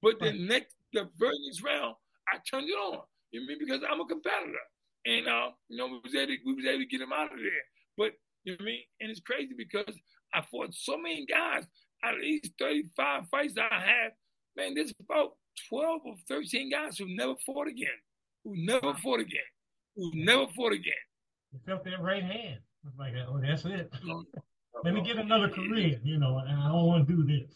But 0.02 0.18
the 0.20 0.32
next 0.32 0.74
the 0.92 1.08
very 1.16 1.34
next 1.46 1.62
round, 1.62 1.94
I 2.28 2.38
turned 2.48 2.68
it 2.68 2.72
on. 2.72 3.00
You 3.30 3.40
know 3.40 3.46
I 3.46 3.48
mean? 3.48 3.58
Because 3.58 3.80
I'm 3.88 4.00
a 4.00 4.06
competitor. 4.06 4.64
And 5.06 5.28
uh, 5.28 5.50
you 5.68 5.76
know, 5.76 5.86
we 5.86 6.00
was 6.02 6.14
able 6.14 6.32
to, 6.32 6.38
we 6.46 6.54
was 6.54 6.66
able 6.66 6.78
to 6.78 6.86
get 6.86 7.00
him 7.00 7.12
out 7.12 7.32
of 7.32 7.38
there. 7.38 7.64
But 7.96 8.12
you 8.44 8.52
know 8.52 8.56
what 8.58 8.62
I 8.62 8.66
mean? 8.66 8.82
And 9.00 9.10
it's 9.10 9.20
crazy 9.20 9.54
because 9.56 9.94
I 10.34 10.42
fought 10.50 10.74
so 10.74 10.96
many 10.98 11.26
guys. 11.26 11.64
At 12.02 12.16
least 12.16 12.50
35 12.58 13.28
fights 13.30 13.54
I 13.58 13.78
had. 13.80 14.12
Man, 14.56 14.74
there's 14.74 14.92
about 15.00 15.32
12 15.68 16.00
or 16.04 16.14
13 16.28 16.70
guys 16.70 16.98
who 16.98 17.06
never 17.08 17.34
fought 17.46 17.68
again. 17.68 17.88
Who 18.44 18.54
never 18.56 18.94
fought 18.94 19.20
again. 19.20 19.40
Who 19.96 20.10
never 20.14 20.46
fought 20.54 20.72
again. 20.72 20.92
You 21.52 21.60
felt 21.64 21.84
that 21.84 22.02
right 22.02 22.22
hand. 22.22 22.58
It's 22.86 22.98
like, 22.98 23.14
oh, 23.28 23.40
that's 23.40 23.64
it. 23.64 23.90
Oh, 24.08 24.24
Let 24.84 24.92
me 24.92 25.02
get 25.02 25.16
another 25.16 25.48
career, 25.48 26.00
you 26.02 26.18
know, 26.18 26.38
and 26.38 26.60
I 26.60 26.68
don't 26.68 26.86
want 26.86 27.08
to 27.08 27.14
do 27.14 27.24
this. 27.24 27.54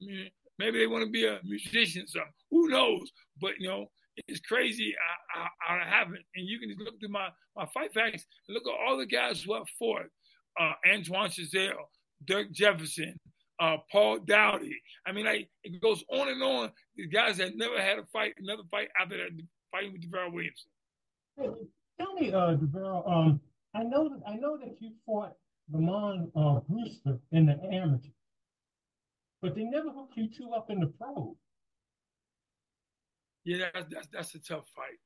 Maybe 0.58 0.78
they 0.78 0.86
want 0.86 1.04
to 1.04 1.10
be 1.10 1.26
a 1.26 1.40
musician 1.42 2.02
or 2.02 2.06
something. 2.06 2.32
Who 2.50 2.68
knows? 2.68 3.10
But 3.40 3.52
you 3.58 3.66
know, 3.66 3.86
it's 4.28 4.40
crazy 4.40 4.94
I, 5.34 5.40
I, 5.40 5.78
I 5.78 5.84
haven't. 5.88 6.20
And 6.36 6.46
you 6.46 6.60
can 6.60 6.68
just 6.68 6.80
look 6.80 7.00
through 7.00 7.08
my, 7.08 7.28
my 7.56 7.66
fight 7.72 7.94
facts 7.94 8.26
and 8.46 8.54
look 8.54 8.64
at 8.66 8.78
all 8.86 8.98
the 8.98 9.06
guys 9.06 9.42
who 9.42 9.54
have 9.54 9.66
fought. 9.78 10.06
Uh, 10.58 10.72
Antoine 10.92 11.30
Chazelle, 11.30 11.72
Dirk 12.24 12.52
Jefferson, 12.52 13.16
uh, 13.60 13.76
Paul 13.90 14.18
Dowdy. 14.20 14.80
I 15.06 15.12
mean, 15.12 15.24
like 15.24 15.48
it 15.64 15.80
goes 15.80 16.04
on 16.10 16.28
and 16.28 16.42
on. 16.42 16.70
The 16.96 17.06
guys 17.06 17.38
that 17.38 17.56
never 17.56 17.80
had 17.80 17.98
a 17.98 18.04
fight, 18.12 18.34
another 18.38 18.64
fight 18.70 18.88
after 19.00 19.16
that 19.16 19.30
fighting 19.70 19.92
with 19.92 20.02
Davarryl 20.02 20.32
Williamson. 20.32 20.68
Hey, 21.38 21.48
tell 21.98 22.14
me, 22.14 22.32
uh, 22.32 22.56
um, 23.06 23.40
I 23.74 23.82
know 23.82 24.08
that 24.08 24.20
I 24.26 24.34
know 24.34 24.58
that 24.58 24.76
you 24.80 24.92
fought 25.06 25.32
Lamont 25.72 26.30
uh, 26.36 26.60
Brewster 26.68 27.18
in 27.32 27.46
the 27.46 27.58
amateur 27.72 28.10
but 29.42 29.56
they 29.56 29.64
never 29.64 29.90
hooked 29.90 30.16
you 30.16 30.28
two 30.28 30.52
up 30.52 30.70
in 30.70 30.80
the 30.80 30.86
pro. 30.86 31.36
Yeah, 33.44 33.66
that's, 33.74 33.86
that's 33.92 34.06
that's 34.12 34.34
a 34.36 34.38
tough 34.38 34.64
fight, 34.74 34.98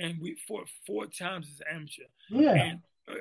and 0.00 0.20
we 0.20 0.36
fought 0.48 0.68
four 0.84 1.06
times 1.06 1.46
as 1.48 1.62
amateur. 1.72 2.02
Yeah, 2.28 2.54
and 2.54 2.80
uh, 3.08 3.14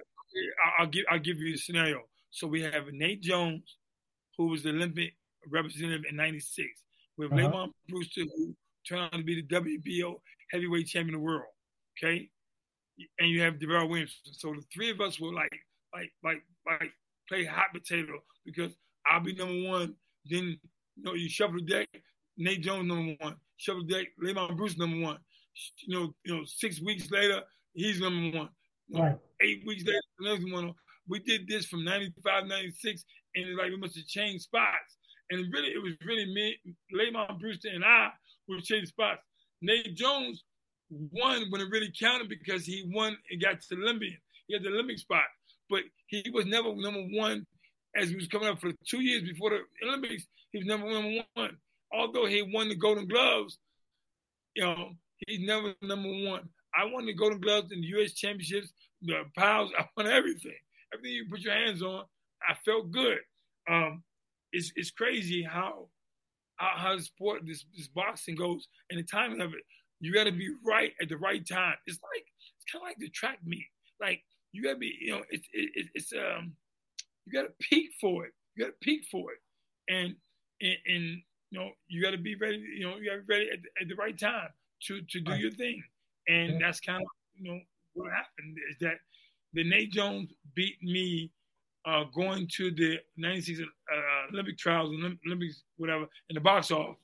I'll 0.79 0.87
give 0.87 1.05
I'll 1.09 1.19
give 1.19 1.37
you 1.37 1.53
the 1.53 1.57
scenario. 1.57 2.01
So 2.31 2.47
we 2.47 2.61
have 2.63 2.91
Nate 2.91 3.21
Jones, 3.21 3.77
who 4.37 4.47
was 4.47 4.63
the 4.63 4.69
Olympic 4.69 5.13
representative 5.49 6.05
in 6.09 6.15
'96. 6.15 6.67
We 7.17 7.25
have 7.25 7.33
uh-huh. 7.33 7.43
Lamont 7.43 7.73
Brewster, 7.89 8.21
who 8.21 8.55
turned 8.87 9.01
out 9.01 9.11
to 9.13 9.23
be 9.23 9.41
the 9.41 9.47
WBO 9.47 10.15
heavyweight 10.51 10.87
champion 10.87 11.15
of 11.15 11.21
the 11.21 11.25
world. 11.25 11.45
Okay, 11.97 12.29
and 13.19 13.29
you 13.29 13.41
have 13.41 13.55
Davarryl 13.55 13.89
Williamson. 13.89 14.33
So 14.33 14.53
the 14.53 14.63
three 14.73 14.89
of 14.89 15.01
us 15.01 15.19
were 15.19 15.33
like 15.33 15.59
like 15.93 16.11
like 16.23 16.43
like 16.65 16.91
play 17.29 17.45
hot 17.45 17.67
potato 17.73 18.19
because 18.45 18.73
I'll 19.05 19.21
be 19.21 19.35
number 19.35 19.69
one 19.69 19.95
then 20.25 20.57
you 20.95 21.03
know 21.03 21.13
you 21.13 21.29
shuffle 21.29 21.55
the 21.55 21.61
deck. 21.61 21.87
Nate 22.37 22.61
Jones 22.61 22.87
number 22.87 23.15
one. 23.19 23.35
Shuffle 23.57 23.85
the 23.85 23.93
deck. 23.93 24.07
Lamont 24.19 24.57
Bruce 24.57 24.77
number 24.77 25.05
one. 25.05 25.17
You 25.85 25.99
know, 25.99 26.15
you 26.23 26.35
know, 26.35 26.43
six 26.45 26.81
weeks 26.81 27.09
later 27.11 27.41
he's 27.73 27.99
number 27.99 28.37
one. 28.37 28.49
Right. 28.91 29.17
Eight 29.43 29.63
weeks 29.65 29.83
later 29.85 30.01
another 30.19 30.51
one. 30.51 30.73
We 31.07 31.19
did 31.19 31.47
this 31.47 31.65
from 31.65 31.83
95, 31.83 32.47
96, 32.47 33.05
and 33.35 33.45
it's 33.45 33.57
like 33.59 33.69
we 33.69 33.77
must 33.77 33.97
have 33.97 34.07
changed 34.07 34.43
spots. 34.43 34.97
And 35.29 35.51
really, 35.53 35.69
it 35.69 35.81
was 35.81 35.93
really 36.05 36.25
me, 36.25 36.57
Lamont 36.91 37.39
Brewster, 37.39 37.69
and 37.73 37.83
I 37.83 38.09
who 38.47 38.61
changed 38.61 38.89
spots. 38.89 39.21
Nate 39.61 39.95
Jones 39.95 40.43
won 40.89 41.45
when 41.49 41.61
it 41.61 41.69
really 41.71 41.91
counted 41.97 42.29
because 42.29 42.65
he 42.65 42.89
won 42.93 43.17
and 43.29 43.41
got 43.41 43.61
to 43.61 43.75
the 43.75 43.81
Olympian. 43.81 44.17
He 44.47 44.53
had 44.53 44.63
the 44.63 44.69
Olympic 44.69 44.99
spot, 44.99 45.23
but 45.69 45.81
he 46.07 46.23
was 46.33 46.45
never 46.45 46.73
number 46.75 47.01
one 47.11 47.45
as 47.95 48.09
he 48.09 48.15
was 48.15 48.27
coming 48.27 48.49
up 48.49 48.59
for 48.59 48.71
two 48.87 49.01
years 49.01 49.23
before 49.23 49.51
the 49.51 49.87
Olympics, 49.87 50.25
he 50.51 50.59
was 50.59 50.67
never 50.67 50.83
number 50.83 51.23
one. 51.35 51.57
Although 51.91 52.25
he 52.25 52.41
won 52.41 52.69
the 52.69 52.75
Golden 52.75 53.07
Gloves, 53.07 53.59
you 54.55 54.63
know, 54.63 54.91
he's 55.27 55.41
never 55.41 55.73
number 55.81 56.09
one. 56.09 56.49
I 56.75 56.85
won 56.85 57.05
the 57.05 57.13
Golden 57.13 57.39
Gloves 57.39 57.71
in 57.71 57.81
the 57.81 57.87
U.S. 57.87 58.13
Championships, 58.13 58.73
the 59.01 59.23
Pals. 59.37 59.71
I 59.77 59.85
won 59.95 60.07
everything. 60.07 60.55
Everything 60.93 61.15
you 61.15 61.25
put 61.29 61.41
your 61.41 61.53
hands 61.53 61.81
on, 61.81 62.03
I 62.47 62.55
felt 62.65 62.91
good. 62.91 63.19
Um, 63.69 64.03
it's 64.51 64.71
it's 64.75 64.91
crazy 64.91 65.43
how 65.43 65.87
how, 66.57 66.71
how 66.75 66.95
the 66.95 67.01
sport 67.01 67.41
this 67.45 67.65
this 67.75 67.87
boxing 67.87 68.35
goes 68.35 68.67
and 68.89 68.99
the 68.99 69.03
timing 69.03 69.41
of 69.41 69.53
it. 69.53 69.63
You 69.99 70.13
got 70.13 70.25
to 70.25 70.31
be 70.31 70.49
right 70.65 70.91
at 71.01 71.09
the 71.09 71.17
right 71.17 71.45
time. 71.47 71.75
It's 71.87 71.99
like 72.03 72.25
it's 72.57 72.71
kind 72.71 72.83
of 72.83 72.87
like 72.87 72.97
the 72.97 73.09
track 73.09 73.39
meet. 73.45 73.67
Like 74.01 74.21
you 74.51 74.63
got 74.63 74.73
to 74.73 74.79
be, 74.79 74.93
you 74.99 75.11
know, 75.11 75.23
it's 75.29 75.47
it, 75.53 75.87
it's 75.93 76.13
um, 76.13 76.55
you 77.25 77.33
got 77.33 77.47
to 77.47 77.53
peak 77.61 77.91
for 77.99 78.25
it. 78.25 78.33
You 78.55 78.65
got 78.65 78.71
to 78.71 78.77
peak 78.81 79.05
for 79.11 79.31
it, 79.31 79.39
and 79.93 80.15
and, 80.61 80.77
and 80.85 81.21
you 81.51 81.59
know 81.59 81.69
you 81.87 82.01
got 82.01 82.11
to 82.11 82.17
be 82.17 82.35
ready. 82.35 82.57
You 82.57 82.87
know 82.87 82.97
you 82.97 83.09
got 83.09 83.15
to 83.15 83.21
be 83.21 83.33
ready 83.33 83.49
at 83.51 83.59
the, 83.61 83.81
at 83.81 83.87
the 83.87 83.95
right 83.95 84.17
time 84.17 84.49
to 84.87 85.01
to 85.01 85.19
do 85.21 85.31
right. 85.31 85.39
your 85.39 85.51
thing, 85.51 85.83
and 86.27 86.61
that's 86.61 86.79
kind 86.79 87.01
of 87.01 87.07
you 87.35 87.51
know 87.51 87.59
what 87.93 88.11
happened 88.11 88.57
is 88.69 88.77
that 88.79 88.95
the 89.53 89.63
Nate 89.63 89.91
Jones 89.91 90.31
beat 90.55 90.81
me 90.81 91.31
uh, 91.85 92.03
going 92.15 92.47
to 92.55 92.71
the 92.71 92.97
96 93.17 93.61
uh, 93.61 94.33
Olympic 94.33 94.57
trials, 94.57 94.91
and 94.91 95.17
Olympics, 95.27 95.63
whatever, 95.77 96.05
in 96.29 96.35
the 96.35 96.39
box 96.39 96.71
off. 96.71 96.95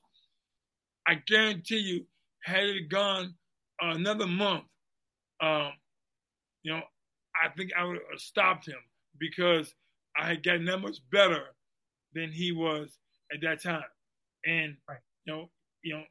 I 1.06 1.14
guarantee 1.26 1.78
you, 1.78 2.06
had 2.42 2.64
it 2.64 2.88
gone 2.88 3.34
another 3.80 4.26
month, 4.26 4.64
um, 5.40 5.72
you 6.62 6.72
know, 6.72 6.82
I 7.42 7.48
think 7.56 7.70
I 7.76 7.84
would 7.84 7.98
have 8.10 8.20
stopped 8.20 8.66
him 8.66 8.78
because 9.18 9.74
I 10.18 10.28
had 10.28 10.42
gotten 10.42 10.64
that 10.66 10.78
much 10.78 10.98
better 11.10 11.44
than 12.14 12.32
he 12.32 12.52
was 12.52 12.98
at 13.32 13.40
that 13.42 13.62
time. 13.62 13.84
And 14.46 14.76
right. 14.88 14.98
you 15.24 15.32
know, 15.32 15.50
you 15.82 15.94
know, 15.94 16.04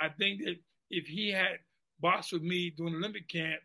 I 0.00 0.08
think 0.08 0.44
that 0.44 0.56
if 0.90 1.06
he 1.06 1.30
had 1.30 1.58
boxed 2.02 2.32
with 2.32 2.42
me 2.42 2.70
during 2.76 2.96
Olympic 2.96 3.28
camp, 3.28 3.60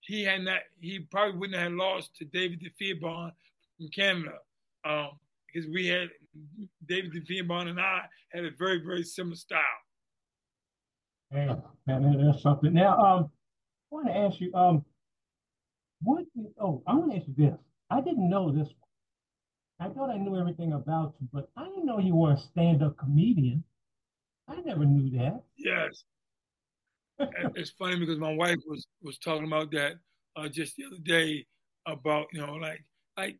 he 0.00 0.24
had 0.24 0.42
not 0.42 0.60
he 0.80 1.00
probably 1.10 1.38
wouldn't 1.38 1.60
have 1.60 1.72
lost 1.72 2.16
to 2.16 2.24
David 2.24 2.60
Defiagbon 2.60 3.30
from 3.76 3.88
Canada. 3.94 4.38
Um, 4.84 5.10
because 5.56 5.70
we 5.70 5.86
had 5.86 6.08
David 6.86 7.12
Defiagbon 7.12 7.68
and 7.68 7.80
I 7.80 8.02
had 8.32 8.44
a 8.44 8.50
very, 8.58 8.80
very 8.84 9.02
similar 9.02 9.36
style. 9.36 9.60
Hey, 11.30 11.48
that's 11.86 12.42
something. 12.42 12.72
Now, 12.74 12.98
um, 12.98 13.30
I 13.90 13.94
want 13.94 14.06
to 14.08 14.16
ask 14.16 14.40
you, 14.40 14.54
um, 14.54 14.84
what? 16.02 16.24
Oh, 16.60 16.82
I 16.86 16.94
want 16.94 17.12
to 17.12 17.18
ask 17.18 17.26
you 17.26 17.34
this. 17.36 17.58
I 17.90 18.00
didn't 18.00 18.28
know 18.28 18.52
this. 18.52 18.68
I 19.80 19.88
thought 19.88 20.10
I 20.10 20.18
knew 20.18 20.38
everything 20.38 20.72
about 20.72 21.14
you, 21.20 21.28
but 21.32 21.48
I 21.56 21.64
didn't 21.64 21.86
know 21.86 21.98
you 21.98 22.14
were 22.14 22.32
a 22.32 22.36
stand-up 22.36 22.96
comedian. 22.98 23.64
I 24.48 24.60
never 24.60 24.84
knew 24.84 25.10
that. 25.18 25.42
Yes. 25.56 26.04
It's 27.54 27.70
funny 27.70 27.98
because 27.98 28.18
my 28.18 28.32
wife 28.32 28.58
was 28.66 28.86
was 29.02 29.18
talking 29.18 29.46
about 29.46 29.70
that 29.72 29.94
uh, 30.36 30.48
just 30.48 30.76
the 30.76 30.84
other 30.84 31.02
day 31.02 31.46
about 31.86 32.26
you 32.32 32.44
know 32.44 32.54
like 32.54 32.84
like 33.16 33.38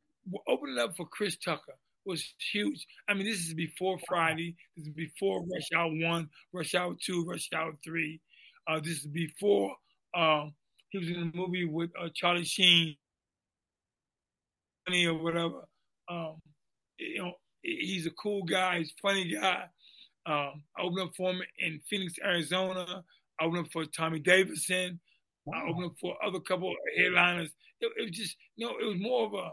opening 0.48 0.78
up 0.78 0.96
for 0.96 1.06
Chris 1.06 1.36
Tucker 1.36 1.74
was 2.04 2.34
huge. 2.52 2.86
I 3.08 3.14
mean, 3.14 3.26
this 3.26 3.40
is 3.40 3.54
before 3.54 3.98
Friday. 4.06 4.54
This 4.76 4.86
is 4.86 4.92
before 4.92 5.40
Rush 5.40 5.68
Hour 5.76 5.90
One, 5.92 6.28
Rush 6.52 6.74
Hour 6.74 6.94
Two, 7.02 7.24
Rush 7.24 7.48
Hour 7.54 7.72
Three. 7.84 8.20
Uh, 8.68 8.80
this 8.80 8.98
is 8.98 9.06
before 9.06 9.74
um, 10.14 10.54
he 10.90 10.98
was 10.98 11.08
in 11.08 11.32
a 11.34 11.36
movie 11.36 11.64
with 11.64 11.90
uh, 12.00 12.08
Charlie 12.14 12.44
Sheen 12.44 12.96
or 14.88 15.14
whatever. 15.22 15.62
Um, 16.08 16.36
you 16.98 17.18
know, 17.18 17.32
he's 17.62 18.06
a 18.06 18.10
cool 18.10 18.44
guy. 18.44 18.78
He's 18.78 18.92
a 18.92 19.00
funny 19.02 19.32
guy. 19.34 19.64
Um, 20.26 20.62
I 20.76 20.82
opened 20.82 21.08
up 21.08 21.16
for 21.16 21.30
him 21.30 21.42
in 21.58 21.80
Phoenix, 21.88 22.14
Arizona. 22.24 23.04
I 23.40 23.44
opened 23.44 23.66
up 23.66 23.72
for 23.72 23.84
Tommy 23.84 24.18
Davidson. 24.18 25.00
Wow. 25.44 25.62
I 25.64 25.70
opened 25.70 25.86
up 25.86 25.96
for 26.00 26.16
other 26.24 26.40
couple 26.40 26.70
of 26.70 26.76
headliners. 26.96 27.50
It, 27.80 27.92
it, 27.98 28.02
was 28.02 28.10
just, 28.16 28.36
you 28.56 28.66
know, 28.66 28.74
it 28.80 28.86
was 28.86 29.00
more 29.00 29.26
of 29.26 29.34
a 29.34 29.50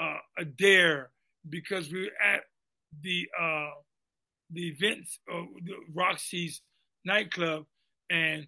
uh, 0.00 0.18
a 0.38 0.44
dare 0.44 1.10
because 1.48 1.92
we 1.92 2.02
were 2.02 2.34
at 2.34 2.42
the 3.02 3.26
uh, 3.40 3.70
the 4.50 4.68
events 4.68 5.18
of 5.28 5.44
the 5.64 5.74
Roxy's 5.94 6.62
nightclub, 7.04 7.64
and 8.10 8.46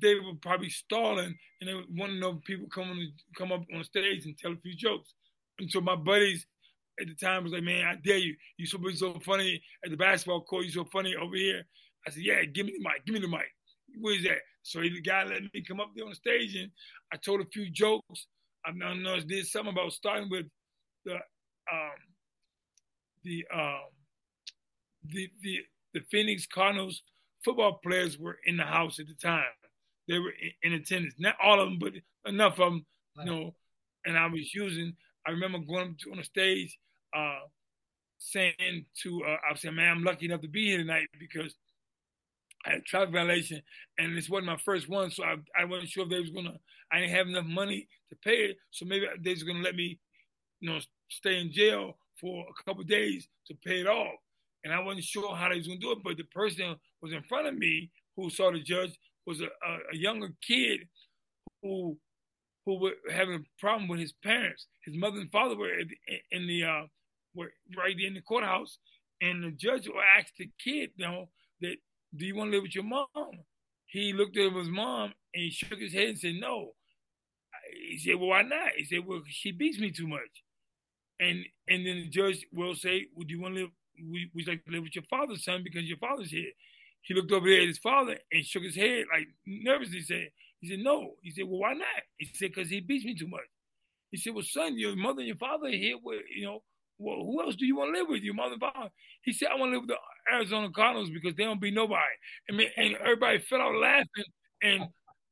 they 0.00 0.14
were 0.14 0.34
probably 0.40 0.70
stalling, 0.70 1.36
and 1.60 1.68
they 1.68 1.74
wanted 1.90 2.14
to 2.14 2.20
know 2.20 2.36
if 2.38 2.44
people 2.44 2.68
coming 2.68 3.12
come 3.36 3.52
up 3.52 3.64
on 3.74 3.84
stage 3.84 4.24
and 4.24 4.36
tell 4.38 4.52
a 4.52 4.56
few 4.56 4.74
jokes. 4.74 5.12
And 5.58 5.70
so 5.70 5.80
my 5.80 5.96
buddies 5.96 6.46
at 7.00 7.06
the 7.08 7.14
time 7.14 7.44
was 7.44 7.52
like, 7.52 7.62
"Man, 7.62 7.84
I 7.86 7.96
dare 7.96 8.18
you! 8.18 8.34
You 8.56 8.66
so 8.66 8.78
so 8.94 9.18
funny 9.20 9.62
at 9.84 9.90
the 9.90 9.96
basketball 9.96 10.42
court. 10.42 10.64
You 10.64 10.70
so 10.70 10.84
funny 10.84 11.14
over 11.16 11.36
here." 11.36 11.64
I 12.06 12.10
said, 12.10 12.22
"Yeah, 12.22 12.44
give 12.44 12.66
me 12.66 12.72
the 12.78 12.84
mic. 12.84 13.04
Give 13.04 13.14
me 13.14 13.20
the 13.20 13.28
mic. 13.28 13.53
Where's 14.00 14.22
that?" 14.24 14.38
So 14.62 14.80
the 14.80 15.00
guy 15.00 15.24
let 15.24 15.42
me 15.42 15.62
come 15.66 15.80
up 15.80 15.90
there 15.94 16.04
on 16.04 16.10
the 16.10 16.16
stage, 16.16 16.54
and 16.56 16.70
I 17.12 17.16
told 17.16 17.40
a 17.40 17.46
few 17.46 17.70
jokes. 17.70 18.26
I 18.66 18.70
don't 18.70 19.02
know, 19.02 19.20
did 19.20 19.46
something 19.46 19.72
about 19.72 19.92
starting 19.92 20.30
with 20.30 20.46
the 21.04 21.14
um, 21.14 22.00
the 23.24 23.44
um, 23.54 23.90
the 25.04 25.30
the 25.42 25.58
the 25.92 26.00
Phoenix 26.10 26.46
Cardinals 26.46 27.02
football 27.44 27.78
players 27.82 28.18
were 28.18 28.38
in 28.46 28.56
the 28.56 28.64
house 28.64 28.98
at 28.98 29.06
the 29.06 29.14
time. 29.14 29.44
They 30.08 30.18
were 30.18 30.32
in, 30.62 30.72
in 30.72 30.80
attendance. 30.80 31.14
Not 31.18 31.36
all 31.42 31.60
of 31.60 31.68
them, 31.68 31.78
but 31.78 31.92
enough 32.26 32.58
of 32.58 32.72
them, 32.72 32.86
you 33.18 33.24
know. 33.24 33.54
And 34.06 34.16
I 34.16 34.26
was 34.26 34.54
using. 34.54 34.94
I 35.26 35.30
remember 35.30 35.58
going 35.58 35.90
up 35.90 36.12
on 36.12 36.18
the 36.18 36.24
stage, 36.24 36.78
uh, 37.16 37.40
saying 38.18 38.86
to 39.02 39.24
uh, 39.24 39.36
I 39.50 39.54
said, 39.56 39.74
"Man, 39.74 39.90
I'm 39.90 40.04
lucky 40.04 40.26
enough 40.26 40.42
to 40.42 40.48
be 40.48 40.66
here 40.66 40.78
tonight 40.78 41.08
because 41.18 41.54
traffic 42.86 43.12
violation, 43.12 43.62
and 43.98 44.16
this 44.16 44.28
wasn't 44.28 44.46
my 44.46 44.56
first 44.64 44.88
one, 44.88 45.10
so 45.10 45.24
I, 45.24 45.36
I 45.58 45.64
wasn't 45.64 45.90
sure 45.90 46.04
if 46.04 46.10
they 46.10 46.20
was 46.20 46.30
gonna. 46.30 46.58
I 46.92 47.00
didn't 47.00 47.14
have 47.14 47.28
enough 47.28 47.46
money 47.46 47.88
to 48.10 48.16
pay 48.16 48.46
it, 48.46 48.56
so 48.70 48.84
maybe 48.84 49.06
they 49.22 49.30
was 49.30 49.42
gonna 49.42 49.60
let 49.62 49.74
me, 49.74 49.98
you 50.60 50.70
know, 50.70 50.78
stay 51.08 51.40
in 51.40 51.52
jail 51.52 51.96
for 52.20 52.44
a 52.48 52.64
couple 52.64 52.84
days 52.84 53.28
to 53.48 53.54
pay 53.64 53.80
it 53.80 53.86
off. 53.86 54.14
And 54.64 54.72
I 54.72 54.80
wasn't 54.80 55.04
sure 55.04 55.34
how 55.34 55.48
they 55.48 55.58
was 55.58 55.66
gonna 55.66 55.80
do 55.80 55.92
it, 55.92 55.98
but 56.04 56.16
the 56.16 56.24
person 56.24 56.76
was 57.02 57.12
in 57.12 57.22
front 57.24 57.46
of 57.46 57.56
me 57.56 57.90
who 58.16 58.30
saw 58.30 58.52
the 58.52 58.60
judge 58.60 58.98
was 59.26 59.40
a, 59.40 59.44
a, 59.44 59.78
a 59.92 59.96
younger 59.96 60.28
kid 60.46 60.80
who 61.62 61.98
who 62.66 62.80
were 62.80 62.94
having 63.12 63.34
a 63.34 63.60
problem 63.60 63.88
with 63.88 64.00
his 64.00 64.12
parents. 64.12 64.66
His 64.84 64.96
mother 64.96 65.18
and 65.18 65.30
father 65.30 65.56
were 65.56 65.70
in 66.30 66.46
the, 66.46 66.64
uh, 66.64 66.82
were 67.34 67.52
right 67.76 67.98
in 67.98 68.14
the 68.14 68.22
courthouse, 68.22 68.78
and 69.20 69.44
the 69.44 69.50
judge 69.50 69.88
asked 70.18 70.32
the 70.38 70.50
kid, 70.62 70.90
you 70.96 71.06
know, 71.06 71.28
that 71.60 71.76
do 72.16 72.26
you 72.26 72.36
want 72.36 72.50
to 72.50 72.56
live 72.56 72.62
with 72.62 72.74
your 72.74 72.84
mom? 72.84 73.06
He 73.86 74.12
looked 74.12 74.36
at 74.36 74.52
his 74.52 74.68
mom 74.68 75.12
and 75.34 75.44
he 75.44 75.50
shook 75.50 75.78
his 75.78 75.92
head 75.92 76.08
and 76.08 76.18
said, 76.18 76.34
no. 76.40 76.72
He 77.88 77.98
said, 77.98 78.16
well, 78.16 78.28
why 78.28 78.42
not? 78.42 78.72
He 78.76 78.84
said, 78.84 79.06
well, 79.06 79.22
she 79.28 79.52
beats 79.52 79.78
me 79.78 79.90
too 79.90 80.06
much. 80.06 80.42
And 81.20 81.44
and 81.68 81.86
then 81.86 81.96
the 81.96 82.08
judge 82.08 82.44
will 82.52 82.74
say, 82.74 83.06
well, 83.14 83.24
do 83.26 83.34
you 83.34 83.40
want 83.40 83.54
to 83.54 83.60
live, 83.62 83.70
would 84.34 84.46
you 84.46 84.52
like 84.52 84.64
to 84.64 84.72
live 84.72 84.82
with 84.82 84.96
your 84.96 85.04
father's 85.08 85.44
son 85.44 85.62
because 85.62 85.84
your 85.84 85.98
father's 85.98 86.30
here? 86.30 86.50
He 87.02 87.14
looked 87.14 87.32
over 87.32 87.48
there 87.48 87.60
at 87.60 87.68
his 87.68 87.78
father 87.78 88.18
and 88.32 88.44
shook 88.44 88.64
his 88.64 88.76
head 88.76 89.04
like 89.12 89.28
nervously 89.46 90.00
said, 90.00 90.30
he 90.60 90.68
said, 90.68 90.80
no. 90.80 91.12
He 91.22 91.30
said, 91.30 91.44
well, 91.46 91.60
why 91.60 91.74
not? 91.74 91.86
He 92.16 92.26
said, 92.32 92.52
because 92.54 92.70
he 92.70 92.80
beats 92.80 93.04
me 93.04 93.14
too 93.14 93.28
much. 93.28 93.46
He 94.10 94.16
said, 94.16 94.34
well, 94.34 94.44
son, 94.44 94.78
your 94.78 94.96
mother 94.96 95.20
and 95.20 95.28
your 95.28 95.36
father 95.36 95.66
are 95.66 95.70
here 95.70 95.96
with, 96.02 96.22
you 96.34 96.44
know, 96.46 96.62
well, 96.98 97.16
who 97.24 97.42
else 97.42 97.56
do 97.56 97.66
you 97.66 97.76
want 97.76 97.94
to 97.94 98.00
live 98.00 98.08
with? 98.08 98.22
Your 98.22 98.34
mother 98.34 98.52
and 98.52 98.60
father. 98.60 98.90
He 99.22 99.32
said, 99.32 99.48
I 99.52 99.58
want 99.58 99.70
to 99.72 99.78
live 99.78 99.88
with 99.88 99.96
the 99.96 100.32
Arizona 100.32 100.70
Cardinals 100.70 101.10
because 101.10 101.34
they 101.34 101.44
don't 101.44 101.60
be 101.60 101.70
nobody. 101.70 102.00
I 102.50 102.54
mean, 102.54 102.68
and 102.76 102.96
everybody 102.96 103.38
fell 103.38 103.60
out 103.60 103.74
laughing. 103.74 104.24
And 104.62 104.82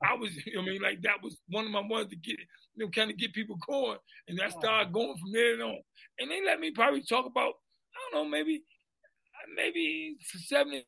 I 0.03 0.15
was, 0.15 0.31
I 0.59 0.63
mean, 0.63 0.83
like 0.83 1.03
that 1.03 1.23
was 1.23 1.37
one 1.49 1.65
of 1.65 1.71
my 1.71 1.83
ones 1.87 2.09
to 2.09 2.17
get, 2.17 2.39
you 2.75 2.85
know, 2.85 2.91
kind 2.91 3.11
of 3.11 3.17
get 3.17 3.33
people 3.33 3.57
going. 3.67 3.99
And 4.29 4.41
I 4.41 4.49
started 4.49 4.93
going 4.93 5.17
from 5.19 5.33
there 5.33 5.63
on. 5.63 5.79
And 6.19 6.31
they 6.31 6.45
let 6.45 6.61
me 6.61 6.73
probably 6.73 7.03
talk 7.03 7.27
about, 7.27 7.55
I 7.95 8.13
don't 8.13 8.25
know, 8.25 8.29
maybe, 8.31 8.63
maybe 9.55 10.17
seven 10.21 10.83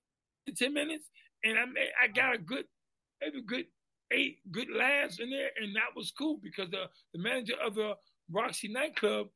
to 0.46 0.54
10 0.54 0.72
minutes. 0.72 1.08
And 1.44 1.58
I 1.58 1.66
made, 1.66 1.90
I 2.02 2.08
got 2.08 2.34
a 2.34 2.38
good, 2.38 2.64
maybe 3.20 3.42
good 3.46 3.66
eight 4.10 4.38
good 4.50 4.68
laughs 4.70 5.18
in 5.18 5.30
there. 5.30 5.50
And 5.60 5.74
that 5.76 5.96
was 5.96 6.12
cool 6.16 6.38
because 6.42 6.70
the, 6.70 6.84
the 7.12 7.20
manager 7.20 7.54
of 7.64 7.74
the 7.74 7.94
Roxy 8.30 8.68
nightclub 8.68 9.28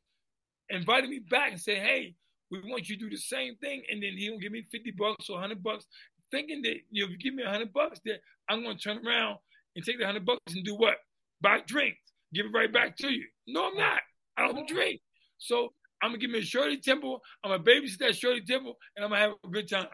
invited 0.71 1.11
me 1.11 1.21
back 1.21 1.53
and 1.53 1.61
said, 1.61 1.79
hey, 1.79 2.15
we 2.51 2.61
want 2.61 2.89
you 2.89 2.97
to 2.97 3.05
do 3.05 3.11
the 3.11 3.17
same 3.17 3.57
thing. 3.57 3.83
And 3.91 4.03
then 4.03 4.13
he'll 4.17 4.39
give 4.39 4.53
me 4.53 4.67
50 4.71 4.93
bucks 4.93 5.29
or 5.29 5.35
100 5.35 5.63
bucks, 5.63 5.87
thinking 6.31 6.63
that 6.63 6.77
you 6.91 7.03
know, 7.03 7.07
if 7.07 7.13
you 7.13 7.19
give 7.19 7.35
me 7.35 7.43
100 7.43 7.73
bucks, 7.73 8.01
that 8.05 8.21
I'm 8.49 8.63
going 8.63 8.77
to 8.77 8.83
turn 8.83 9.07
around 9.07 9.39
and 9.77 9.85
take 9.85 9.99
the 9.99 10.05
100 10.05 10.25
bucks 10.25 10.55
and 10.55 10.65
do 10.65 10.75
what? 10.75 10.97
Buy 11.41 11.61
drinks, 11.67 12.01
give 12.33 12.47
it 12.47 12.53
right 12.53 12.73
back 12.73 12.97
to 12.99 13.09
you. 13.09 13.25
No, 13.47 13.69
I'm 13.69 13.77
not. 13.77 14.01
I 14.37 14.51
don't 14.51 14.69
drink. 14.69 15.01
So 15.39 15.73
I'm 16.03 16.11
going 16.11 16.21
to 16.21 16.27
give 16.27 16.33
me 16.33 16.41
a 16.41 16.45
Shirley 16.45 16.79
Temple. 16.79 17.21
I'm 17.43 17.51
going 17.51 17.63
to 17.63 17.71
babysit 17.71 17.99
that 17.99 18.17
Shirley 18.17 18.43
Temple, 18.43 18.77
and 18.97 19.05
I'm 19.05 19.11
going 19.11 19.21
to 19.21 19.29
have 19.29 19.37
a 19.45 19.49
good 19.49 19.69
time. 19.69 19.89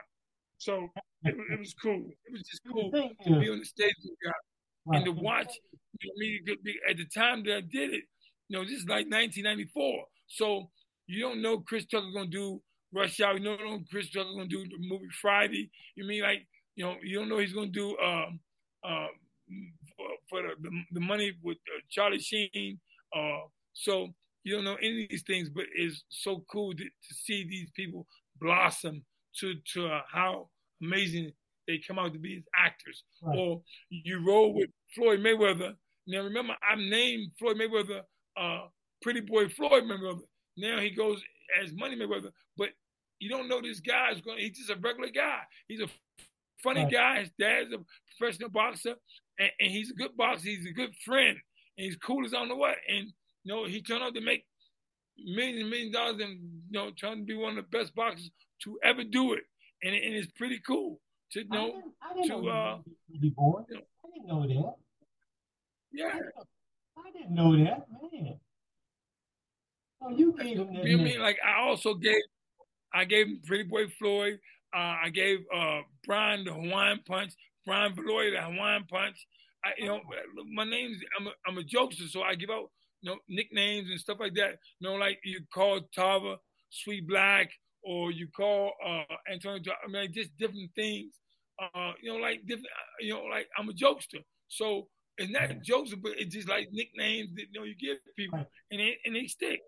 So 0.59 0.89
it, 1.25 1.35
it, 1.51 1.59
was 1.59 1.75
cool. 1.75 2.05
It 2.27 2.33
was 2.33 2.43
just 2.43 2.63
cool 2.71 2.91
to 2.91 3.41
be 3.41 3.51
on 3.51 3.59
the 3.59 3.65
stage 3.65 3.95
with 4.03 4.17
God 4.25 4.97
and 4.97 5.05
to 5.05 5.13
watch 5.13 5.53
you 6.01 6.09
know, 6.09 6.15
me 6.17 6.71
at 6.89 6.97
the 6.97 7.07
time 7.07 7.43
that 7.45 7.57
I 7.57 7.61
did 7.61 7.93
it. 7.93 8.05
You 8.49 8.59
know, 8.59 8.65
this 8.65 8.79
is 8.79 8.87
like 8.87 9.07
1994. 9.07 10.05
So 10.37 10.71
you 11.07 11.21
don't 11.21 11.43
know 11.43 11.61
Chris 11.61 11.87
Tucker 11.87 12.11
gonna 12.15 12.27
do 12.27 12.61
Rush 12.93 13.21
Hour. 13.21 13.37
You 13.39 13.45
don't 13.45 13.65
know 13.65 13.81
Chris 13.91 14.11
Tucker 14.11 14.31
gonna 14.37 14.47
do 14.49 14.65
the 14.65 14.79
movie 14.81 15.09
Friday. 15.21 15.71
You 15.97 16.05
mean 16.07 16.23
like 16.23 16.47
You 16.77 16.85
know, 16.85 16.97
you 17.03 17.19
don't 17.19 17.29
know 17.29 17.39
he's 17.39 17.53
going 17.53 17.73
to 17.73 17.79
do 17.81 17.89
um, 17.99 18.41
uh, 18.83 19.07
for, 19.97 20.09
for 20.29 20.43
the, 20.43 20.55
the, 20.61 20.71
the 20.93 21.01
money 21.01 21.33
with 21.41 21.59
uh, 21.71 21.81
Charlie 21.89 22.19
Sheen. 22.19 22.81
Uh, 23.17 23.47
so 23.75 24.09
you 24.43 24.57
don't 24.57 24.65
know 24.65 24.77
any 24.83 25.05
of 25.05 25.11
these 25.11 25.23
things, 25.25 25.49
but 25.49 25.67
it's 25.73 26.03
so 26.09 26.45
cool 26.51 26.73
to, 26.75 26.85
to 26.85 27.15
see 27.25 27.47
these 27.49 27.71
people 27.77 28.07
blossom 28.41 29.05
to 29.39 29.55
to 29.73 29.87
uh, 29.87 30.03
how 30.13 30.49
amazing 30.83 31.33
they 31.69 31.79
come 31.87 31.99
out 32.01 32.13
to 32.13 32.19
be 32.19 32.37
as 32.39 32.43
actors. 32.57 33.05
Right. 33.23 33.39
Or 33.39 33.63
you 33.89 34.27
roll 34.27 34.53
with 34.53 34.71
Floyd 34.95 35.21
Mayweather. 35.21 35.75
Now 36.09 36.23
remember, 36.23 36.55
I'm 36.69 36.91
named 36.91 37.31
Floyd 37.39 37.57
Mayweather 37.57 38.01
uh, 38.37 38.67
Pretty 39.05 39.21
Boy 39.21 39.51
Floyd 39.51 39.85
Mayweather. 39.85 40.23
Now 40.57 40.81
he 40.81 40.89
goes 40.89 41.23
as 41.63 41.75
Money 41.75 41.95
Mayweather, 41.95 42.31
but 42.57 42.71
you 43.19 43.29
don't 43.29 43.49
know 43.49 43.61
this 43.61 43.81
guy 43.81 44.13
is 44.13 44.23
going. 44.23 44.39
He's 44.39 44.57
just 44.57 44.71
a 44.71 44.77
regular 44.77 45.11
guy. 45.11 45.41
He's 45.69 45.81
a 45.81 45.89
funny 46.63 46.85
right. 46.85 46.93
guy. 46.93 47.21
His 47.21 47.31
dad's 47.39 47.75
a 47.75 47.79
professional 48.17 48.49
boxer, 48.49 48.95
and, 49.39 49.51
and, 49.61 49.71
he's 49.71 49.91
a 49.91 49.95
good 49.95 50.17
boxer. 50.17 50.49
He's 50.49 50.67
a 50.67 50.73
good 50.73 50.95
friend, 51.05 51.37
and 51.77 51.85
he's 51.85 51.97
cool 51.97 52.25
as 52.25 52.33
I 52.33 52.39
don't 52.39 52.49
know 52.49 52.57
what. 52.57 52.77
And 52.89 53.13
you 53.45 53.55
know, 53.55 53.67
he 53.67 53.83
turned 53.83 54.03
out 54.03 54.15
to 54.15 54.23
make 54.23 54.47
millions 55.23 55.61
and 55.61 55.71
millions 55.71 55.95
of 55.95 56.01
dollars, 56.01 56.23
and 56.23 56.41
you 56.71 56.81
know, 56.81 56.91
trying 56.97 57.19
to 57.19 57.25
be 57.25 57.37
one 57.37 57.59
of 57.59 57.65
the 57.71 57.79
best 57.79 57.95
boxers 57.95 58.31
to 58.63 58.79
ever 58.83 59.05
do 59.05 59.35
it. 59.35 59.43
And, 59.83 59.95
and 59.95 60.15
it's 60.15 60.33
pretty 60.33 60.61
cool 60.67 60.99
to 61.33 61.41
you 61.41 61.49
know. 61.51 61.59
I 61.61 61.67
didn't, 61.67 61.85
I 62.01 62.15
didn't 62.15 62.29
to 62.31 62.43
know 62.43 62.49
uh, 62.49 62.79
pretty 63.11 63.35
boy. 63.37 63.65
You 63.69 63.77
know, 63.77 63.83
I 64.03 64.09
didn't 64.15 64.29
know 64.29 64.47
that. 64.49 64.75
Yeah. 65.93 66.19
I 66.97 67.11
didn't 67.13 67.35
know 67.35 67.53
that, 67.53 67.85
man. 68.01 68.39
Oh, 70.05 70.11
you 70.11 70.35
gave 70.39 70.59
him 70.59 70.75
that. 70.75 70.85
You 70.85 70.99
mean 70.99 71.21
like 71.21 71.39
I 71.45 71.63
also 71.63 71.95
gave 71.95 72.23
I 72.93 73.05
gave 73.05 73.27
Pretty 73.47 73.65
Boy 73.65 73.89
Floyd. 73.99 74.39
Uh, 74.75 74.97
I 75.05 75.11
gave 75.11 75.39
uh, 75.55 75.81
Brian 76.07 76.45
the 76.45 76.53
Hawaiian 76.53 77.01
Punch. 77.07 77.33
Brian 77.67 77.95
Floyd 77.95 78.35
the 78.35 78.43
Hawaiian 78.43 78.85
Punch. 78.91 79.17
I, 79.65 79.71
you 79.79 79.87
know, 79.87 80.01
my 80.53 80.65
name's 80.65 80.99
I'm 81.19 81.27
a, 81.27 81.31
I'm 81.47 81.59
a 81.59 81.63
jokester, 81.63 82.09
so 82.09 82.23
I 82.23 82.35
give 82.35 82.51
out 82.51 82.71
you 83.01 83.11
know 83.11 83.19
nicknames 83.29 83.91
and 83.91 84.01
stuff 84.01 84.19
like 84.21 84.35
that. 84.35 84.59
You 84.81 84.89
know, 84.89 84.95
like 84.95 85.19
you 85.25 85.41
call 85.53 85.81
Tava 85.95 86.37
Sweet 86.71 87.09
Black, 87.09 87.51
or 87.83 88.11
you 88.11 88.29
call 88.29 88.73
uh, 88.85 89.15
Antonio. 89.33 89.61
I 89.87 89.91
mean, 89.91 90.13
just 90.13 90.37
different 90.39 90.71
things. 90.75 91.15
Uh, 91.59 91.93
you 92.03 92.13
know, 92.13 92.19
like 92.19 92.41
different. 92.47 92.67
You 93.01 93.15
know, 93.15 93.23
like 93.25 93.49
I'm 93.59 93.69
a 93.69 93.73
jokester, 93.73 94.23
so 94.49 94.89
it's 95.17 95.31
not 95.31 95.43
right. 95.43 95.63
jokes, 95.63 95.95
but 95.95 96.13
it's 96.19 96.35
just 96.35 96.49
like 96.49 96.69
nicknames 96.73 97.31
that 97.37 97.47
you 97.53 97.61
know 97.61 97.65
you 97.65 97.75
give 97.77 97.99
people, 98.17 98.45
and 98.71 98.81
they 98.81 98.99
and 99.05 99.15
they 99.15 99.27
stick. 99.27 99.61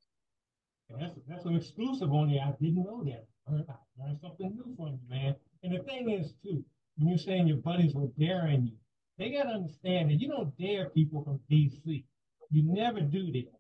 That's 0.91 1.15
that's 1.29 1.45
an 1.45 1.57
exclusive 1.57 2.13
on 2.13 2.31
there. 2.31 2.43
I 2.43 2.53
didn't 2.63 2.85
know 2.85 3.03
that. 3.05 3.27
I 3.49 3.53
learned 3.53 4.19
something 4.21 4.55
new 4.55 4.75
from 4.77 4.99
you, 5.03 5.09
man. 5.09 5.35
And 5.63 5.75
the 5.75 5.83
thing 5.83 6.11
is, 6.11 6.33
too, 6.43 6.65
when 6.97 7.09
you're 7.09 7.19
saying 7.19 7.47
your 7.47 7.59
buddies 7.59 7.95
were 7.95 8.09
daring 8.19 8.67
you, 8.67 8.77
they 9.19 9.31
gotta 9.31 9.51
understand 9.51 10.11
that 10.11 10.21
you 10.21 10.29
don't 10.29 10.57
dare 10.59 10.91
people 10.91 11.25
from 11.25 11.41
DC. 11.51 12.05
You 12.51 12.63
never 12.63 13.01
do 13.01 13.33
that. 13.33 13.53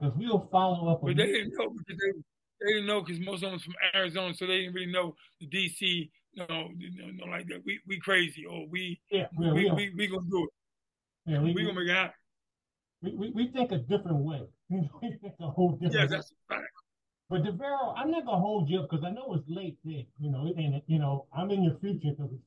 Because 0.00 0.14
we'll 0.16 0.48
follow 0.50 0.88
up 0.88 1.00
But 1.02 1.16
they 1.16 1.26
didn't 1.26 1.54
know 1.56 1.70
because 1.70 1.98
they, 2.00 2.20
they 2.60 2.72
didn't 2.72 2.86
know 2.86 3.00
because 3.00 3.20
most 3.20 3.36
of 3.36 3.40
them 3.42 3.52
was 3.52 3.62
from 3.62 3.74
Arizona, 3.94 4.34
so 4.34 4.46
they 4.46 4.62
didn't 4.62 4.74
really 4.74 4.92
know 4.92 5.14
the 5.40 5.46
DC 5.46 6.10
no, 6.36 6.46
no, 6.48 6.68
no, 7.14 7.26
like 7.26 7.46
that. 7.48 7.62
We 7.64 7.80
we 7.86 8.00
crazy 8.00 8.44
or 8.44 8.66
we 8.68 9.00
yeah, 9.10 9.26
we, 9.38 9.52
we, 9.52 9.70
we, 9.70 9.94
we, 9.96 10.06
gonna 10.08 10.26
do 10.28 10.44
it. 10.44 11.30
Yeah, 11.30 11.40
we, 11.40 11.52
we 11.52 11.62
gonna 11.62 11.78
make 11.78 11.88
it 11.88 11.94
happen. 11.94 12.14
We, 13.04 13.14
we, 13.14 13.30
we 13.30 13.48
think 13.48 13.70
a 13.70 13.78
different 13.78 14.18
way. 14.18 14.42
we 14.70 15.18
think 15.20 15.34
a 15.40 15.50
whole 15.50 15.72
different. 15.72 15.94
Yeah, 15.94 16.06
that's 16.06 16.32
fact. 16.48 16.62
But 17.28 17.42
DeVero, 17.42 17.94
I'm 17.96 18.10
not 18.10 18.24
gonna 18.24 18.40
hold 18.40 18.68
you 18.70 18.80
up 18.80 18.90
because 18.90 19.04
I 19.04 19.10
know 19.10 19.34
it's 19.34 19.48
late 19.48 19.76
there. 19.84 20.04
You 20.18 20.30
know, 20.30 20.52
and 20.56 20.80
you 20.86 20.98
know 20.98 21.26
I'm 21.36 21.50
in 21.50 21.62
your 21.62 21.76
future 21.80 22.10
because 22.16 22.32
it's, 22.32 22.42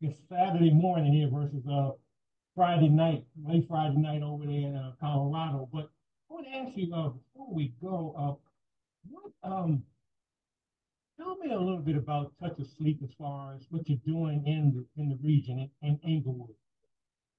it's 0.00 0.20
Saturday 0.28 0.72
morning 0.72 1.12
here 1.12 1.28
versus 1.32 1.62
uh 1.70 1.90
Friday 2.56 2.88
night, 2.88 3.24
late 3.46 3.66
Friday 3.68 3.96
night 3.96 4.22
over 4.22 4.44
there 4.44 4.54
in 4.54 4.76
uh, 4.76 4.92
Colorado. 5.00 5.68
But 5.72 5.90
I 6.28 6.34
want 6.34 6.46
to 6.46 6.56
ask 6.58 6.76
you 6.76 6.92
uh, 6.94 7.10
before 7.10 7.54
we 7.54 7.72
go, 7.80 8.14
uh, 8.18 8.34
what 9.10 9.32
um 9.44 9.84
Tell 11.20 11.36
me 11.36 11.52
a 11.52 11.58
little 11.58 11.82
bit 11.82 11.96
about 11.96 12.32
Touch 12.40 12.58
of 12.58 12.66
Sleep 12.78 12.98
as 13.04 13.10
far 13.18 13.54
as 13.54 13.66
what 13.68 13.86
you're 13.86 13.98
doing 14.06 14.42
in 14.46 14.72
the 14.74 15.02
in 15.02 15.10
the 15.10 15.18
region 15.22 15.68
in, 15.82 15.88
in 15.88 16.00
Englewood. 16.02 16.54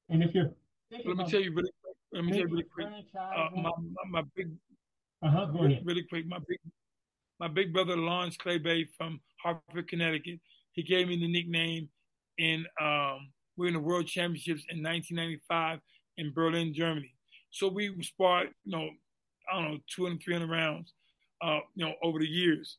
And 0.07 0.22
if 0.22 0.36
you're 0.36 0.51
let 0.91 1.17
me 1.17 1.26
tell 1.28 1.41
you 1.41 1.51
really. 1.51 1.72
Let 2.14 2.26
me 2.26 2.38
you 2.38 2.47
really 2.47 2.64
quick. 2.64 2.88
Uh, 2.88 3.49
my, 3.55 3.62
my, 3.62 4.22
my 4.22 4.24
big 4.36 4.51
uh-huh, 5.24 5.45
go 5.45 5.59
really, 5.59 5.74
ahead. 5.74 5.86
really 5.86 6.03
quick. 6.09 6.28
My 6.28 6.39
big 6.47 6.59
my 7.39 7.47
big 7.47 7.74
brother 7.74 7.95
Lawrence 7.97 8.38
Clay-Bey 8.38 8.88
from 8.97 9.20
Hartford, 9.41 9.88
Connecticut. 9.88 10.39
He 10.74 10.84
gave 10.84 11.07
me 11.07 11.18
the 11.18 11.28
nickname 11.28 11.89
in 12.38 12.66
um, 12.80 13.32
we're 13.57 13.68
in 13.68 13.74
the 13.74 13.80
World 13.80 14.07
Championships 14.07 14.64
in 14.70 14.84
1995 14.84 15.80
in 16.18 16.34
Berlin, 16.34 16.74
Germany. 16.74 17.14
So 17.51 17.68
we 17.68 17.91
sparred, 18.03 18.49
you 18.64 18.72
know, 18.72 18.89
I 19.51 19.62
don't 19.62 19.72
know, 19.72 19.78
200, 19.95 20.22
300 20.24 20.49
rounds, 20.49 20.93
uh, 21.41 21.59
you 21.76 21.86
know, 21.86 21.93
over 22.03 22.20
the 22.20 22.28
years. 22.28 22.78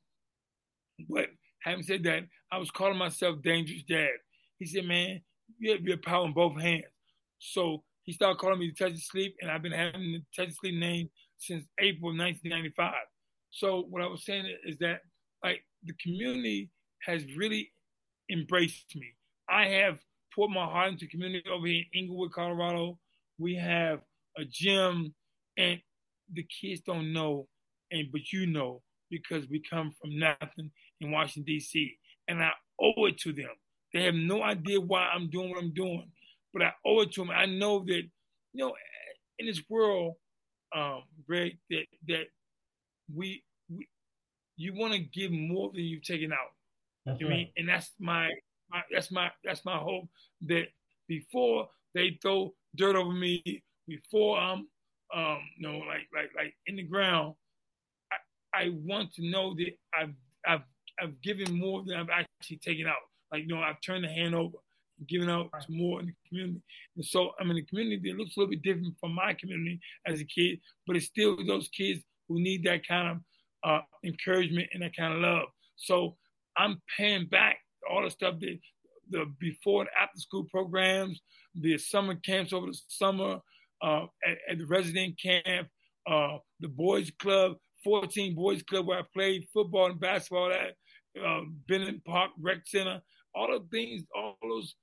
But 1.09 1.27
having 1.63 1.83
said 1.83 2.05
that, 2.05 2.25
I 2.51 2.59
was 2.59 2.71
calling 2.71 2.99
myself 2.99 3.43
Dangerous 3.43 3.83
Dad. 3.83 4.11
He 4.59 4.67
said, 4.67 4.85
man, 4.85 5.21
you 5.59 5.73
have 5.73 5.83
your 5.83 5.99
power 5.99 6.25
in 6.27 6.33
both 6.33 6.61
hands. 6.61 6.85
So 7.39 7.83
he 8.05 8.13
started 8.13 8.39
calling 8.39 8.59
me 8.59 8.73
the 8.77 8.85
Touch 8.85 8.99
Sleep, 8.99 9.37
and 9.41 9.51
I've 9.51 9.63
been 9.63 9.73
having 9.73 10.13
the 10.13 10.23
Touch 10.35 10.55
Sleep 10.55 10.75
name 10.75 11.09
since 11.39 11.65
April 11.79 12.11
1995. 12.11 12.93
So 13.51 13.87
what 13.89 14.03
I 14.03 14.07
was 14.07 14.25
saying 14.25 14.47
is 14.65 14.77
that 14.79 15.01
like 15.45 15.63
the 15.85 15.95
community 16.03 16.71
has 17.03 17.25
really 17.37 17.71
embraced 18.31 18.95
me. 18.95 19.15
I 19.49 19.67
have 19.67 19.99
poured 20.35 20.51
my 20.51 20.65
heart 20.65 20.93
into 20.93 21.07
community 21.07 21.49
over 21.51 21.67
here 21.67 21.85
in 21.93 22.01
Englewood, 22.01 22.33
Colorado. 22.33 22.99
We 23.39 23.55
have 23.57 24.01
a 24.39 24.45
gym, 24.45 25.15
and 25.57 25.81
the 26.33 26.47
kids 26.61 26.81
don't 26.81 27.13
know, 27.13 27.49
and 27.91 28.11
but 28.11 28.33
you 28.33 28.47
know 28.47 28.83
because 29.11 29.47
we 29.49 29.63
come 29.69 29.93
from 30.01 30.19
nothing 30.19 30.71
in 31.01 31.11
Washington, 31.11 31.45
D.C. 31.45 31.99
And 32.29 32.43
I 32.43 32.51
owe 32.81 33.05
it 33.07 33.19
to 33.19 33.33
them. 33.33 33.51
They 33.93 34.05
have 34.05 34.15
no 34.15 34.43
idea 34.43 34.81
why 34.81 35.03
I'm 35.15 35.29
doing 35.29 35.51
what 35.51 35.59
I'm 35.59 35.75
doing, 35.75 36.11
but 36.53 36.63
I 36.63 36.73
owe 36.85 37.01
it 37.01 37.13
to 37.13 37.23
them. 37.23 37.31
I 37.31 37.47
know 37.47 37.81
that, 37.81 38.03
you 38.53 38.65
know, 38.65 38.75
in 39.39 39.47
this 39.47 39.63
world, 39.69 40.15
um, 40.75 41.03
Greg, 41.27 41.59
that 41.71 41.85
that 42.09 42.27
we, 43.15 43.43
we 43.69 43.89
you 44.57 44.75
want 44.75 44.93
to 44.95 44.99
give 44.99 45.33
more 45.33 45.71
than 45.73 45.83
you've 45.83 46.03
taken 46.05 46.33
out. 46.33 46.53
That's 47.05 47.21
you 47.21 47.29
right. 47.29 47.37
mean, 47.37 47.49
and 47.57 47.69
that's 47.69 47.91
my, 47.99 48.31
my 48.71 48.83
that's 48.91 49.11
my 49.11 49.31
that's 49.45 49.65
my 49.65 49.77
hope 49.77 50.09
that 50.43 50.67
before 51.09 51.69
they 51.95 52.19
throw 52.23 52.55
dirt 52.77 52.97
over 52.97 53.13
me, 53.13 53.63
before 53.87 54.39
I'm 54.39 54.67
um, 55.15 55.39
you 55.57 55.69
know, 55.69 55.79
like 55.79 56.09
like 56.15 56.31
like 56.35 56.55
in 56.67 56.77
the 56.77 56.83
ground, 56.83 57.35
I, 58.55 58.65
I 58.65 58.69
want 58.85 59.13
to 59.15 59.29
know 59.29 59.55
that 59.55 59.73
I've 59.95 60.15
I've 60.47 60.63
I've 61.01 61.21
given 61.21 61.59
more 61.59 61.83
than 61.85 61.97
I've 61.97 62.09
actually 62.11 62.59
taken 62.59 62.87
out. 62.87 62.97
Like 63.31 63.43
you 63.43 63.49
know, 63.49 63.61
I've 63.61 63.81
turned 63.81 64.05
the 64.05 64.09
hand 64.09 64.35
over, 64.35 64.57
given 65.09 65.29
out 65.29 65.51
to 65.61 65.73
more 65.73 66.01
in 66.01 66.07
the 66.07 66.13
community. 66.29 66.63
And 66.97 67.05
so 67.05 67.31
I'm 67.39 67.51
in 67.51 67.57
a 67.57 67.63
community 67.63 68.11
that 68.11 68.19
looks 68.19 68.37
a 68.37 68.41
little 68.41 68.51
bit 68.51 68.63
different 68.63 68.95
from 69.01 69.15
my 69.15 69.35
community 69.35 69.81
as 70.07 70.21
a 70.21 70.25
kid, 70.25 70.61
but 70.87 70.97
it's 70.97 71.07
still 71.07 71.37
those 71.47 71.69
kids 71.69 72.03
who 72.29 72.41
need 72.41 72.65
that 72.65 72.87
kind 72.87 73.09
of 73.09 73.19
uh, 73.65 73.81
encouragement 74.05 74.69
and 74.73 74.83
that 74.83 74.97
kind 74.97 75.15
of 75.15 75.21
love. 75.21 75.49
So 75.77 76.17
I'm 76.57 76.81
paying 76.97 77.27
back 77.27 77.59
all 77.91 78.05
the 78.05 78.11
stuff 78.11 78.35
that 78.41 78.59
the 79.11 79.27
before 79.39 79.83
and 79.83 79.91
after 80.01 80.19
school 80.19 80.45
programs, 80.45 81.21
the 81.55 81.79
summer 81.79 82.15
camps 82.15 82.53
over 82.53 82.67
the 82.67 82.81
summer, 82.89 83.39
uh, 83.83 84.07
at, 84.27 84.39
at, 84.49 84.59
the 84.59 84.67
resident 84.67 85.21
camp, 85.21 85.69
uh, 86.07 86.39
the 86.61 86.69
boys 86.69 87.11
club, 87.21 87.57
14 87.85 88.35
boys 88.35 88.63
club 88.63 88.87
where 88.87 89.01
I 89.01 89.03
played 89.13 89.47
football 89.53 89.87
and 89.87 90.01
basketball 90.01 90.53
at, 90.53 90.75
uh, 91.23 91.41
Bennett 91.69 92.05
Park 92.05 92.31
Rec 92.41 92.59
Center, 92.65 93.03
all 93.35 93.49
the 93.49 93.67
things, 93.71 94.03
all 94.15 94.37
those 94.43 94.75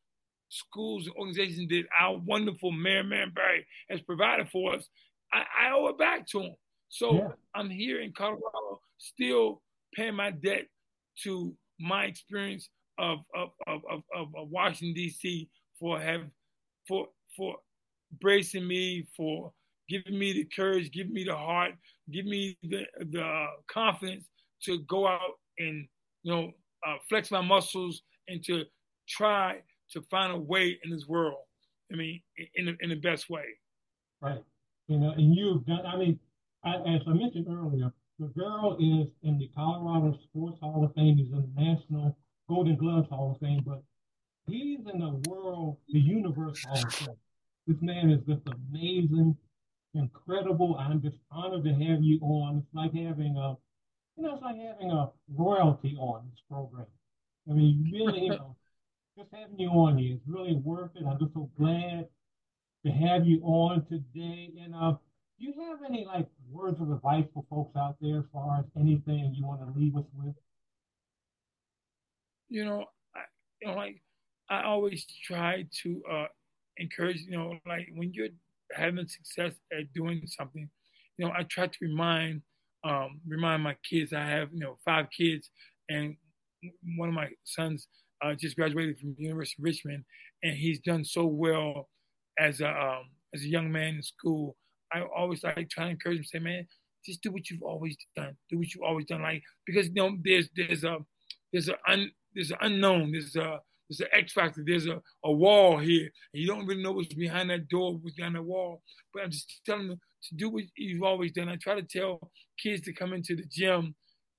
schools 0.50 1.06
and 1.06 1.16
organizations 1.16 1.70
that 1.70 1.84
our 2.00 2.18
wonderful 2.18 2.72
Mayor 2.72 3.04
Barry 3.04 3.66
has 3.90 4.02
provided 4.02 4.50
for 4.52 4.76
us, 4.76 4.88
I, 5.32 5.40
I 5.40 5.72
owe 5.74 5.88
it 5.88 5.98
back 5.98 6.28
to 6.30 6.42
him. 6.42 6.56
So 6.90 7.14
yeah. 7.14 7.28
I'm 7.56 7.70
here 7.70 8.02
in 8.02 8.12
Colorado, 8.12 8.82
still 8.98 9.62
paying 9.96 10.16
my 10.16 10.32
debt 10.32 10.66
to 11.24 11.56
my 11.80 12.06
experience 12.06 12.70
of 12.98 13.20
of, 13.36 13.50
of, 13.68 13.82
of, 13.88 14.02
of 14.16 14.50
Washington 14.50 14.94
D.C. 14.94 15.50
for 15.80 16.00
have 16.00 16.22
for 16.88 17.08
for 17.38 17.56
bracing 18.20 18.68
me 18.68 19.08
for 19.16 19.52
giving 19.88 20.18
me 20.18 20.34
the 20.34 20.48
courage, 20.56 20.92
giving 20.92 21.14
me 21.14 21.24
the 21.24 21.36
heart, 21.36 21.72
giving 22.12 22.32
me 22.32 22.58
the 22.64 22.84
the 23.00 23.46
confidence 23.72 24.26
to 24.64 24.80
go 24.90 25.08
out 25.08 25.40
and 25.58 25.88
you 26.24 26.34
know 26.34 26.52
uh, 26.88 26.98
flex 27.08 27.32
my 27.32 27.42
muscles 27.42 28.02
and 28.28 28.44
to 28.44 28.64
try 29.08 29.58
to 29.92 30.02
find 30.04 30.32
a 30.34 30.38
way 30.38 30.80
in 30.84 30.92
this 30.92 31.08
world. 31.08 31.44
I 31.92 31.96
mean, 31.96 32.22
in 32.56 32.66
the, 32.66 32.78
in 32.82 32.90
the 32.90 32.96
best 32.96 33.30
way. 33.30 33.46
Right. 34.22 34.44
You 34.88 34.98
know, 34.98 35.12
and 35.12 35.36
you've 35.36 35.66
done. 35.66 35.86
I 35.86 35.98
mean, 35.98 36.20
I, 36.64 36.76
as 36.76 37.02
I 37.08 37.14
mentioned 37.14 37.48
earlier, 37.50 37.92
girl 38.36 38.78
is 38.80 39.08
in 39.24 39.38
the 39.40 39.50
Colorado 39.56 40.18
Sports 40.24 40.60
Hall 40.60 40.84
of 40.84 40.94
Fame. 40.94 41.18
He's 41.18 41.32
in 41.32 41.52
the 41.56 41.62
National 41.62 42.18
Golden 42.48 42.76
Gloves 42.76 43.08
Hall 43.10 43.32
of 43.32 43.40
Fame. 43.40 43.64
But 43.66 43.82
He's 44.48 44.80
in 44.92 45.00
the 45.00 45.30
world, 45.30 45.78
the 45.90 46.00
universe 46.00 46.64
Hall 46.64 46.84
of 46.84 46.94
Fame. 46.94 47.08
This 47.68 47.78
man 47.82 48.10
is 48.10 48.22
just 48.28 48.42
amazing, 48.48 49.38
incredible. 49.94 50.76
I'm 50.80 51.02
just 51.02 51.18
honored 51.32 51.64
to 51.66 51.70
have 51.72 52.02
you 52.02 52.20
on. 52.22 52.58
It's 52.58 52.74
like 52.74 52.94
having 52.94 53.38
a, 53.38 53.56
you 54.18 54.24
know, 54.24 54.34
it's 54.34 54.42
like 54.42 54.56
having 54.56 54.92
a 54.92 55.10
royalty 55.36 55.96
on 56.00 56.28
this 56.32 56.42
program. 56.50 56.88
I 57.50 57.54
mean, 57.54 57.90
really, 57.94 58.22
you 58.22 58.30
know, 58.30 58.56
just 59.20 59.32
having 59.34 59.60
you 59.60 59.70
on 59.70 59.98
here 59.98 60.16
is 60.16 60.22
really 60.26 60.56
worth 60.56 60.92
it. 60.96 61.04
I'm 61.06 61.20
just 61.20 61.34
so 61.34 61.50
glad 61.60 62.08
to 62.86 62.92
have 62.92 63.26
you 63.26 63.42
on 63.44 63.86
today. 63.90 64.50
And 64.64 64.74
uh, 64.74 64.94
do 65.38 65.46
you 65.46 65.54
have 65.68 65.80
any 65.88 66.06
like 66.06 66.28
words 66.50 66.80
of 66.80 66.90
advice 66.90 67.26
for 67.34 67.44
folks 67.50 67.76
out 67.76 67.98
there 68.00 68.20
as 68.20 68.26
far 68.32 68.60
as 68.60 68.66
anything 68.80 69.34
you 69.36 69.46
want 69.46 69.60
to 69.62 69.78
leave 69.78 69.98
us 69.98 70.06
with? 70.16 70.36
You 72.48 72.64
know, 72.64 72.86
I, 73.14 73.20
you 73.62 73.68
know, 73.68 73.76
like 73.76 74.02
I 74.50 74.64
always 74.64 75.06
try 75.26 75.66
to 75.84 76.02
uh, 76.10 76.28
encourage. 76.78 77.18
You 77.28 77.38
know, 77.38 77.54
like 77.68 77.90
when 77.96 78.14
you're 78.14 78.30
having 78.74 79.08
success 79.08 79.54
at 79.78 79.92
doing 79.94 80.22
something, 80.28 80.70
you 81.18 81.26
know, 81.26 81.34
I 81.38 81.44
try 81.44 81.68
to 81.68 81.78
remind 81.82 82.42
um, 82.86 83.20
remind 83.28 83.64
my 83.64 83.76
kids. 83.88 84.14
I 84.14 84.26
have 84.26 84.50
you 84.54 84.62
know 84.62 84.78
five 84.86 85.08
kids, 85.16 85.52
and 85.90 86.16
one 86.98 87.10
of 87.10 87.16
my 87.16 87.28
sons 87.44 87.88
uh, 88.22 88.34
just 88.34 88.56
graduated 88.56 89.00
from 89.00 89.16
the 89.18 89.24
University 89.24 89.62
of 89.62 89.66
Richmond, 89.66 90.04
and 90.44 90.54
he's 90.56 90.80
done 90.80 91.04
so 91.04 91.26
well 91.26 91.90
as 92.38 92.62
a 92.62 92.70
um, 92.70 93.06
as 93.34 93.44
a 93.44 93.48
young 93.48 93.72
man 93.72 93.96
in 93.96 94.04
school. 94.04 94.56
I 94.94 95.02
always 95.02 95.44
like 95.44 95.70
try 95.70 95.86
to 95.86 95.92
encourage 95.92 96.18
him, 96.18 96.24
say, 96.24 96.40
man, 96.40 96.68
just 97.06 97.22
do 97.22 97.32
what 97.32 97.50
you've 97.50 97.62
always 97.62 97.96
done. 98.16 98.36
Do 98.50 98.58
what 98.58 98.74
you've 98.74 98.84
always 98.84 99.06
done. 99.06 99.22
Like 99.22 99.44
because 99.66 99.88
you 99.88 99.94
know, 99.96 100.18
there's 100.24 100.50
there's 100.56 100.84
a 100.84 100.98
there's 101.52 101.70
a 101.70 101.76
un, 101.88 102.12
there's 102.34 102.52
an 102.52 102.58
unknown. 102.62 103.12
There's 103.12 103.36
a 103.36 103.60
there's 103.90 104.02
an 104.02 104.08
X 104.14 104.34
factor. 104.34 104.64
There's 104.66 104.88
a, 104.88 105.02
a 105.24 105.32
wall 105.32 105.78
here, 105.78 106.10
and 106.34 106.42
you 106.42 106.48
don't 106.48 106.66
really 106.66 106.84
know 106.84 106.92
what's 106.92 107.14
behind 107.14 107.50
that 107.50 107.68
door, 107.68 107.98
what's 107.98 108.16
behind 108.16 108.36
that 108.36 108.44
wall. 108.44 108.82
But 109.14 109.24
I'm 109.24 109.32
just 109.32 109.62
telling 109.66 109.90
them 109.90 110.00
to 110.30 110.36
do 110.36 110.50
what 110.50 110.64
you've 110.76 111.04
always 111.04 111.32
done. 111.32 111.50
I 111.50 111.56
try 111.56 111.76
to 111.76 111.84
tell 111.84 112.32
kids 112.62 112.82
to 112.84 112.94
come 112.94 113.14
into 113.14 113.36
the 113.36 113.46
gym 113.50 113.96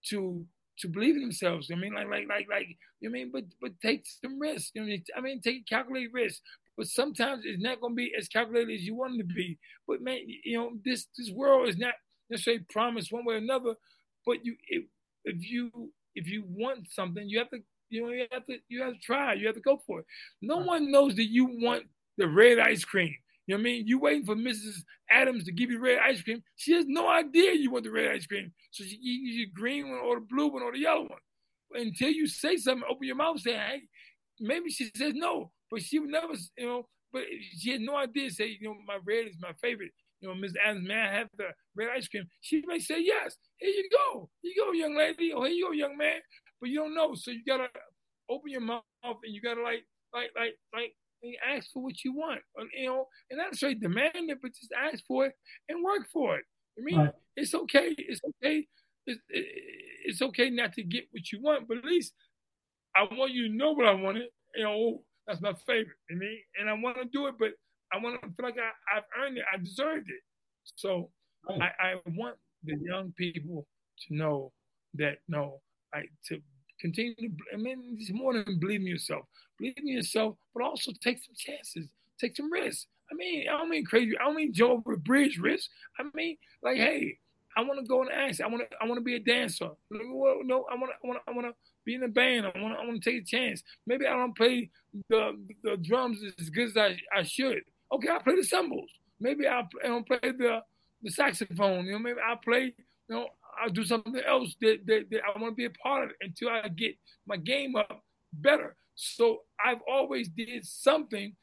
to 0.09 0.45
to 0.81 0.89
believe 0.89 1.17
in 1.17 1.23
themselves. 1.23 1.71
I 1.73 1.77
mean, 1.77 1.95
like 1.95 2.09
like 2.09 2.29
like 2.29 2.47
like 2.51 2.69
you 3.01 3.09
know 3.09 3.11
I 3.11 3.13
mean, 3.13 3.31
but 3.33 3.45
but 3.61 3.73
take 3.81 4.05
some 4.25 4.39
risks. 4.39 4.71
You 4.75 4.83
know 4.83 4.87
I 4.87 4.91
mean? 4.91 5.05
I 5.17 5.21
mean, 5.21 5.41
take 5.41 5.67
calculated 5.67 6.13
risks 6.13 6.43
but 6.81 6.89
sometimes 6.89 7.43
it's 7.45 7.63
not 7.63 7.79
going 7.79 7.93
to 7.93 7.97
be 7.97 8.11
as 8.19 8.27
calculated 8.27 8.73
as 8.75 8.85
you 8.85 8.95
want 8.95 9.15
it 9.15 9.19
to 9.19 9.35
be. 9.35 9.59
But 9.87 10.01
man, 10.01 10.21
you 10.45 10.57
know, 10.57 10.73
this 10.83 11.09
this 11.19 11.31
world 11.31 11.69
is 11.69 11.77
not 11.77 11.93
necessarily 12.31 12.65
promised 12.71 13.13
one 13.13 13.27
way 13.27 13.35
or 13.35 13.37
another. 13.37 13.75
But 14.25 14.47
you, 14.47 14.57
if, 14.67 14.85
if 15.27 15.47
you 15.47 15.93
if 16.15 16.27
you 16.27 16.43
want 16.49 16.91
something, 16.91 17.29
you 17.29 17.39
have 17.39 17.51
to 17.51 17.59
you 17.91 18.03
know 18.03 18.13
you 18.13 18.27
have 18.33 18.47
to 18.47 18.57
you 18.71 18.83
have 18.83 18.95
to 18.95 18.99
try. 18.99 19.35
You 19.35 19.47
have 19.49 19.57
to 19.57 19.61
go 19.61 19.83
for 19.87 20.01
it. 20.01 20.07
No 20.41 20.57
one 20.57 20.91
knows 20.91 21.17
that 21.17 21.29
you 21.29 21.45
want 21.61 21.85
the 22.17 22.27
red 22.27 22.59
ice 22.59 22.83
cream. 22.83 23.15
You 23.47 23.57
know 23.57 23.59
what 23.59 23.61
I 23.61 23.65
mean? 23.65 23.87
You 23.87 23.99
waiting 23.99 24.25
for 24.25 24.37
Mrs. 24.37 24.83
Adams 25.11 25.45
to 25.45 25.53
give 25.53 25.71
you 25.71 25.81
red 25.81 25.99
ice 26.05 26.23
cream. 26.23 26.43
She 26.57 26.73
has 26.75 26.85
no 26.87 27.09
idea 27.09 27.55
you 27.55 27.71
want 27.71 27.85
the 27.85 27.91
red 27.91 28.13
ice 28.13 28.27
cream. 28.27 28.53
So 28.71 28.85
she 28.85 28.97
gives 28.97 29.37
you 29.37 29.47
the 29.47 29.53
green 29.53 29.91
one 29.91 29.99
or 29.99 30.17
the 30.17 30.27
blue 30.29 30.49
one 30.49 30.63
or 30.63 30.73
the 30.73 30.79
yellow 30.79 31.03
one. 31.03 31.19
Until 31.73 32.11
you 32.11 32.27
say 32.27 32.57
something, 32.57 32.87
open 32.89 33.07
your 33.07 33.17
mouth, 33.17 33.41
say, 33.41 33.53
hey, 33.53 33.83
maybe 34.39 34.71
she 34.71 34.91
says 34.95 35.15
no 35.15 35.53
but 35.71 35.83
she 35.83 35.99
would 35.99 36.11
never, 36.11 36.35
you 36.59 36.67
know, 36.67 36.87
but 37.13 37.23
she 37.59 37.71
had 37.73 37.81
no 37.81 37.97
idea. 37.97 38.31
Say, 38.31 38.59
you 38.61 38.69
know, 38.69 38.77
my 38.87 38.99
red 39.05 39.29
is 39.29 39.37
my 39.41 39.53
favorite. 39.63 39.93
You 40.21 40.29
know, 40.29 40.35
Miss 40.35 40.53
Adams, 40.63 40.87
may 40.87 41.01
I 41.01 41.13
have 41.13 41.29
the 41.39 41.47
red 41.75 41.89
ice 41.97 42.09
cream? 42.09 42.27
She 42.41 42.63
may 42.67 42.79
say 42.79 43.01
yes. 43.03 43.37
Here 43.57 43.71
you 43.71 43.89
go. 43.91 44.29
Here 44.43 44.53
you 44.55 44.65
go, 44.65 44.73
young 44.73 44.97
lady. 44.97 45.33
Or 45.33 45.47
here 45.47 45.55
you 45.55 45.67
go, 45.67 45.73
young 45.73 45.97
man. 45.97 46.21
But 46.61 46.71
you 46.71 46.81
don't 46.81 46.95
know, 46.95 47.15
so 47.15 47.31
you 47.31 47.43
gotta 47.47 47.69
open 48.29 48.51
your 48.51 48.61
mouth 48.61 48.83
and 49.03 49.35
you 49.35 49.41
gotta 49.41 49.63
like, 49.63 49.85
like, 50.13 50.31
like, 50.37 50.57
like, 50.75 50.95
ask 51.47 51.71
for 51.73 51.83
what 51.83 52.05
you 52.05 52.15
want. 52.15 52.41
You 52.75 52.89
know, 52.89 53.07
and 53.31 53.39
not 53.39 53.57
say 53.57 53.75
demand 53.75 54.13
it, 54.15 54.39
but 54.43 54.53
just 54.55 54.73
ask 54.73 55.05
for 55.07 55.27
it 55.27 55.33
and 55.69 55.85
work 55.85 56.09
for 56.13 56.37
it. 56.37 56.45
I 56.79 56.83
mean, 56.83 56.99
right. 56.99 57.13
it's 57.37 57.55
okay. 57.55 57.95
It's 57.99 58.21
okay. 58.25 58.67
It's, 59.07 59.21
it's 59.29 60.23
okay 60.23 60.51
not 60.51 60.73
to 60.75 60.83
get 60.83 61.05
what 61.11 61.31
you 61.33 61.41
want, 61.43 61.69
but 61.69 61.79
at 61.79 61.85
least 61.85 62.13
I 62.97 63.03
want 63.15 63.33
you 63.33 63.49
to 63.49 63.55
know 63.55 63.73
what 63.73 63.87
I 63.87 63.95
wanted. 63.95 64.29
You 64.55 64.65
know, 64.65 64.73
oh, 64.73 65.03
that's 65.27 65.41
my 65.41 65.55
favorite. 65.67 65.97
I 66.11 66.15
mean, 66.15 66.39
and 66.59 66.69
I 66.69 66.75
want 66.75 66.97
to 66.97 67.05
do 67.05 67.27
it, 67.27 67.35
but 67.39 67.51
I 67.93 67.99
want 67.99 68.21
to 68.21 68.29
feel 68.29 68.47
like 68.47 68.57
I, 68.59 68.95
have 68.95 69.05
earned 69.21 69.39
it. 69.39 69.45
I 69.53 69.59
deserved 69.59 70.09
it. 70.09 70.23
So 70.77 71.11
right. 71.49 71.71
I, 71.81 71.87
I, 71.87 71.95
want 72.07 72.37
the 72.65 72.77
young 72.81 73.13
people 73.17 73.67
to 74.07 74.15
know 74.15 74.53
that 74.95 75.19
no, 75.29 75.61
I 75.95 76.03
to 76.29 76.41
continue 76.81 77.15
to. 77.17 77.29
I 77.53 77.57
mean, 77.57 77.97
it's 77.99 78.13
more 78.13 78.33
than 78.33 78.59
believe 78.59 78.81
in 78.81 78.87
yourself. 78.87 79.27
Believe 79.59 79.75
in 79.77 79.89
yourself, 79.89 80.37
but 80.55 80.65
also 80.65 80.93
take 81.03 81.19
some 81.19 81.35
chances, 81.37 81.87
take 82.19 82.37
some 82.37 82.51
risks. 82.51 82.87
I 83.11 83.15
mean, 83.15 83.47
I 83.49 83.59
don't 83.59 83.69
mean 83.69 83.85
crazy. 83.85 84.17
I 84.19 84.25
don't 84.25 84.37
mean 84.37 84.53
jump 84.53 84.71
over 84.71 84.97
the 84.97 85.03
bridge 85.03 85.39
risk. 85.39 85.69
I 85.99 86.05
mean, 86.15 86.37
like, 86.63 86.77
hey, 86.77 87.19
I 87.57 87.63
want 87.63 87.81
to 87.81 87.87
go 87.87 88.03
and 88.03 88.11
ask. 88.11 88.41
I 88.41 88.47
want 88.47 88.63
to. 88.71 88.77
I 88.81 88.87
want 88.87 88.99
to 88.99 89.05
be 89.05 89.17
a 89.17 89.21
dancer. 89.21 89.71
No, 89.91 90.67
I 90.71 90.75
want 90.77 90.91
to. 90.91 91.05
I 91.05 91.07
want 91.07 91.19
to. 91.19 91.31
I 91.31 91.35
want 91.35 91.47
to 91.49 91.55
be 91.85 91.95
in 91.95 92.03
a 92.03 92.09
band. 92.09 92.47
I 92.47 92.59
want. 92.61 92.79
I 92.79 92.87
want 92.87 93.03
to 93.03 93.11
take 93.11 93.23
a 93.23 93.25
chance. 93.25 93.63
Maybe 93.87 94.07
I 94.07 94.11
don't 94.11 94.37
play 94.37 94.71
the 95.09 95.37
the 95.65 95.77
drums 95.77 96.23
as 96.39 96.51
good 96.51 96.69
as 96.69 96.77
I, 96.77 96.97
I 97.15 97.23
should. 97.23 97.63
Okay, 97.93 98.09
I 98.09 98.19
play 98.19 98.37
the 98.37 98.45
cymbals. 98.45 98.89
Maybe 99.19 99.47
I, 99.49 99.61
I 99.61 99.89
don't 99.89 100.07
play 100.07 100.19
the 100.23 100.63
the 101.03 101.11
saxophone. 101.11 101.87
You 101.87 101.93
know, 101.93 101.99
maybe 101.99 102.19
I 102.25 102.37
play. 102.43 102.75
You 103.09 103.17
know, 103.17 103.29
I'll 103.61 103.71
do 103.71 103.85
something 103.85 104.21
else 104.27 104.55
that, 104.61 104.79
that, 104.87 105.07
that 105.11 105.21
I 105.25 105.39
want 105.39 105.53
to 105.53 105.57
be 105.57 105.65
a 105.65 105.71
part 105.71 106.05
of 106.05 106.11
it 106.11 106.17
until 106.21 106.49
I 106.51 106.69
get 106.69 106.97
my 107.27 107.37
game 107.37 107.77
up 107.77 108.05
better. 108.33 108.77
So 108.95 109.43
I've 109.65 109.81
always 109.89 110.29
did 110.29 110.65
something. 110.65 111.35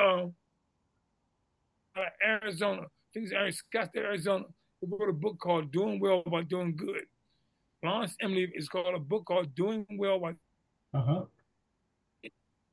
Uh, 0.00 0.26
Arizona, 2.24 2.82
things 3.12 3.32
Scottsdale, 3.32 3.96
Arizona. 3.96 4.44
We 4.80 4.96
wrote 4.98 5.10
a 5.10 5.12
book 5.12 5.38
called 5.38 5.70
"Doing 5.70 6.00
Well 6.00 6.22
by 6.22 6.42
Doing 6.42 6.74
Good." 6.74 7.04
Lawrence 7.84 8.16
Emily 8.20 8.50
is 8.54 8.68
called 8.68 8.94
a 8.94 8.98
book 8.98 9.26
called 9.26 9.54
Doing 9.54 9.86
Well 9.98 10.18
by. 10.18 10.34
Uh-huh. 10.94 11.24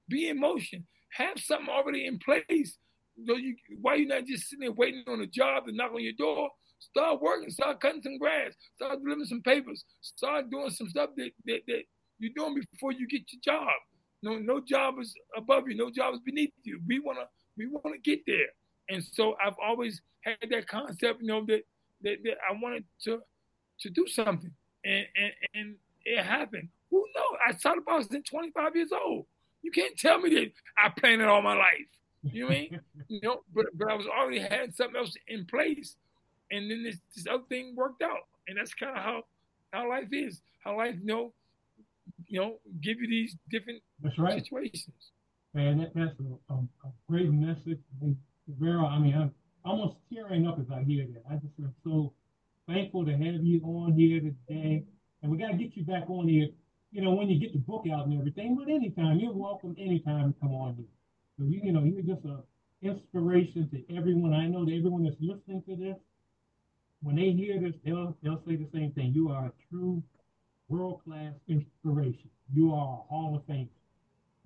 Be 0.08 0.30
in 0.30 0.40
motion. 0.40 0.86
Have 1.12 1.40
something 1.40 1.70
already 1.70 2.06
in 2.06 2.20
place. 2.20 2.78
You, 3.18 3.56
why 3.82 3.96
you 3.96 4.08
not 4.08 4.26
just 4.26 4.50
sitting 4.50 4.62
there 4.62 4.72
waiting 4.72 5.04
on 5.08 5.22
a 5.22 5.28
job 5.28 5.66
to 5.66 5.72
knock 5.74 5.92
on 5.94 6.02
your 6.02 6.14
door? 6.14 6.50
Start 6.80 7.22
working. 7.22 7.50
Start 7.50 7.80
cutting 7.80 8.02
some 8.02 8.18
grass. 8.18 8.54
Start 8.76 9.00
delivering 9.04 9.26
some 9.26 9.42
papers. 9.42 9.84
Start 10.02 10.50
doing 10.50 10.70
some 10.72 10.90
stuff 10.90 11.12
that, 11.18 11.32
that, 11.46 11.62
that 11.68 11.84
you're 12.20 12.34
doing 12.36 12.62
before 12.72 12.92
you 12.92 13.08
get 13.08 13.22
your 13.32 13.42
job. 13.44 13.70
No, 14.22 14.38
no 14.38 14.60
job 14.60 14.96
is 15.00 15.14
above 15.38 15.68
you. 15.68 15.76
No 15.76 15.90
job 15.90 16.14
is 16.14 16.20
beneath 16.26 16.52
you. 16.64 16.80
We 16.88 17.00
wanna, 17.00 17.26
we 17.58 17.68
wanna 17.68 17.98
get 18.04 18.20
there. 18.26 18.48
And 18.90 19.04
so 19.04 19.36
I've 19.44 19.56
always 19.64 20.02
had 20.22 20.38
that 20.50 20.68
concept, 20.68 21.22
you 21.22 21.28
know, 21.28 21.46
that 21.46 21.62
that, 22.02 22.18
that 22.24 22.38
I 22.50 22.54
wanted 22.62 22.86
to 23.04 23.20
to 23.82 23.90
do 23.90 24.06
something 24.08 24.52
and, 24.84 25.06
and, 25.16 25.32
and 25.54 25.76
it 26.06 26.24
happened. 26.24 26.70
Who 26.92 27.06
knows? 27.16 27.38
I 27.48 27.54
started 27.54 27.86
boxing 27.86 28.24
25 28.24 28.76
years 28.76 28.92
old. 28.92 29.26
You 29.62 29.72
can't 29.72 29.98
tell 29.98 30.20
me 30.20 30.34
that 30.36 30.52
I 30.78 30.90
planned 30.90 31.22
it 31.22 31.28
all 31.28 31.42
my 31.42 31.56
life. 31.56 31.88
You 32.24 32.42
know 32.42 32.48
what 32.48 32.56
I 32.56 32.60
mean? 32.60 32.80
you 33.08 33.20
know, 33.24 33.42
but 33.54 33.66
but 33.74 33.90
I 33.90 33.96
was 33.96 34.08
already 34.08 34.40
had 34.40 34.76
something 34.76 34.98
else 34.98 35.14
in 35.28 35.46
place, 35.46 35.96
and 36.52 36.70
then 36.70 36.84
this, 36.84 36.97
this 37.16 37.26
other 37.28 37.43
thing 37.50 37.76
worked 37.76 38.02
out, 38.02 38.28
and 38.47 38.58
that's 38.58 38.74
kind 38.74 38.97
of 38.97 39.04
how 39.04 39.24
how 39.72 39.89
life 39.89 40.10
is. 40.12 40.41
How 40.64 40.78
life, 40.78 40.95
you 41.00 41.06
know, 41.06 41.34
you 42.28 42.39
know, 42.39 42.60
give 42.82 43.00
you 43.00 43.08
these 43.08 43.36
different 43.50 43.82
that's 44.02 44.18
right. 44.18 44.43
situations. 44.43 45.12
And 45.54 45.82
that, 45.82 45.91
that's 45.95 46.20
a, 46.20 46.54
a, 46.54 46.58
a, 46.58 46.91
great 47.10 47.32
message. 47.32 47.80
Vera, 48.47 48.86
I 48.86 49.00
mean, 49.00 49.16
I'm 49.16 49.32
almost 49.66 49.97
tearing 50.12 50.47
up 50.47 50.60
as 50.60 50.66
I 50.72 50.84
hear 50.84 51.06
that. 51.14 51.24
I 51.30 51.36
just 51.36 51.54
am 51.60 51.74
so 51.84 52.14
thankful 52.68 53.06
to 53.06 53.12
have 53.12 53.43
you 53.43 53.62
on 53.64 53.93
here 53.93 54.20
today. 54.20 54.84
And 55.22 55.32
we 55.32 55.38
got 55.38 55.52
to 55.52 55.58
get 55.58 55.76
you 55.76 55.84
back 55.84 56.10
on 56.10 56.28
here, 56.28 56.50
you 56.91 57.02
know, 57.02 57.14
when 57.14 57.30
you 57.30 57.39
get 57.39 57.54
the 57.54 57.60
book 57.60 57.86
out 57.91 58.06
and 58.06 58.18
everything. 58.20 58.56
But 58.56 58.72
anytime, 58.72 59.20
you're 59.20 59.34
welcome 59.34 59.76
anytime 59.80 60.34
to 60.34 60.39
come 60.39 60.54
on 60.54 60.76
here. 60.76 60.86
So, 61.38 61.45
you, 61.45 61.62
you 61.64 61.72
know, 61.72 61.84
you're 61.84 62.04
just 62.04 62.26
a 62.26 62.41
inspiration 62.82 63.70
to 63.72 63.95
everyone. 63.95 64.34
I 64.34 64.47
know 64.47 64.66
to 64.66 64.78
everyone 64.78 65.04
that's 65.04 65.18
listening 65.20 65.64
to 65.68 65.76
this, 65.76 65.97
when 67.02 67.16
they 67.16 67.32
hear 67.32 67.60
this, 67.60 67.74
they'll, 67.86 68.16
they'll 68.22 68.41
say 68.47 68.56
the 68.56 68.68
same 68.74 68.91
thing. 68.91 69.14
You 69.14 69.30
are 69.30 69.47
a 69.47 69.52
true 69.70 70.04
world 70.68 71.02
class 71.04 71.34
inspiration. 71.47 72.30
You 72.54 72.74
are 72.74 73.00
a 73.00 73.14
Hall 73.14 73.36
of 73.36 73.45
Fame. 73.45 73.70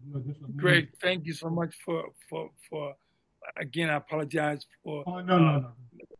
You 0.05 0.17
are 0.17 0.21
just 0.21 0.39
Great. 0.57 0.89
Thank 1.01 1.25
you 1.25 1.33
so 1.33 1.49
much 1.49 1.75
for, 1.85 2.05
for, 2.29 2.49
for, 2.69 2.95
again, 3.57 3.89
I 3.89 3.95
apologize 3.95 4.65
for. 4.83 5.03
Oh, 5.07 5.19
no, 5.21 5.37
no, 5.37 5.59
no. 5.59 5.71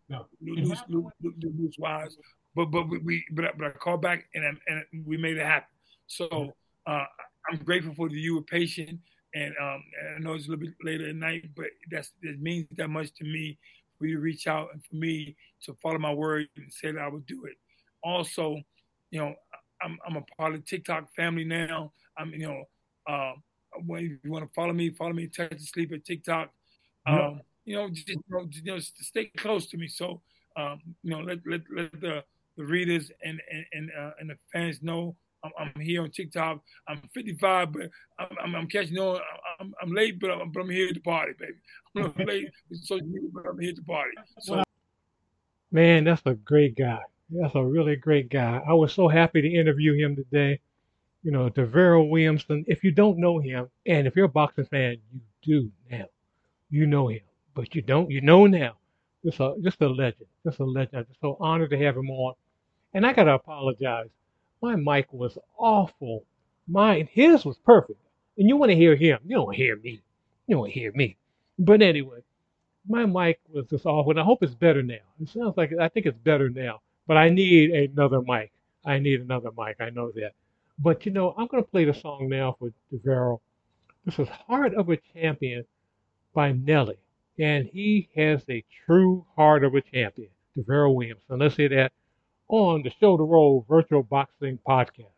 No, 0.09 0.25
lose, 0.41 0.83
lose, 0.89 1.11
lose 1.41 1.75
wise. 1.79 2.15
But 2.55 2.65
but 2.65 2.87
we 2.87 3.23
but, 3.31 3.57
but 3.57 3.67
I 3.67 3.69
called 3.71 4.01
back 4.01 4.25
and 4.35 4.59
and 4.67 4.83
we 5.05 5.17
made 5.17 5.37
it 5.37 5.45
happen. 5.45 5.69
So 6.07 6.53
uh, 6.85 7.05
I'm 7.49 7.57
grateful 7.63 7.95
for 7.95 8.09
you 8.09 8.35
were 8.35 8.41
patient 8.41 8.99
and 9.33 9.53
um, 9.59 9.83
I 10.15 10.19
know 10.19 10.33
it's 10.33 10.47
a 10.47 10.51
little 10.51 10.65
bit 10.65 10.75
later 10.83 11.09
at 11.09 11.15
night, 11.15 11.49
but 11.55 11.67
that's 11.89 12.11
it 12.21 12.41
means 12.41 12.67
that 12.77 12.89
much 12.89 13.13
to 13.15 13.23
me 13.23 13.57
for 14.03 14.07
you 14.07 14.17
to 14.17 14.21
reach 14.21 14.47
out 14.47 14.67
and 14.73 14.83
for 14.83 14.95
me 14.97 15.33
to 15.63 15.73
follow 15.81 15.97
my 15.97 16.13
word 16.13 16.47
and 16.57 16.71
say 16.71 16.91
that 16.91 17.01
I 17.01 17.07
would 17.07 17.25
do 17.25 17.45
it. 17.45 17.55
Also, 18.03 18.57
you 19.11 19.19
know, 19.19 19.33
I'm 19.81 19.97
I'm 20.05 20.17
a 20.17 20.21
part 20.37 20.53
of 20.53 20.59
the 20.59 20.65
TikTok 20.65 21.13
family 21.15 21.45
now. 21.45 21.93
I'm 22.17 22.31
you 22.31 22.47
know 22.47 22.63
uh, 23.07 23.33
when 23.85 24.19
you 24.21 24.31
want 24.31 24.45
to 24.45 24.53
follow 24.53 24.73
me, 24.73 24.89
follow 24.89 25.13
me, 25.13 25.27
touch 25.27 25.51
and 25.51 25.61
sleep 25.61 25.93
at 25.93 26.03
TikTok. 26.03 26.51
Um, 27.07 27.41
you 27.63 27.75
know, 27.75 27.89
just, 27.89 28.09
you 28.09 28.21
know, 28.29 28.45
you 28.51 28.73
know, 28.73 28.79
stay 28.79 29.31
close 29.37 29.67
to 29.67 29.77
me. 29.77 29.87
So, 29.87 30.21
um, 30.57 30.81
you 31.01 31.11
know, 31.11 31.21
let 31.21 31.39
let 31.45 31.61
let 31.73 31.91
the 32.01 32.23
the 32.57 32.65
readers 32.65 33.09
and 33.23 33.41
and 33.49 33.65
and, 33.71 33.91
uh, 33.97 34.11
and 34.19 34.29
the 34.29 34.37
fans 34.51 34.81
know 34.81 35.15
I'm, 35.43 35.51
I'm, 35.57 35.81
here 35.81 36.03
on 36.03 36.11
TikTok. 36.11 36.61
I'm 36.87 37.01
55, 37.13 37.71
but 37.71 37.89
I'm, 38.19 38.27
I'm, 38.41 38.55
I'm 38.55 38.67
catching 38.67 38.97
on. 38.97 39.19
I'm, 39.59 39.73
I'm 39.81 39.91
late, 39.91 40.19
but 40.19 40.31
I'm, 40.31 40.51
but 40.51 40.61
I'm 40.61 40.69
here 40.69 40.91
to 40.91 40.99
party, 41.01 41.33
baby. 41.37 41.53
I'm 41.97 42.25
late 42.25 42.49
with 42.69 42.83
social 42.83 43.05
media, 43.05 43.29
but 43.33 43.45
I'm 43.47 43.59
here 43.59 43.73
to 43.73 43.81
party. 43.83 44.11
So, 44.39 44.63
man, 45.71 46.03
that's 46.05 46.21
a 46.25 46.33
great 46.33 46.77
guy. 46.77 46.99
That's 47.29 47.55
a 47.55 47.63
really 47.63 47.95
great 47.95 48.29
guy. 48.29 48.61
I 48.67 48.73
was 48.73 48.93
so 48.93 49.07
happy 49.07 49.41
to 49.41 49.47
interview 49.47 49.93
him 49.93 50.15
today. 50.15 50.59
You 51.23 51.31
know, 51.31 51.49
Davarryl 51.49 52.09
Williamson. 52.09 52.65
If 52.67 52.83
you 52.83 52.91
don't 52.91 53.17
know 53.17 53.39
him, 53.39 53.69
and 53.85 54.07
if 54.07 54.15
you're 54.15 54.25
a 54.25 54.29
boxing 54.29 54.65
fan, 54.65 54.97
you 55.11 55.21
do 55.41 55.71
now. 55.89 56.05
You 56.69 56.85
know 56.85 57.07
him, 57.07 57.21
but 57.53 57.75
you 57.75 57.81
don't. 57.81 58.09
You 58.09 58.21
know 58.21 58.45
now. 58.45 58.75
Just 59.25 59.39
a 59.39 59.55
just 59.63 59.81
a 59.81 59.87
legend. 59.87 60.27
Just 60.45 60.59
a 60.59 60.65
legend. 60.65 60.97
I'm 60.97 61.05
just 61.05 61.21
so 61.21 61.37
honored 61.39 61.69
to 61.69 61.77
have 61.77 61.95
him 61.95 62.09
on. 62.09 62.33
And 62.93 63.05
I 63.05 63.13
gotta 63.13 63.33
apologize. 63.33 64.09
My 64.63 64.77
mic 64.77 65.11
was 65.11 65.37
awful. 65.57 66.23
Mine, 66.69 67.09
his 67.11 67.43
was 67.43 67.57
perfect. 67.57 67.99
And 68.37 68.47
you 68.47 68.55
want 68.55 68.69
to 68.69 68.77
hear 68.77 68.95
him. 68.95 69.19
You 69.25 69.35
don't 69.35 69.53
hear 69.53 69.75
me. 69.75 70.01
You 70.47 70.55
don't 70.55 70.69
hear 70.69 70.93
me. 70.93 71.17
But 71.59 71.81
anyway, 71.81 72.19
my 72.87 73.05
mic 73.05 73.41
was 73.51 73.67
just 73.67 73.85
awful. 73.85 74.11
And 74.11 74.21
I 74.21 74.23
hope 74.23 74.41
it's 74.41 74.55
better 74.55 74.81
now. 74.81 75.03
It 75.21 75.27
sounds 75.27 75.57
like 75.57 75.73
I 75.77 75.89
think 75.89 76.05
it's 76.05 76.17
better 76.17 76.49
now. 76.49 76.79
But 77.07 77.17
I 77.17 77.27
need 77.27 77.71
another 77.71 78.21
mic. 78.21 78.53
I 78.85 78.99
need 78.99 79.19
another 79.19 79.49
mic. 79.57 79.81
I 79.81 79.89
know 79.89 80.11
that. 80.11 80.31
But 80.79 81.05
you 81.05 81.11
know, 81.11 81.35
I'm 81.37 81.47
gonna 81.47 81.63
play 81.63 81.83
the 81.83 81.93
song 81.93 82.29
now 82.29 82.55
for 82.57 82.71
Davarryl. 82.93 83.41
This 84.05 84.17
is 84.17 84.29
Heart 84.29 84.75
of 84.75 84.89
a 84.89 84.95
Champion 85.13 85.65
by 86.33 86.53
Nelly. 86.53 86.99
And 87.37 87.67
he 87.67 88.07
has 88.15 88.41
a 88.49 88.63
true 88.85 89.25
heart 89.35 89.65
of 89.65 89.75
a 89.75 89.81
champion, 89.81 90.29
Davarryl 90.57 90.95
Williamson. 90.95 91.39
Let's 91.39 91.57
hear 91.57 91.67
that 91.67 91.91
on 92.53 92.83
the 92.83 92.91
Shoulder 92.99 93.25
Roll 93.25 93.65
Virtual 93.67 94.03
Boxing 94.03 94.59
Podcast. 94.67 95.12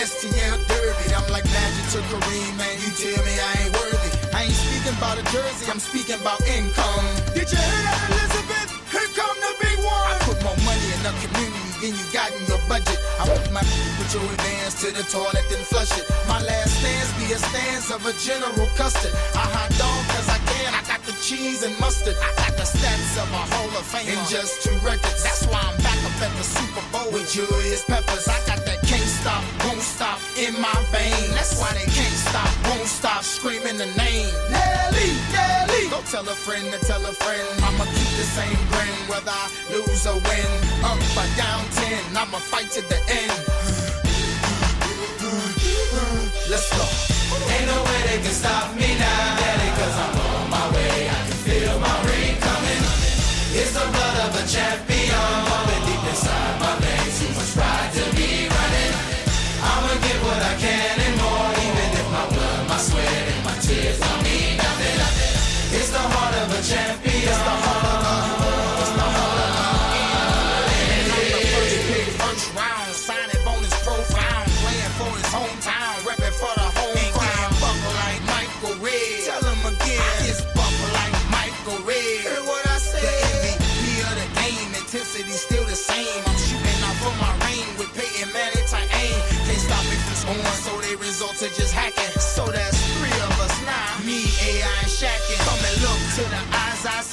STL 0.00 0.56
Derby. 0.64 1.12
I'm 1.12 1.28
like 1.28 1.44
Magic 1.52 1.84
to 1.92 2.00
Kareem, 2.08 2.56
man. 2.56 2.72
You 2.80 2.88
tell 2.96 3.20
me 3.20 3.36
I 3.36 3.52
ain't 3.60 3.72
worthy. 3.76 4.10
I 4.32 4.48
ain't 4.48 4.56
speaking 4.56 4.96
about 4.96 5.20
a 5.20 5.24
jersey, 5.28 5.68
I'm 5.68 5.76
speaking 5.76 6.16
about 6.16 6.40
income. 6.48 7.04
Did 7.36 7.52
you 7.52 7.60
hear 7.60 7.82
that, 7.84 8.00
Elizabeth? 8.08 8.80
Here 8.88 9.10
come 9.12 9.36
the 9.44 9.52
big 9.60 9.76
one. 9.84 10.04
I 10.08 10.16
put 10.24 10.40
more 10.40 10.56
money 10.64 10.88
in 10.96 11.00
the 11.04 11.12
community 11.20 11.68
than 11.84 11.92
you 12.00 12.06
got 12.16 12.32
in 12.32 12.40
your 12.48 12.64
budget. 12.64 12.96
I 13.20 13.28
put 13.28 13.52
my 13.52 13.60
put 14.00 14.08
your 14.16 14.24
advance 14.24 14.80
to 14.80 14.88
the 14.88 15.04
toilet, 15.04 15.44
then 15.52 15.60
flush 15.68 15.92
it. 15.92 16.08
My 16.24 16.40
last 16.48 16.80
stance 16.80 17.12
be 17.20 17.36
a 17.36 17.40
stance 17.52 17.92
of 17.92 18.00
a 18.08 18.16
General 18.24 18.72
Custard. 18.80 19.12
I 19.36 19.44
hot 19.52 19.68
dog 19.76 20.00
cause 20.16 20.32
I 20.32 20.40
can. 20.48 20.72
I 20.72 20.80
got 20.88 21.04
the 21.04 21.12
cheese 21.20 21.60
and 21.60 21.76
mustard. 21.76 22.16
I 22.16 22.32
got 22.40 22.56
the 22.56 22.64
stats 22.64 23.20
of 23.20 23.28
a 23.36 23.42
Hall 23.52 23.68
of 23.76 23.84
Fame 23.84 24.16
in 24.16 24.20
just 24.32 24.64
two 24.64 24.72
records. 24.80 25.20
That's 25.20 25.44
why 25.52 25.60
I'm 25.60 25.76
back 25.84 25.99
at 26.22 26.32
the 26.36 26.44
Super 26.44 26.84
Bowl 26.92 27.10
with 27.12 27.30
Julius 27.32 27.84
Peppers. 27.84 28.28
I 28.28 28.36
got 28.46 28.60
that 28.66 28.80
can't 28.84 29.08
stop, 29.08 29.42
won't 29.64 29.80
stop 29.80 30.18
in 30.36 30.52
my 30.60 30.76
veins. 30.92 31.32
That's 31.32 31.58
why 31.60 31.72
they 31.72 31.88
can't 31.88 32.18
stop, 32.28 32.50
won't 32.68 32.86
stop 32.86 33.22
screaming 33.24 33.78
the 33.78 33.88
name. 33.96 34.28
Nelly, 34.52 35.10
Nelly. 35.32 35.88
Go 35.88 36.00
tell 36.12 36.26
a 36.28 36.36
friend 36.36 36.66
to 36.72 36.78
tell 36.84 37.00
a 37.04 37.12
friend. 37.12 37.48
I'ma 37.64 37.84
keep 37.84 38.12
the 38.20 38.28
same 38.36 38.60
grin 38.72 38.96
whether 39.08 39.32
I 39.32 39.46
lose 39.72 40.06
or 40.06 40.20
win. 40.28 40.50
Up 40.84 41.00
or 41.16 41.28
down 41.36 41.64
ten, 41.76 42.00
I'ma 42.16 42.38
fight 42.38 42.70
to 42.76 42.82
the 42.82 43.00
end. 43.08 43.19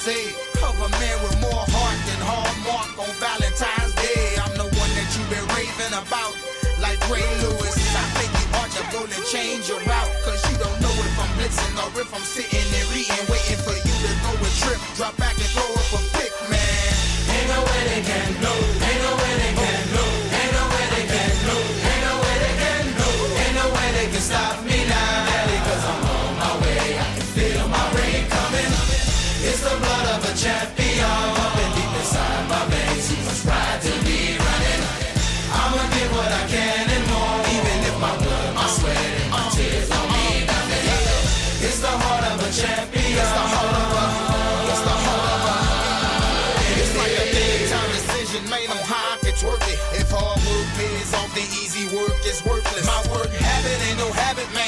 Of 0.07 0.79
a 0.79 0.87
man 1.03 1.19
with 1.19 1.35
more 1.43 1.67
heart 1.67 1.99
than 2.07 2.21
Hallmark 2.23 2.95
on 2.95 3.11
Valentine's 3.19 3.91
Day. 3.99 4.39
I'm 4.39 4.55
the 4.55 4.63
one 4.79 4.91
that 4.95 5.07
you've 5.11 5.27
been 5.27 5.43
raving 5.51 5.91
about. 5.91 6.31
Like 6.79 6.95
Ray 7.11 7.27
Lewis, 7.43 7.75
I 7.91 8.07
make 8.15 8.31
you 8.31 8.47
arch 8.55 8.71
a 8.79 8.87
goal 8.95 9.03
and 9.03 9.25
change 9.27 9.67
your 9.67 9.83
route. 9.83 10.13
Cause 10.23 10.39
you 10.47 10.55
don't 10.63 10.79
know 10.79 10.95
if 10.95 11.11
I'm 11.19 11.27
blitzing 11.35 11.75
or 11.83 11.91
if 11.99 12.07
I'm 12.15 12.23
sitting 12.23 12.55
and 12.55 12.87
reading, 12.95 13.19
waiting 13.27 13.59
for 13.59 13.75
you 13.75 13.95
to 14.07 14.11
go 14.23 14.31
and 14.31 14.55
trip. 14.63 14.79
Drop 14.95 15.11
back 15.19 15.26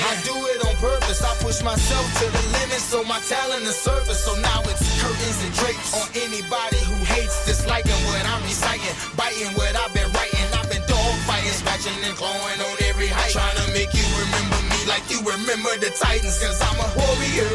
I 0.09 0.17
do 0.25 0.33
it 0.33 0.65
on 0.65 0.73
purpose. 0.81 1.21
I 1.21 1.37
push 1.37 1.61
myself 1.61 2.05
to 2.17 2.25
the 2.25 2.43
limit, 2.57 2.81
so 2.81 3.05
my 3.05 3.21
talent 3.29 3.61
is 3.61 3.77
surface. 3.77 4.25
So 4.25 4.33
now 4.41 4.65
it's 4.65 4.81
curtains 4.97 5.37
and 5.45 5.53
drapes 5.53 5.93
on 5.93 6.09
anybody 6.17 6.81
who 6.89 6.97
hates, 7.05 7.45
disliking 7.45 8.01
what 8.09 8.25
I'm 8.25 8.41
reciting, 8.41 8.89
biting 9.13 9.53
what 9.53 9.69
I've 9.77 9.93
been 9.93 10.09
writing. 10.17 10.49
I've 10.57 10.65
been 10.65 10.81
dog 10.89 11.13
fighting, 11.29 11.53
scratching 11.53 11.93
and 12.09 12.17
clawing 12.17 12.57
on 12.57 12.75
every 12.89 13.05
height, 13.05 13.37
trying 13.37 13.53
to 13.61 13.67
make 13.77 13.93
you 13.93 14.05
remember 14.17 14.57
me 14.73 14.79
like 14.89 15.05
you 15.13 15.21
remember 15.21 15.77
the 15.77 15.93
Titans. 15.93 16.41
Cause 16.41 16.57
I'm 16.57 16.81
a 16.81 16.89
warrior. 16.97 17.45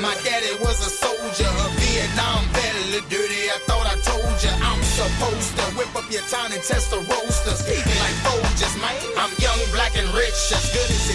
My 0.00 0.16
daddy 0.24 0.56
was 0.64 0.80
a 0.80 0.88
soldier, 0.88 1.52
a 1.52 1.68
Vietnam 1.84 2.48
vet, 2.56 2.74
a 2.80 2.84
little 2.96 3.08
dirty. 3.12 3.52
I 3.52 3.60
thought 3.68 3.84
I 3.84 3.96
told 4.00 4.32
you 4.40 4.52
I'm 4.56 4.80
supposed 4.96 5.52
to 5.60 5.64
whip 5.76 5.92
up 5.92 6.08
your 6.08 6.24
town 6.32 6.48
and 6.48 6.64
test 6.64 6.96
the 6.96 7.04
roasters. 7.12 7.60
Like 7.68 8.16
Folgers, 8.24 8.72
man. 8.80 8.96
I'm 9.20 9.32
young, 9.36 9.60
black, 9.76 9.92
and 10.00 10.08
rich, 10.16 10.32
as 10.48 10.64
good 10.72 10.88
as 10.88 11.12
it 11.12 11.13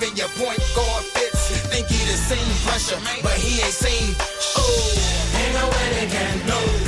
giving 0.00 0.16
your 0.16 0.28
point 0.28 0.58
guard 0.74 1.04
fits. 1.04 1.50
Think 1.68 1.86
he 1.88 1.98
the 2.06 2.16
same 2.16 2.68
pressure, 2.68 2.98
but 3.22 3.32
he 3.32 3.60
ain't 3.60 3.72
seen. 3.72 4.14
Oh, 4.56 5.36
ain't 5.36 5.54
no 5.54 5.66
way 5.68 6.00
they 6.00 6.12
can 6.12 6.46
know. 6.46 6.79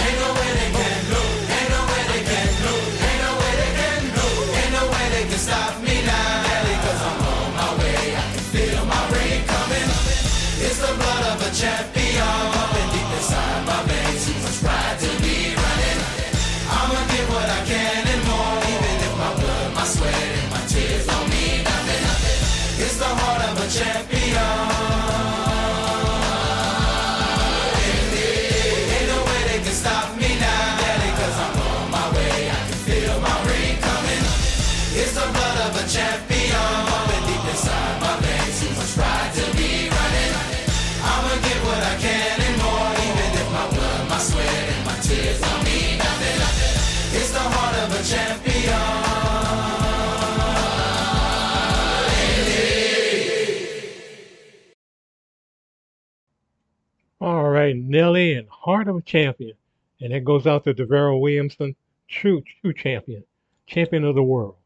Nelly 57.74 58.34
and 58.34 58.48
Heart 58.48 58.88
of 58.88 58.96
a 58.96 59.02
Champion. 59.02 59.54
And 60.00 60.12
that 60.12 60.24
goes 60.24 60.46
out 60.46 60.64
to 60.64 60.74
Devero 60.74 61.20
Williamson, 61.20 61.76
true, 62.08 62.42
true 62.60 62.72
champion, 62.74 63.24
champion 63.66 64.04
of 64.04 64.14
the 64.14 64.22
world. 64.22 64.56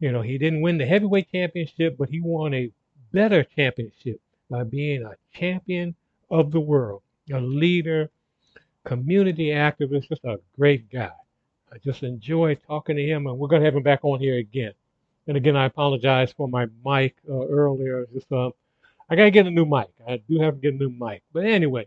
You 0.00 0.12
know, 0.12 0.22
he 0.22 0.38
didn't 0.38 0.62
win 0.62 0.78
the 0.78 0.86
heavyweight 0.86 1.30
championship, 1.30 1.96
but 1.96 2.08
he 2.08 2.20
won 2.20 2.52
a 2.54 2.72
better 3.12 3.44
championship 3.44 4.20
by 4.50 4.64
being 4.64 5.04
a 5.04 5.14
champion 5.32 5.94
of 6.30 6.50
the 6.50 6.60
world, 6.60 7.02
a 7.32 7.40
leader, 7.40 8.10
community 8.84 9.46
activist, 9.46 10.08
just 10.08 10.24
a 10.24 10.40
great 10.58 10.90
guy. 10.90 11.12
I 11.72 11.78
just 11.78 12.02
enjoy 12.02 12.56
talking 12.56 12.96
to 12.96 13.04
him, 13.04 13.26
and 13.26 13.38
we're 13.38 13.48
going 13.48 13.62
to 13.62 13.66
have 13.66 13.76
him 13.76 13.82
back 13.82 14.00
on 14.02 14.20
here 14.20 14.36
again. 14.36 14.72
And 15.26 15.36
again, 15.36 15.56
I 15.56 15.64
apologize 15.64 16.32
for 16.32 16.48
my 16.48 16.66
mic 16.84 17.16
uh, 17.28 17.46
earlier. 17.46 18.06
Just 18.12 18.30
uh, 18.30 18.50
I 19.08 19.16
gotta 19.16 19.30
get 19.30 19.46
a 19.46 19.50
new 19.50 19.64
mic. 19.64 19.88
I 20.06 20.18
do 20.28 20.38
have 20.40 20.54
to 20.54 20.60
get 20.60 20.74
a 20.74 20.76
new 20.76 20.90
mic. 20.90 21.22
But 21.32 21.44
anyway, 21.44 21.86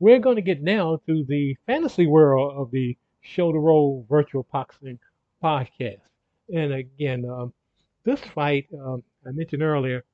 we're 0.00 0.18
going 0.18 0.36
to 0.36 0.42
get 0.42 0.62
now 0.62 1.00
to 1.06 1.24
the 1.28 1.56
fantasy 1.66 2.06
world 2.06 2.54
of 2.56 2.70
the 2.70 2.96
Show 3.20 3.48
Shoulder 3.48 3.58
Roll 3.58 4.06
Virtual 4.08 4.46
Boxing 4.52 4.98
podcast. 5.42 5.98
And 6.54 6.72
again, 6.72 7.24
um, 7.28 7.52
this 8.04 8.20
fight 8.20 8.66
um, 8.72 9.02
I 9.26 9.32
mentioned 9.32 9.62
earlier 9.62 10.04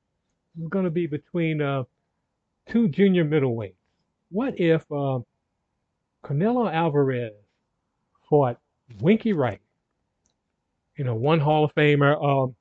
is 0.59 0.67
going 0.69 0.85
to 0.85 0.91
be 0.91 1.07
between 1.07 1.61
uh, 1.61 1.83
two 2.67 2.87
junior 2.87 3.23
middleweights. 3.23 3.75
What 4.31 4.59
if 4.59 4.81
uh, 4.91 5.19
Canelo 6.23 6.73
Alvarez 6.73 7.33
fought 8.29 8.57
Winky 8.99 9.33
Wright? 9.33 9.61
You 10.97 11.05
know, 11.05 11.15
one 11.15 11.39
Hall 11.39 11.65
of 11.65 11.75
Famer. 11.75 12.21
Um, 12.21 12.55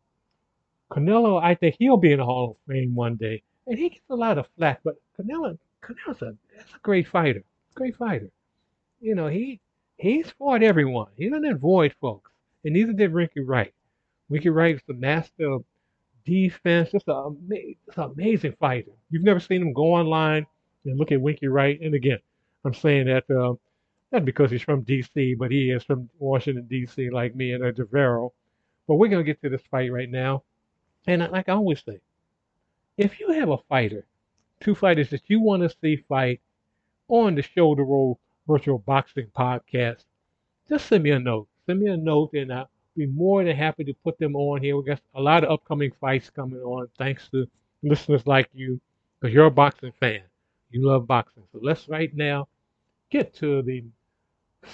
Canelo, 0.90 1.42
I 1.42 1.54
think 1.54 1.76
he'll 1.78 1.96
be 1.96 2.12
in 2.12 2.18
the 2.18 2.24
Hall 2.24 2.50
of 2.50 2.72
Fame 2.72 2.94
one 2.94 3.16
day, 3.16 3.42
and 3.66 3.78
he 3.78 3.88
gets 3.88 4.10
a 4.10 4.14
lot 4.14 4.38
of 4.38 4.46
flack. 4.56 4.80
But 4.84 4.96
Canelo, 5.18 5.58
Canelo's 5.84 6.22
a 6.22 6.34
that's 6.56 6.74
a 6.74 6.78
great 6.82 7.06
fighter, 7.06 7.44
great 7.74 7.96
fighter. 7.96 8.30
You 9.00 9.14
know, 9.14 9.28
he 9.28 9.60
he's 9.96 10.30
fought 10.30 10.62
everyone. 10.62 11.08
He 11.16 11.28
doesn't 11.28 11.44
avoid 11.44 11.94
folks, 12.00 12.30
and 12.64 12.74
neither 12.74 12.92
did 12.92 13.12
Winky 13.12 13.40
Wright. 13.40 13.74
Winky 14.28 14.48
Wright 14.48 14.74
is 14.74 14.82
the 14.86 14.94
master 14.94 15.50
of 15.50 15.64
defense, 16.24 16.90
just 16.92 17.08
an 17.08 17.36
amazing 17.96 18.54
fighter. 18.58 18.92
You've 19.10 19.22
never 19.22 19.40
seen 19.40 19.62
him 19.62 19.72
go 19.72 19.94
online 19.94 20.46
and 20.84 20.98
look 20.98 21.12
at 21.12 21.20
Winky 21.20 21.48
Wright. 21.48 21.78
And 21.80 21.94
again, 21.94 22.18
I'm 22.64 22.74
saying 22.74 23.06
that 23.06 23.30
uh, 23.30 23.54
not 24.10 24.24
because 24.24 24.50
he's 24.50 24.62
from 24.62 24.82
D.C., 24.82 25.34
but 25.34 25.50
he 25.50 25.70
is 25.70 25.84
from 25.84 26.08
Washington 26.18 26.66
D.C. 26.66 27.10
like 27.10 27.34
me 27.34 27.52
and 27.52 27.64
uh, 27.64 27.72
Devero. 27.72 28.30
But 28.86 28.96
we're 28.96 29.08
gonna 29.08 29.24
get 29.24 29.40
to 29.42 29.48
this 29.50 29.62
fight 29.70 29.92
right 29.92 30.10
now. 30.10 30.44
And 31.06 31.20
like 31.30 31.48
I 31.48 31.52
always 31.52 31.82
say, 31.84 32.00
if 32.96 33.20
you 33.20 33.32
have 33.32 33.50
a 33.50 33.58
fighter, 33.68 34.06
two 34.60 34.74
fighters 34.74 35.10
that 35.10 35.22
you 35.26 35.40
want 35.40 35.62
to 35.62 35.76
see 35.80 35.96
fight 36.08 36.40
on 37.08 37.34
the 37.34 37.42
Shoulder 37.42 37.84
Roll 37.84 38.18
Virtual 38.46 38.78
Boxing 38.78 39.28
Podcast, 39.36 40.04
just 40.68 40.86
send 40.86 41.04
me 41.04 41.10
a 41.10 41.18
note. 41.18 41.48
Send 41.66 41.80
me 41.80 41.90
a 41.90 41.96
note, 41.96 42.32
and 42.34 42.52
I'll 42.52 42.70
be 42.96 43.06
more 43.06 43.44
than 43.44 43.56
happy 43.56 43.84
to 43.84 43.94
put 44.04 44.18
them 44.18 44.36
on 44.36 44.62
here. 44.62 44.76
We 44.76 44.84
got 44.84 45.00
a 45.14 45.20
lot 45.20 45.44
of 45.44 45.50
upcoming 45.50 45.92
fights 46.00 46.30
coming 46.30 46.60
on, 46.60 46.88
thanks 46.98 47.28
to 47.30 47.46
listeners 47.82 48.26
like 48.26 48.48
you, 48.54 48.80
because 49.20 49.34
you're 49.34 49.46
a 49.46 49.50
boxing 49.50 49.92
fan. 50.00 50.22
You 50.70 50.86
love 50.86 51.06
boxing. 51.06 51.44
So 51.52 51.60
let's 51.62 51.88
right 51.88 52.14
now 52.14 52.48
get 53.10 53.34
to 53.36 53.62
the 53.62 53.84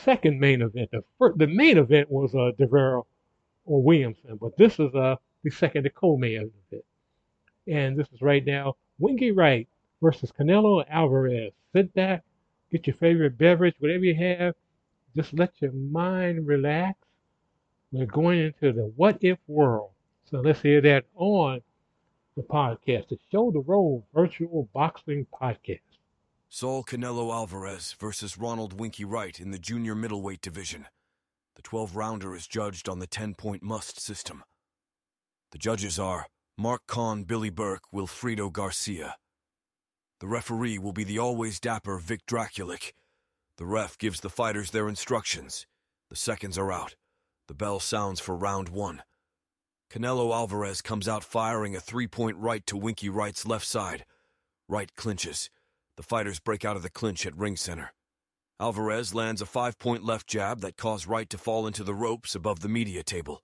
second 0.04 0.38
main 0.40 0.62
event. 0.62 0.90
The, 0.92 1.04
first, 1.18 1.38
the 1.38 1.46
main 1.46 1.78
event 1.78 2.10
was 2.10 2.34
uh, 2.34 2.52
Devero 2.58 3.04
or 3.66 3.82
Williamson, 3.82 4.36
but 4.40 4.56
this 4.56 4.78
is 4.78 4.94
uh, 4.94 5.16
the 5.42 5.50
second, 5.50 5.84
the 5.84 5.90
co-main 5.90 6.50
event. 6.70 6.84
And 7.66 7.98
this 7.98 8.08
is 8.12 8.20
right 8.22 8.44
now 8.44 8.76
Winky 9.00 9.32
Wright 9.32 9.66
versus 10.02 10.30
Canelo 10.30 10.84
Alvarez. 10.88 11.52
Sit 11.74 11.92
back, 11.94 12.22
get 12.70 12.86
your 12.86 12.96
favorite 12.96 13.38
beverage, 13.38 13.74
whatever 13.78 14.04
you 14.04 14.14
have. 14.14 14.54
Just 15.16 15.32
let 15.32 15.52
your 15.60 15.72
mind 15.72 16.46
relax. 16.46 16.98
We're 17.90 18.06
going 18.06 18.38
into 18.38 18.72
the 18.72 18.92
what 18.94 19.18
if 19.22 19.38
world. 19.48 19.90
So 20.30 20.40
let's 20.40 20.60
hear 20.60 20.80
that 20.82 21.06
on 21.16 21.62
the 22.36 22.42
podcast, 22.42 23.08
to 23.08 23.18
show 23.32 23.50
the 23.50 23.60
Roll 23.60 24.06
Virtual 24.14 24.68
Boxing 24.72 25.26
Podcast. 25.32 25.80
Saul 26.48 26.84
Canelo 26.84 27.32
Alvarez 27.32 27.96
versus 27.98 28.38
Ronald 28.38 28.78
Winky 28.78 29.04
Wright 29.04 29.40
in 29.40 29.50
the 29.50 29.58
junior 29.58 29.94
middleweight 29.94 30.40
division. 30.40 30.86
The 31.56 31.62
12 31.62 31.96
rounder 31.96 32.34
is 32.34 32.46
judged 32.46 32.88
on 32.88 32.98
the 32.98 33.06
10 33.06 33.34
point 33.34 33.62
must 33.62 33.98
system. 33.98 34.44
The 35.52 35.58
judges 35.58 35.98
are 35.98 36.26
Mark 36.60 36.82
Kahn, 36.86 37.22
Billy 37.22 37.48
Burke, 37.48 37.84
Wilfredo 37.90 38.52
Garcia. 38.52 39.16
The 40.18 40.26
referee 40.26 40.76
will 40.76 40.92
be 40.92 41.04
the 41.04 41.18
always 41.18 41.58
dapper 41.58 41.96
Vic 41.96 42.26
Drakulich. 42.26 42.92
The 43.56 43.64
ref 43.64 43.96
gives 43.96 44.20
the 44.20 44.28
fighters 44.28 44.70
their 44.70 44.86
instructions. 44.86 45.66
The 46.10 46.16
seconds 46.16 46.58
are 46.58 46.70
out. 46.70 46.96
The 47.48 47.54
bell 47.54 47.80
sounds 47.80 48.20
for 48.20 48.36
round 48.36 48.68
one. 48.68 49.02
Canelo 49.90 50.34
Alvarez 50.34 50.82
comes 50.82 51.08
out 51.08 51.24
firing 51.24 51.74
a 51.74 51.80
three 51.80 52.06
point 52.06 52.36
right 52.36 52.66
to 52.66 52.76
Winky 52.76 53.08
Wright's 53.08 53.46
left 53.46 53.64
side. 53.64 54.04
Wright 54.68 54.94
clinches. 54.94 55.48
The 55.96 56.02
fighters 56.02 56.40
break 56.40 56.66
out 56.66 56.76
of 56.76 56.82
the 56.82 56.90
clinch 56.90 57.24
at 57.24 57.34
ring 57.38 57.56
center. 57.56 57.94
Alvarez 58.60 59.14
lands 59.14 59.40
a 59.40 59.46
five 59.46 59.78
point 59.78 60.04
left 60.04 60.26
jab 60.26 60.60
that 60.60 60.76
caused 60.76 61.06
Wright 61.06 61.30
to 61.30 61.38
fall 61.38 61.66
into 61.66 61.84
the 61.84 61.94
ropes 61.94 62.34
above 62.34 62.60
the 62.60 62.68
media 62.68 63.02
table. 63.02 63.42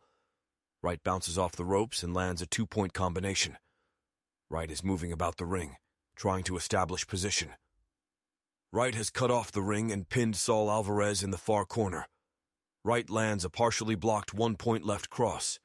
Wright 0.87 1.03
bounces 1.03 1.37
off 1.37 1.57
the 1.57 1.65
ropes 1.65 2.05
and 2.05 2.15
lands 2.15 2.41
a 2.41 2.47
two 2.47 2.65
point 2.65 2.93
combination. 2.93 3.59
Wright 4.49 4.71
is 4.71 4.85
moving 4.85 5.11
about 5.11 5.37
the 5.37 5.45
ring, 5.45 5.79
trying 6.15 6.45
to 6.45 6.57
establish 6.57 7.09
position. 7.09 7.55
Wright 8.73 8.95
has 8.95 9.11
cut 9.11 9.29
off 9.29 9.51
the 9.51 9.63
ring 9.63 9.91
and 9.91 10.09
pinned 10.09 10.37
Saul 10.37 10.71
Alvarez 10.71 11.25
in 11.25 11.33
the 11.33 11.39
far 11.39 11.65
corner. 11.65 12.07
Wright 12.85 13.11
lands 13.11 13.45
a 13.45 13.51
partially 13.51 13.97
blocked 13.97 14.33
one 14.33 14.55
point 14.55 14.87
left 14.87 15.11
cross. 15.11 15.59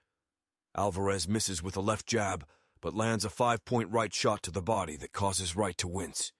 Alvarez 0.76 1.28
misses 1.28 1.62
with 1.62 1.78
a 1.78 1.82
left 1.82 2.08
jab, 2.08 2.44
but 2.82 2.96
lands 2.96 3.24
a 3.24 3.30
five 3.30 3.64
point 3.64 3.92
right 3.92 4.12
shot 4.12 4.42
to 4.42 4.50
the 4.50 4.60
body 4.60 4.98
that 4.98 5.14
causes 5.14 5.56
Wright 5.56 5.78
to 5.78 5.88
wince. 5.88 6.34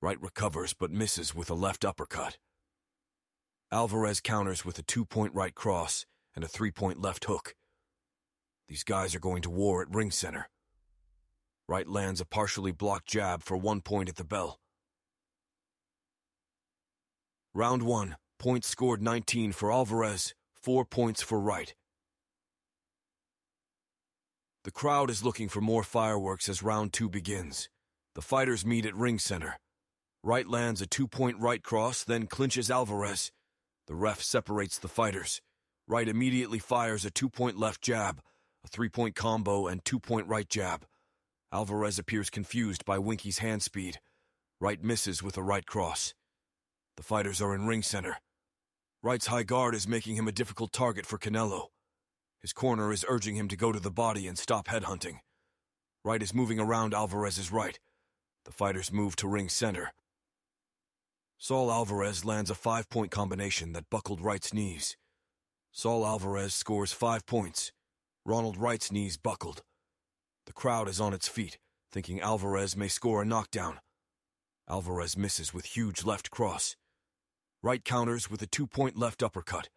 Wright 0.00 0.20
recovers 0.20 0.74
but 0.74 0.90
misses 0.90 1.36
with 1.36 1.48
a 1.50 1.54
left 1.54 1.84
uppercut. 1.84 2.36
Alvarez 3.70 4.20
counters 4.20 4.64
with 4.64 4.76
a 4.76 4.82
two 4.82 5.04
point 5.04 5.32
right 5.34 5.54
cross 5.54 6.04
and 6.34 6.44
a 6.44 6.48
three 6.48 6.72
point 6.72 7.00
left 7.00 7.26
hook. 7.26 7.54
These 8.68 8.84
guys 8.84 9.14
are 9.14 9.20
going 9.20 9.42
to 9.42 9.50
war 9.50 9.82
at 9.82 9.94
ring 9.94 10.10
center. 10.10 10.48
Wright 11.68 11.88
lands 11.88 12.20
a 12.20 12.24
partially 12.24 12.72
blocked 12.72 13.06
jab 13.06 13.42
for 13.42 13.56
one 13.56 13.80
point 13.80 14.08
at 14.08 14.16
the 14.16 14.24
bell. 14.24 14.58
Round 17.54 17.82
one, 17.82 18.16
points 18.38 18.68
scored 18.68 19.02
19 19.02 19.52
for 19.52 19.70
Alvarez, 19.70 20.34
four 20.54 20.84
points 20.84 21.22
for 21.22 21.38
Wright. 21.38 21.74
The 24.64 24.70
crowd 24.70 25.10
is 25.10 25.24
looking 25.24 25.48
for 25.48 25.60
more 25.60 25.82
fireworks 25.82 26.48
as 26.48 26.62
round 26.62 26.92
two 26.92 27.08
begins. 27.08 27.68
The 28.14 28.22
fighters 28.22 28.64
meet 28.64 28.86
at 28.86 28.94
ring 28.94 29.18
center. 29.18 29.58
Wright 30.22 30.46
lands 30.46 30.80
a 30.80 30.86
two 30.86 31.08
point 31.08 31.38
right 31.38 31.62
cross, 31.62 32.04
then 32.04 32.26
clinches 32.26 32.70
Alvarez. 32.70 33.32
The 33.86 33.94
ref 33.94 34.22
separates 34.22 34.78
the 34.78 34.88
fighters. 34.88 35.40
Wright 35.88 36.08
immediately 36.08 36.60
fires 36.60 37.04
a 37.04 37.10
two 37.10 37.28
point 37.28 37.58
left 37.58 37.82
jab, 37.82 38.20
a 38.64 38.68
three 38.68 38.88
point 38.88 39.14
combo, 39.14 39.66
and 39.66 39.84
two 39.84 39.98
point 39.98 40.28
right 40.28 40.48
jab. 40.48 40.84
Alvarez 41.52 41.98
appears 41.98 42.30
confused 42.30 42.84
by 42.84 42.98
Winky's 42.98 43.38
hand 43.38 43.62
speed. 43.62 43.98
Wright 44.60 44.82
misses 44.82 45.22
with 45.22 45.36
a 45.36 45.42
right 45.42 45.66
cross. 45.66 46.14
The 46.96 47.02
fighters 47.02 47.42
are 47.42 47.54
in 47.54 47.66
ring 47.66 47.82
center. 47.82 48.18
Wright's 49.02 49.26
high 49.26 49.42
guard 49.42 49.74
is 49.74 49.88
making 49.88 50.16
him 50.16 50.28
a 50.28 50.32
difficult 50.32 50.72
target 50.72 51.04
for 51.04 51.18
Canelo. 51.18 51.66
His 52.40 52.52
corner 52.52 52.92
is 52.92 53.04
urging 53.08 53.36
him 53.36 53.48
to 53.48 53.56
go 53.56 53.72
to 53.72 53.80
the 53.80 53.90
body 53.90 54.26
and 54.26 54.38
stop 54.38 54.68
headhunting. 54.68 55.18
Wright 56.04 56.22
is 56.22 56.34
moving 56.34 56.58
around 56.58 56.94
Alvarez's 56.94 57.52
right. 57.52 57.78
The 58.44 58.52
fighters 58.52 58.92
move 58.92 59.16
to 59.16 59.28
ring 59.28 59.48
center. 59.48 59.92
Saul 61.38 61.70
Alvarez 61.70 62.24
lands 62.24 62.50
a 62.50 62.54
five 62.54 62.88
point 62.88 63.10
combination 63.10 63.72
that 63.72 63.90
buckled 63.90 64.20
Wright's 64.20 64.54
knees. 64.54 64.96
Saul 65.72 66.06
Alvarez 66.06 66.54
scores 66.54 66.92
five 66.92 67.26
points. 67.26 67.72
Ronald 68.24 68.56
Wright's 68.56 68.92
knees 68.92 69.16
buckled. 69.16 69.62
The 70.46 70.52
crowd 70.52 70.88
is 70.88 71.00
on 71.00 71.12
its 71.12 71.26
feet, 71.26 71.58
thinking 71.90 72.20
Alvarez 72.20 72.76
may 72.76 72.86
score 72.86 73.20
a 73.20 73.24
knockdown. 73.24 73.80
Alvarez 74.68 75.16
misses 75.16 75.52
with 75.52 75.64
huge 75.64 76.04
left 76.04 76.30
cross. 76.30 76.76
Wright 77.64 77.84
counters 77.84 78.30
with 78.30 78.40
a 78.40 78.46
two 78.46 78.68
point 78.68 78.96
left 78.96 79.24
uppercut. 79.24 79.68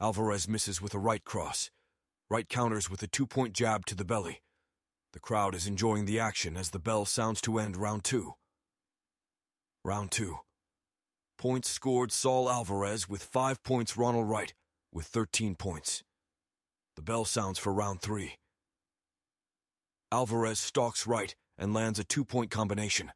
Alvarez 0.00 0.48
misses 0.48 0.80
with 0.80 0.94
a 0.94 1.00
right 1.00 1.24
cross. 1.24 1.70
Wright 2.30 2.48
counters 2.48 2.88
with 2.88 3.02
a 3.02 3.08
two 3.08 3.26
point 3.26 3.54
jab 3.54 3.84
to 3.86 3.96
the 3.96 4.04
belly. 4.04 4.40
The 5.12 5.20
crowd 5.20 5.56
is 5.56 5.66
enjoying 5.66 6.06
the 6.06 6.20
action 6.20 6.56
as 6.56 6.70
the 6.70 6.78
bell 6.78 7.04
sounds 7.04 7.40
to 7.42 7.58
end 7.58 7.76
round 7.76 8.04
two. 8.04 8.34
Round 9.84 10.12
two. 10.12 10.38
Points 11.38 11.68
scored 11.68 12.12
Saul 12.12 12.48
Alvarez 12.48 13.08
with 13.08 13.24
five 13.24 13.62
points 13.64 13.96
Ronald 13.96 14.28
Wright 14.28 14.54
with 14.92 15.06
13 15.06 15.56
points. 15.56 16.04
The 17.00 17.12
bell 17.12 17.24
sounds 17.24 17.58
for 17.58 17.72
round 17.72 18.02
three. 18.02 18.34
Alvarez 20.12 20.60
stalks 20.60 21.06
Wright 21.06 21.34
and 21.56 21.72
lands 21.72 21.98
a 21.98 22.04
two 22.04 22.26
point 22.26 22.50
combination. 22.50 23.10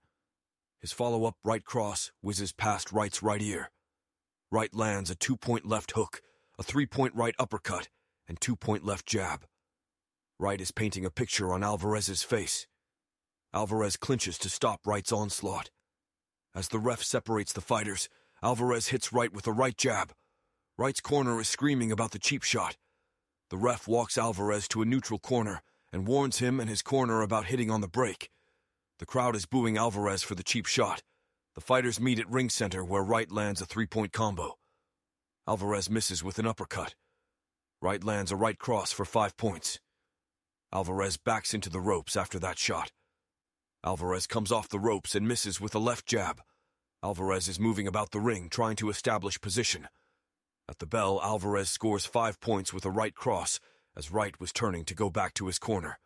His 0.81 0.91
follow 0.91 1.27
up 1.27 1.35
right 1.45 1.63
cross 1.63 2.11
whizzes 2.23 2.53
past 2.53 2.93
Wright's 2.93 3.23
right 3.23 3.43
ear. 3.43 3.71
Wright 4.51 4.75
lands 4.75 5.11
a 5.11 5.15
two 5.15 5.37
point 5.37 5.67
left 5.67 5.91
hook, 5.91 6.23
a 6.59 6.63
three 6.63 6.87
point 6.87 7.15
right 7.15 7.35
uppercut, 7.39 7.91
and 8.27 8.41
two 8.41 8.57
point 8.57 8.87
left 8.87 9.05
jab. 9.05 9.45
Wright 10.41 10.63
is 10.63 10.71
painting 10.71 11.05
a 11.05 11.11
picture 11.11 11.53
on 11.53 11.63
Alvarez's 11.63 12.23
face. 12.23 12.67
Alvarez 13.53 13.99
clinches 13.99 14.39
to 14.39 14.49
stop 14.49 14.81
Wright's 14.87 15.13
onslaught. 15.13 15.69
As 16.55 16.69
the 16.69 16.79
ref 16.79 17.03
separates 17.03 17.53
the 17.53 17.61
fighters, 17.61 18.09
Alvarez 18.43 18.89
hits 18.89 19.13
Wright 19.13 19.35
with 19.35 19.47
a 19.47 19.53
right 19.53 19.77
jab. 19.77 20.15
Wright's 20.79 21.03
corner 21.03 21.39
is 21.39 21.49
screaming 21.49 21.93
about 21.93 22.13
the 22.13 22.19
cheap 22.19 22.45
shot. 22.45 22.79
The 23.55 23.59
ref 23.59 23.87
walks 23.87 24.19
Alvarez 24.19 24.67
to 24.67 24.83
a 24.83 24.85
neutral 24.85 25.21
corner 25.21 25.63
and 25.93 26.09
warns 26.09 26.41
him 26.41 26.59
and 26.59 26.69
his 26.69 26.83
corner 26.83 27.23
about 27.23 27.45
hitting 27.45 27.71
on 27.71 27.83
the 27.83 27.87
break. 27.87 28.29
The 28.99 29.07
crowd 29.07 29.37
is 29.37 29.47
booing 29.47 29.77
Alvarez 29.77 30.25
for 30.25 30.35
the 30.35 30.43
cheap 30.43 30.67
shot. 30.67 31.05
The 31.55 31.61
fighters 31.61 32.01
meet 32.01 32.19
at 32.19 32.29
ring 32.29 32.51
center 32.51 32.85
where 32.85 33.05
Wright 33.05 33.31
lands 33.31 33.61
a 33.61 33.65
three 33.65 33.87
point 33.87 34.13
combo. 34.13 34.59
Alvarez 35.47 35.89
misses 35.89 36.25
with 36.25 36.41
an 36.41 36.49
uppercut. 36.49 36.97
Wright 37.81 38.03
lands 38.03 38.33
a 38.33 38.37
right 38.37 38.59
cross 38.59 38.91
for 38.91 39.05
five 39.05 39.37
points. 39.37 39.79
Alvarez 40.73 41.17
backs 41.17 41.55
into 41.55 41.71
the 41.71 41.79
ropes 41.79 42.17
after 42.17 42.41
that 42.41 42.59
shot. 42.59 42.91
Alvarez 43.85 44.27
comes 44.27 44.51
off 44.51 44.69
the 44.69 44.81
ropes 44.81 45.15
and 45.15 45.29
misses 45.29 45.61
with 45.61 45.77
a 45.77 45.79
left 45.79 46.07
jab. 46.07 46.41
Alvarez 47.05 47.47
is 47.47 47.61
moving 47.61 47.87
about 47.87 48.11
the 48.11 48.19
ring, 48.19 48.49
trying 48.49 48.75
to 48.75 48.91
establish 48.91 49.41
position. 49.41 49.87
At 50.69 50.79
the 50.79 50.87
bell, 50.87 51.21
Alvarez 51.23 51.69
scores 51.69 52.07
five 52.07 52.41
points 52.41 52.73
with 52.73 52.85
a 52.85 52.91
right 52.91 53.15
cross 53.15 53.61
as 53.97 54.11
Wright 54.11 54.39
was 54.41 54.53
turning 54.53 54.85
to 54.87 54.95
go 54.95 55.11
back 55.11 55.35
to 55.35 55.47
his 55.47 55.59
corner. 55.59 55.99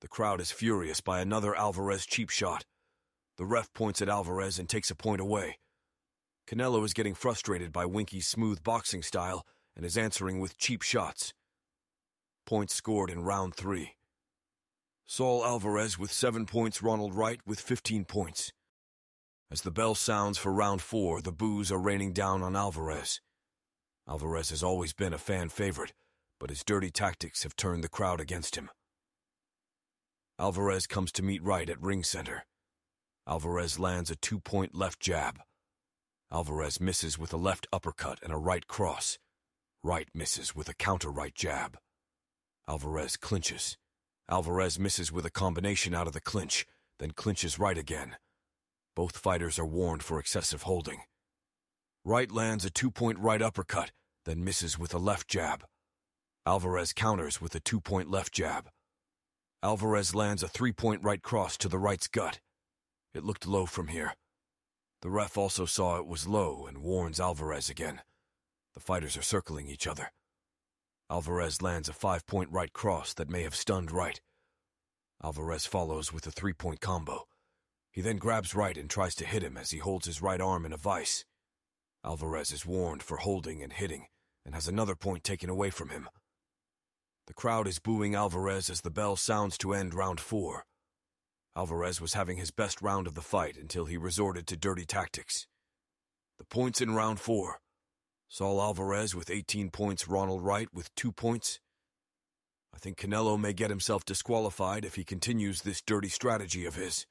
The 0.00 0.08
crowd 0.08 0.40
is 0.40 0.52
furious 0.52 1.00
by 1.00 1.20
another 1.20 1.54
Alvarez 1.54 2.06
cheap 2.06 2.30
shot. 2.30 2.64
The 3.38 3.44
ref 3.44 3.72
points 3.72 4.00
at 4.00 4.08
Alvarez 4.08 4.58
and 4.58 4.68
takes 4.68 4.90
a 4.90 4.94
point 4.94 5.20
away. 5.20 5.58
Canelo 6.46 6.84
is 6.84 6.94
getting 6.94 7.14
frustrated 7.14 7.72
by 7.72 7.86
Winky's 7.86 8.26
smooth 8.26 8.62
boxing 8.62 9.02
style 9.02 9.44
and 9.74 9.84
is 9.84 9.98
answering 9.98 10.38
with 10.38 10.58
cheap 10.58 10.82
shots. 10.82 11.34
Points 12.46 12.72
scored 12.72 13.10
in 13.10 13.24
round 13.24 13.54
three. 13.54 13.96
Saul 15.06 15.44
Alvarez 15.44 15.98
with 15.98 16.12
seven 16.12 16.46
points, 16.46 16.82
Ronald 16.82 17.14
Wright 17.14 17.40
with 17.44 17.60
15 17.60 18.04
points. 18.04 18.52
As 19.50 19.62
the 19.62 19.70
bell 19.70 19.94
sounds 19.94 20.38
for 20.38 20.52
round 20.52 20.82
four, 20.82 21.20
the 21.20 21.32
boos 21.32 21.72
are 21.72 21.78
raining 21.78 22.12
down 22.12 22.42
on 22.42 22.54
Alvarez. 22.54 23.20
Alvarez 24.08 24.50
has 24.50 24.62
always 24.62 24.92
been 24.92 25.12
a 25.12 25.18
fan 25.18 25.48
favorite, 25.48 25.92
but 26.38 26.50
his 26.50 26.62
dirty 26.62 26.90
tactics 26.90 27.42
have 27.42 27.56
turned 27.56 27.82
the 27.82 27.88
crowd 27.88 28.20
against 28.20 28.56
him. 28.56 28.70
Alvarez 30.38 30.86
comes 30.86 31.10
to 31.12 31.22
meet 31.22 31.42
Wright 31.42 31.68
at 31.68 31.82
ring 31.82 32.02
center. 32.02 32.44
Alvarez 33.26 33.78
lands 33.78 34.10
a 34.10 34.16
two 34.16 34.38
point 34.38 34.74
left 34.74 35.00
jab. 35.00 35.40
Alvarez 36.30 36.80
misses 36.80 37.18
with 37.18 37.32
a 37.32 37.36
left 37.36 37.66
uppercut 37.72 38.20
and 38.22 38.32
a 38.32 38.36
right 38.36 38.66
cross. 38.66 39.18
Wright 39.82 40.08
misses 40.14 40.54
with 40.54 40.68
a 40.68 40.74
counter 40.74 41.10
right 41.10 41.34
jab. 41.34 41.78
Alvarez 42.68 43.16
clinches. 43.16 43.76
Alvarez 44.28 44.78
misses 44.78 45.10
with 45.10 45.24
a 45.24 45.30
combination 45.30 45.94
out 45.94 46.06
of 46.06 46.12
the 46.12 46.20
clinch, 46.20 46.66
then 46.98 47.12
clinches 47.12 47.58
Wright 47.58 47.78
again. 47.78 48.16
Both 48.94 49.18
fighters 49.18 49.58
are 49.58 49.66
warned 49.66 50.02
for 50.02 50.18
excessive 50.18 50.62
holding. 50.62 51.00
Wright 52.08 52.30
lands 52.30 52.64
a 52.64 52.70
two 52.70 52.92
point 52.92 53.18
right 53.18 53.42
uppercut, 53.42 53.90
then 54.26 54.44
misses 54.44 54.78
with 54.78 54.94
a 54.94 54.98
left 54.98 55.26
jab. 55.26 55.64
Alvarez 56.46 56.92
counters 56.92 57.40
with 57.40 57.52
a 57.56 57.58
two 57.58 57.80
point 57.80 58.08
left 58.08 58.32
jab. 58.32 58.68
Alvarez 59.60 60.14
lands 60.14 60.44
a 60.44 60.48
three 60.48 60.70
point 60.70 61.02
right 61.02 61.20
cross 61.20 61.56
to 61.58 61.68
the 61.68 61.80
Wright's 61.80 62.06
gut. 62.06 62.38
It 63.12 63.24
looked 63.24 63.44
low 63.44 63.66
from 63.66 63.88
here. 63.88 64.14
The 65.02 65.10
ref 65.10 65.36
also 65.36 65.64
saw 65.64 65.98
it 65.98 66.06
was 66.06 66.28
low 66.28 66.66
and 66.68 66.78
warns 66.78 67.18
Alvarez 67.18 67.68
again. 67.68 68.02
The 68.74 68.80
fighters 68.80 69.16
are 69.16 69.22
circling 69.22 69.66
each 69.66 69.88
other. 69.88 70.12
Alvarez 71.10 71.60
lands 71.60 71.88
a 71.88 71.92
five 71.92 72.24
point 72.24 72.52
right 72.52 72.72
cross 72.72 73.14
that 73.14 73.28
may 73.28 73.42
have 73.42 73.56
stunned 73.56 73.90
Wright. 73.90 74.20
Alvarez 75.24 75.66
follows 75.66 76.12
with 76.12 76.24
a 76.28 76.30
three 76.30 76.52
point 76.52 76.80
combo. 76.80 77.24
He 77.90 78.00
then 78.00 78.18
grabs 78.18 78.54
Wright 78.54 78.78
and 78.78 78.88
tries 78.88 79.16
to 79.16 79.26
hit 79.26 79.42
him 79.42 79.56
as 79.56 79.72
he 79.72 79.78
holds 79.78 80.06
his 80.06 80.22
right 80.22 80.40
arm 80.40 80.64
in 80.64 80.72
a 80.72 80.76
vice. 80.76 81.24
Alvarez 82.06 82.52
is 82.52 82.64
warned 82.64 83.02
for 83.02 83.16
holding 83.16 83.62
and 83.62 83.72
hitting 83.72 84.06
and 84.44 84.54
has 84.54 84.68
another 84.68 84.94
point 84.94 85.24
taken 85.24 85.50
away 85.50 85.70
from 85.70 85.88
him. 85.88 86.08
The 87.26 87.34
crowd 87.34 87.66
is 87.66 87.80
booing 87.80 88.14
Alvarez 88.14 88.70
as 88.70 88.82
the 88.82 88.92
bell 88.92 89.16
sounds 89.16 89.58
to 89.58 89.74
end 89.74 89.92
round 89.92 90.20
four. 90.20 90.64
Alvarez 91.56 92.00
was 92.00 92.14
having 92.14 92.36
his 92.36 92.52
best 92.52 92.80
round 92.80 93.08
of 93.08 93.14
the 93.14 93.22
fight 93.22 93.56
until 93.56 93.86
he 93.86 93.96
resorted 93.96 94.46
to 94.46 94.56
dirty 94.56 94.84
tactics. 94.84 95.48
The 96.38 96.44
points 96.44 96.80
in 96.80 96.94
round 96.94 97.18
four 97.18 97.58
Saul 98.28 98.60
Alvarez 98.60 99.14
with 99.14 99.30
18 99.30 99.70
points, 99.70 100.06
Ronald 100.06 100.42
Wright 100.42 100.68
with 100.72 100.94
2 100.94 101.10
points. 101.10 101.60
I 102.74 102.78
think 102.78 102.98
Canelo 102.98 103.40
may 103.40 103.52
get 103.52 103.70
himself 103.70 104.04
disqualified 104.04 104.84
if 104.84 104.94
he 104.94 105.04
continues 105.04 105.62
this 105.62 105.80
dirty 105.80 106.08
strategy 106.08 106.66
of 106.66 106.74
his. 106.74 107.06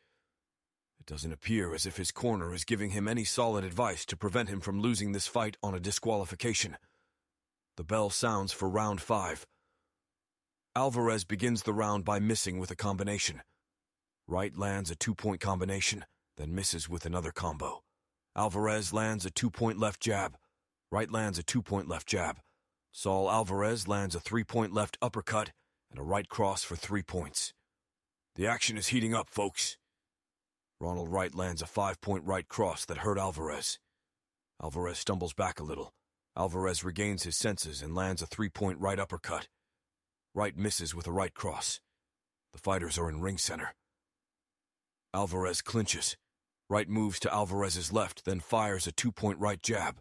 It 1.08 1.12
doesn't 1.12 1.34
appear 1.34 1.76
as 1.76 1.86
if 1.86 1.98
his 1.98 2.12
corner 2.12 2.52
is 2.52 2.64
giving 2.64 2.90
him 2.90 3.08
any 3.08 3.26
solid 3.26 3.64
advice 3.64 4.06
to 4.08 4.18
prevent 4.18 4.50
him 4.50 4.60
from 4.60 4.82
losing 4.82 5.12
this 5.12 5.28
fight 5.28 5.56
on 5.62 5.76
a 5.76 5.80
disqualification. 5.80 6.78
The 7.78 7.84
bell 7.84 8.10
sounds 8.10 8.52
for 8.52 8.68
round 8.68 9.02
five. 9.02 9.46
Alvarez 10.76 11.24
begins 11.24 11.62
the 11.62 11.74
round 11.74 12.06
by 12.06 12.18
missing 12.18 12.58
with 12.58 12.72
a 12.72 12.76
combination. 12.76 13.44
Wright 14.28 14.58
lands 14.58 14.90
a 14.90 14.96
two 14.96 15.14
point 15.14 15.40
combination, 15.40 16.06
then 16.38 16.56
misses 16.56 16.90
with 16.90 17.06
another 17.06 17.32
combo. 17.32 17.84
Alvarez 18.36 18.92
lands 18.92 19.28
a 19.28 19.30
two 19.30 19.52
point 19.52 19.78
left 19.78 20.00
jab. 20.00 20.38
Wright 20.92 21.12
lands 21.12 21.38
a 21.38 21.44
two 21.44 21.62
point 21.62 21.88
left 21.88 22.08
jab. 22.08 22.40
Saul 22.92 23.30
Alvarez 23.30 23.88
lands 23.88 24.16
a 24.16 24.20
three 24.20 24.44
point 24.44 24.74
left 24.74 24.98
uppercut 25.04 25.52
and 25.92 26.00
a 26.00 26.04
right 26.04 26.28
cross 26.28 26.64
for 26.64 26.76
three 26.76 27.04
points. 27.04 27.54
The 28.34 28.48
action 28.48 28.76
is 28.76 28.88
heating 28.88 29.14
up, 29.14 29.30
folks. 29.30 29.78
Ronald 30.80 31.10
Wright 31.10 31.34
lands 31.34 31.62
a 31.62 31.66
five 31.66 32.02
point 32.02 32.24
right 32.26 32.48
cross 32.48 32.86
that 32.86 33.00
hurt 33.00 33.18
Alvarez. 33.18 33.80
Alvarez 34.62 34.98
stumbles 34.98 35.34
back 35.34 35.60
a 35.60 35.64
little. 35.64 35.94
Alvarez 36.38 36.84
regains 36.84 37.24
his 37.24 37.38
senses 37.38 37.82
and 37.82 37.96
lands 37.96 38.22
a 38.22 38.26
three 38.26 38.50
point 38.50 38.80
right 38.80 39.00
uppercut. 39.00 39.48
Wright 40.34 40.58
misses 40.58 40.94
with 40.94 41.08
a 41.08 41.12
right 41.12 41.34
cross. 41.34 41.80
The 42.52 42.60
fighters 42.60 42.98
are 42.98 43.10
in 43.10 43.22
ring 43.22 43.38
center. 43.38 43.74
Alvarez 45.14 45.62
clinches. 45.62 46.18
Wright 46.70 46.90
moves 46.90 47.20
to 47.22 47.34
Alvarez's 47.34 47.94
left, 47.94 48.26
then 48.26 48.42
fires 48.42 48.86
a 48.86 48.92
two 48.92 49.14
point 49.14 49.40
right 49.40 49.62
jab. 49.62 50.00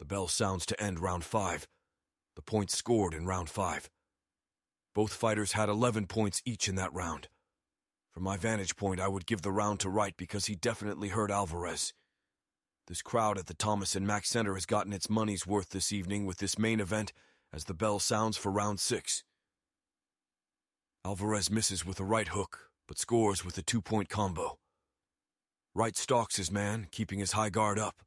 The 0.00 0.04
bell 0.04 0.26
sounds 0.26 0.66
to 0.66 0.82
end 0.82 0.98
round 0.98 1.24
five. 1.24 1.68
The 2.34 2.42
points 2.42 2.76
scored 2.76 3.14
in 3.14 3.26
round 3.26 3.48
five. 3.48 3.88
Both 4.92 5.14
fighters 5.14 5.52
had 5.52 5.68
11 5.68 6.06
points 6.06 6.42
each 6.44 6.68
in 6.68 6.74
that 6.76 6.92
round. 6.92 7.28
From 8.14 8.22
my 8.22 8.36
vantage 8.36 8.76
point, 8.76 9.00
I 9.00 9.08
would 9.08 9.26
give 9.26 9.42
the 9.42 9.50
round 9.50 9.80
to 9.80 9.90
Wright 9.90 10.14
because 10.16 10.46
he 10.46 10.54
definitely 10.54 11.08
hurt 11.08 11.32
Alvarez. 11.32 11.92
This 12.86 13.02
crowd 13.02 13.38
at 13.38 13.46
the 13.46 13.54
Thomas 13.54 13.96
and 13.96 14.06
Mack 14.06 14.24
Center 14.24 14.54
has 14.54 14.66
gotten 14.66 14.92
its 14.92 15.10
money's 15.10 15.48
worth 15.48 15.70
this 15.70 15.92
evening 15.92 16.24
with 16.24 16.38
this 16.38 16.56
main 16.56 16.78
event 16.78 17.12
as 17.52 17.64
the 17.64 17.74
bell 17.74 17.98
sounds 17.98 18.36
for 18.36 18.52
round 18.52 18.78
six. 18.78 19.24
Alvarez 21.04 21.50
misses 21.50 21.84
with 21.84 21.98
a 21.98 22.04
right 22.04 22.28
hook, 22.28 22.70
but 22.86 22.98
scores 22.98 23.44
with 23.44 23.58
a 23.58 23.62
two 23.62 23.82
point 23.82 24.08
combo. 24.08 24.58
Wright 25.74 25.96
stalks 25.96 26.36
his 26.36 26.52
man, 26.52 26.86
keeping 26.92 27.18
his 27.18 27.32
high 27.32 27.50
guard 27.50 27.80
up. 27.80 28.02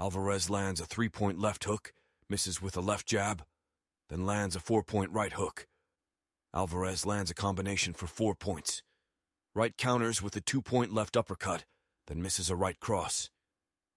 Alvarez 0.00 0.50
lands 0.50 0.80
a 0.80 0.84
three 0.84 1.08
point 1.08 1.38
left 1.38 1.62
hook, 1.62 1.92
misses 2.28 2.60
with 2.60 2.76
a 2.76 2.80
left 2.80 3.06
jab, 3.06 3.44
then 4.08 4.26
lands 4.26 4.56
a 4.56 4.60
four 4.60 4.82
point 4.82 5.12
right 5.12 5.34
hook. 5.34 5.68
Alvarez 6.52 7.06
lands 7.06 7.30
a 7.30 7.34
combination 7.34 7.92
for 7.92 8.08
four 8.08 8.34
points. 8.34 8.82
Wright 9.54 9.76
counters 9.76 10.22
with 10.22 10.34
a 10.36 10.40
two 10.40 10.62
point 10.62 10.94
left 10.94 11.16
uppercut, 11.16 11.64
then 12.06 12.22
misses 12.22 12.48
a 12.48 12.56
right 12.56 12.80
cross. 12.80 13.28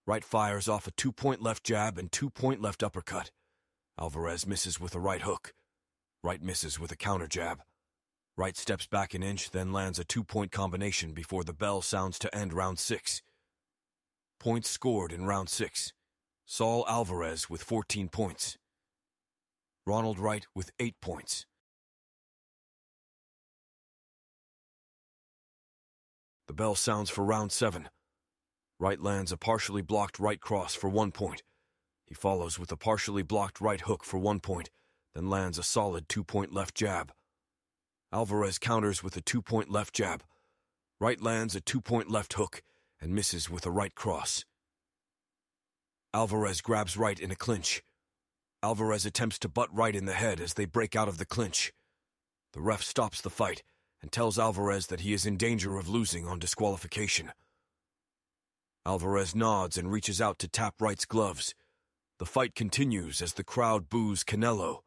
Wright 0.05 0.23
fires 0.23 0.67
off 0.67 0.87
a 0.87 0.91
two 0.91 1.11
point 1.11 1.41
left 1.41 1.63
jab 1.63 1.97
and 1.97 2.11
two 2.11 2.29
point 2.29 2.61
left 2.61 2.83
uppercut. 2.83 3.31
Alvarez 3.97 4.45
misses 4.45 4.79
with 4.79 4.93
a 4.93 4.99
right 4.99 5.21
hook. 5.21 5.53
Wright 6.21 6.41
misses 6.41 6.77
with 6.77 6.91
a 6.91 6.97
counter 6.97 7.27
jab. 7.27 7.61
Wright 8.37 8.57
steps 8.57 8.85
back 8.85 9.13
an 9.13 9.23
inch, 9.23 9.51
then 9.51 9.71
lands 9.71 9.97
a 9.97 10.03
two 10.03 10.25
point 10.25 10.51
combination 10.51 11.13
before 11.13 11.45
the 11.45 11.53
bell 11.53 11.81
sounds 11.81 12.19
to 12.19 12.35
end 12.35 12.51
round 12.51 12.77
six. 12.77 13.21
Points 14.39 14.69
scored 14.69 15.13
in 15.13 15.25
round 15.25 15.49
six 15.49 15.93
Saul 16.45 16.85
Alvarez 16.87 17.49
with 17.49 17.63
14 17.63 18.09
points, 18.09 18.57
Ronald 19.87 20.19
Wright 20.19 20.45
with 20.53 20.71
8 20.79 20.95
points. 21.01 21.45
The 26.47 26.53
bell 26.53 26.75
sounds 26.75 27.09
for 27.09 27.23
round 27.23 27.51
seven. 27.51 27.89
Wright 28.79 29.01
lands 29.01 29.31
a 29.31 29.37
partially 29.37 29.81
blocked 29.81 30.19
right 30.19 30.39
cross 30.39 30.75
for 30.75 30.89
one 30.89 31.11
point. 31.11 31.41
He 32.05 32.13
follows 32.13 32.59
with 32.59 32.71
a 32.71 32.77
partially 32.77 33.23
blocked 33.23 33.59
right 33.59 33.81
hook 33.81 34.03
for 34.03 34.19
one 34.19 34.39
point, 34.39 34.69
then 35.15 35.29
lands 35.29 35.57
a 35.57 35.63
solid 35.63 36.07
two 36.07 36.23
point 36.23 36.53
left 36.53 36.75
jab. 36.75 37.11
Alvarez 38.11 38.59
counters 38.59 39.01
with 39.01 39.17
a 39.17 39.21
two 39.21 39.41
point 39.41 39.71
left 39.71 39.93
jab. 39.93 40.23
Wright 40.99 41.19
lands 41.19 41.55
a 41.55 41.61
two 41.61 41.81
point 41.81 42.11
left 42.11 42.33
hook 42.33 42.61
and 43.01 43.15
misses 43.15 43.49
with 43.49 43.65
a 43.65 43.71
right 43.71 43.95
cross. 43.95 44.45
Alvarez 46.13 46.61
grabs 46.61 46.95
Wright 46.95 47.19
in 47.19 47.31
a 47.31 47.35
clinch. 47.35 47.81
Alvarez 48.61 49.05
attempts 49.05 49.39
to 49.39 49.49
butt 49.49 49.73
Wright 49.75 49.95
in 49.95 50.05
the 50.05 50.13
head 50.13 50.39
as 50.39 50.53
they 50.53 50.65
break 50.65 50.95
out 50.95 51.07
of 51.07 51.17
the 51.17 51.25
clinch. 51.25 51.73
The 52.53 52.61
ref 52.61 52.83
stops 52.83 53.19
the 53.19 53.29
fight 53.29 53.63
and 54.05 54.11
tells 54.11 54.37
Alvarez 54.37 54.85
that 54.85 54.99
he 54.99 55.13
is 55.13 55.25
in 55.25 55.35
danger 55.35 55.79
of 55.79 55.89
losing 55.89 56.27
on 56.27 56.37
disqualification. 56.37 57.31
Alvarez 58.85 59.33
nods 59.33 59.79
and 59.79 59.91
reaches 59.91 60.21
out 60.21 60.37
to 60.37 60.47
tap 60.47 60.75
Wright's 60.79 61.05
gloves. 61.05 61.55
The 62.19 62.27
fight 62.27 62.53
continues 62.53 63.19
as 63.19 63.33
the 63.33 63.43
crowd 63.43 63.89
boos 63.89 64.23
Canelo. 64.23 64.81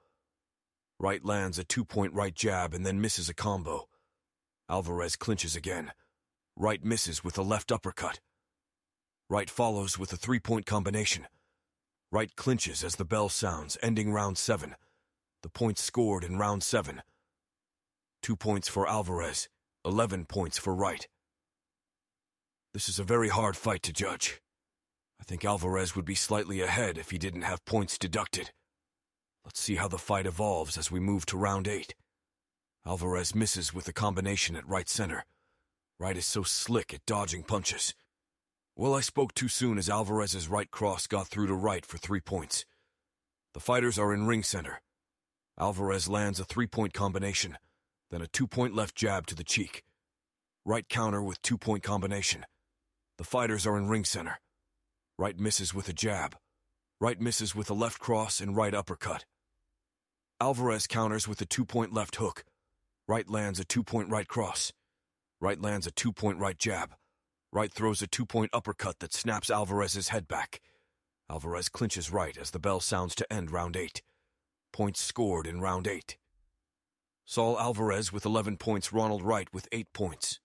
Wright 1.00 1.24
lands 1.24 1.58
a 1.58 1.64
two 1.64 1.84
point 1.84 2.14
right 2.14 2.32
jab 2.32 2.72
and 2.72 2.86
then 2.86 3.00
misses 3.00 3.28
a 3.28 3.34
combo. 3.34 3.88
Alvarez 4.68 5.16
clinches 5.16 5.56
again. 5.56 5.90
Wright 6.54 6.84
misses 6.84 7.24
with 7.24 7.36
a 7.36 7.42
left 7.42 7.72
uppercut. 7.72 8.20
Wright 9.28 9.50
follows 9.50 9.98
with 9.98 10.12
a 10.12 10.16
three 10.16 10.38
point 10.38 10.64
combination. 10.64 11.26
Wright 12.12 12.30
clinches 12.36 12.84
as 12.84 12.94
the 12.94 13.04
bell 13.04 13.28
sounds, 13.28 13.76
ending 13.82 14.12
round 14.12 14.38
seven. 14.38 14.76
The 15.42 15.50
points 15.50 15.82
scored 15.82 16.22
in 16.22 16.38
round 16.38 16.62
seven. 16.62 17.02
Two 18.28 18.36
points 18.36 18.68
for 18.68 18.86
Alvarez, 18.86 19.48
11 19.86 20.26
points 20.26 20.58
for 20.58 20.74
Wright. 20.74 21.08
This 22.74 22.86
is 22.86 22.98
a 22.98 23.02
very 23.02 23.30
hard 23.30 23.56
fight 23.56 23.82
to 23.84 23.90
judge. 23.90 24.42
I 25.18 25.24
think 25.24 25.46
Alvarez 25.46 25.96
would 25.96 26.04
be 26.04 26.14
slightly 26.14 26.60
ahead 26.60 26.98
if 26.98 27.10
he 27.10 27.16
didn't 27.16 27.48
have 27.48 27.64
points 27.64 27.96
deducted. 27.96 28.50
Let's 29.46 29.60
see 29.60 29.76
how 29.76 29.88
the 29.88 29.96
fight 29.96 30.26
evolves 30.26 30.76
as 30.76 30.90
we 30.90 31.00
move 31.00 31.24
to 31.24 31.38
round 31.38 31.66
eight. 31.66 31.94
Alvarez 32.84 33.34
misses 33.34 33.72
with 33.72 33.88
a 33.88 33.94
combination 33.94 34.56
at 34.56 34.68
right 34.68 34.90
center. 34.90 35.24
Wright 35.98 36.18
is 36.18 36.26
so 36.26 36.42
slick 36.42 36.92
at 36.92 37.06
dodging 37.06 37.44
punches. 37.44 37.94
Well, 38.76 38.94
I 38.94 39.00
spoke 39.00 39.32
too 39.32 39.48
soon 39.48 39.78
as 39.78 39.88
Alvarez's 39.88 40.48
right 40.48 40.70
cross 40.70 41.06
got 41.06 41.28
through 41.28 41.46
to 41.46 41.54
Wright 41.54 41.86
for 41.86 41.96
three 41.96 42.20
points. 42.20 42.66
The 43.54 43.60
fighters 43.60 43.98
are 43.98 44.12
in 44.12 44.26
ring 44.26 44.42
center. 44.42 44.82
Alvarez 45.58 46.10
lands 46.10 46.38
a 46.38 46.44
three 46.44 46.66
point 46.66 46.92
combination, 46.92 47.56
then 48.10 48.22
a 48.22 48.26
two 48.26 48.46
point 48.46 48.74
left 48.74 48.94
jab 48.94 49.26
to 49.26 49.34
the 49.34 49.44
cheek. 49.44 49.84
Wright 50.64 50.88
counter 50.88 51.22
with 51.22 51.42
two 51.42 51.58
point 51.58 51.82
combination. 51.82 52.44
The 53.16 53.24
fighters 53.24 53.66
are 53.66 53.76
in 53.76 53.88
ring 53.88 54.04
center. 54.04 54.40
Wright 55.18 55.38
misses 55.38 55.74
with 55.74 55.88
a 55.88 55.92
jab. 55.92 56.36
Wright 57.00 57.20
misses 57.20 57.54
with 57.54 57.70
a 57.70 57.74
left 57.74 57.98
cross 57.98 58.40
and 58.40 58.56
right 58.56 58.74
uppercut. 58.74 59.24
Alvarez 60.40 60.86
counters 60.86 61.26
with 61.26 61.40
a 61.40 61.46
two 61.46 61.64
point 61.64 61.92
left 61.92 62.16
hook. 62.16 62.44
Wright 63.08 63.28
lands 63.28 63.58
a 63.58 63.64
two 63.64 63.82
point 63.82 64.08
right 64.10 64.28
cross. 64.28 64.72
Wright 65.40 65.60
lands 65.60 65.86
a 65.86 65.90
two 65.90 66.12
point 66.12 66.38
right 66.38 66.58
jab. 66.58 66.94
Wright 67.52 67.72
throws 67.72 68.02
a 68.02 68.06
two 68.06 68.26
point 68.26 68.50
uppercut 68.52 68.98
that 69.00 69.14
snaps 69.14 69.50
Alvarez's 69.50 70.08
head 70.08 70.28
back. 70.28 70.60
Alvarez 71.30 71.68
clinches 71.68 72.12
right 72.12 72.36
as 72.36 72.50
the 72.50 72.58
bell 72.58 72.80
sounds 72.80 73.14
to 73.16 73.32
end 73.32 73.50
round 73.50 73.76
eight. 73.76 74.02
Points 74.72 75.00
scored 75.00 75.46
in 75.46 75.60
round 75.60 75.86
eight. 75.86 76.16
Saul 77.30 77.60
Alvarez 77.60 78.10
with 78.10 78.24
11 78.24 78.56
points, 78.56 78.90
Ronald 78.90 79.22
Wright 79.22 79.48
with 79.52 79.68
8 79.70 79.92
points. 79.92 80.40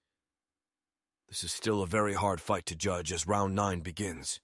This 1.29 1.41
is 1.41 1.53
still 1.53 1.81
a 1.81 1.87
very 1.87 2.13
hard 2.13 2.41
fight 2.41 2.65
to 2.65 2.75
judge 2.75 3.13
as 3.13 3.25
round 3.25 3.55
9 3.55 3.79
begins. 3.79 4.41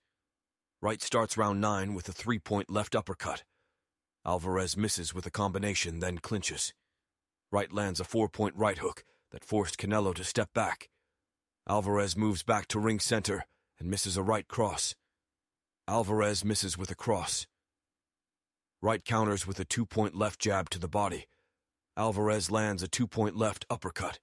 Wright 0.82 1.02
starts 1.02 1.36
round 1.36 1.60
9 1.60 1.94
with 1.94 2.08
a 2.08 2.14
three 2.14 2.40
point 2.40 2.70
left 2.70 2.96
uppercut. 2.96 3.44
Alvarez 4.26 4.78
misses 4.78 5.14
with 5.14 5.26
a 5.26 5.30
combination, 5.30 6.00
then 6.00 6.20
clinches. 6.20 6.74
Wright 7.52 7.74
lands 7.74 8.00
a 8.00 8.06
four 8.06 8.30
point 8.30 8.56
right 8.56 8.78
hook 8.78 9.04
that 9.32 9.44
forced 9.44 9.78
Canelo 9.78 10.16
to 10.16 10.24
step 10.24 10.54
back. 10.54 10.88
Alvarez 11.68 12.16
moves 12.16 12.42
back 12.42 12.70
to 12.70 12.80
ring 12.80 13.02
center 13.02 13.48
and 13.82 13.92
misses 13.92 14.16
a 14.16 14.24
right 14.24 14.48
cross. 14.48 14.96
Alvarez 15.90 16.46
misses 16.46 16.78
with 16.78 16.90
a 16.90 16.96
cross. 16.96 17.48
Wright 18.82 19.04
counters 19.04 19.46
with 19.46 19.60
a 19.60 19.66
two 19.66 19.86
point 19.86 20.16
left 20.16 20.40
jab 20.40 20.70
to 20.70 20.80
the 20.80 20.88
body. 20.88 21.26
Alvarez 22.00 22.50
lands 22.50 22.82
a 22.82 22.88
two 22.88 23.08
point 23.08 23.36
left 23.36 23.66
uppercut. 23.70 24.20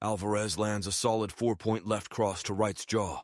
Alvarez 0.00 0.56
lands 0.56 0.86
a 0.86 0.92
solid 0.92 1.30
four 1.30 1.54
point 1.54 1.86
left 1.86 2.08
cross 2.08 2.42
to 2.44 2.54
Wright's 2.54 2.86
jaw. 2.86 3.20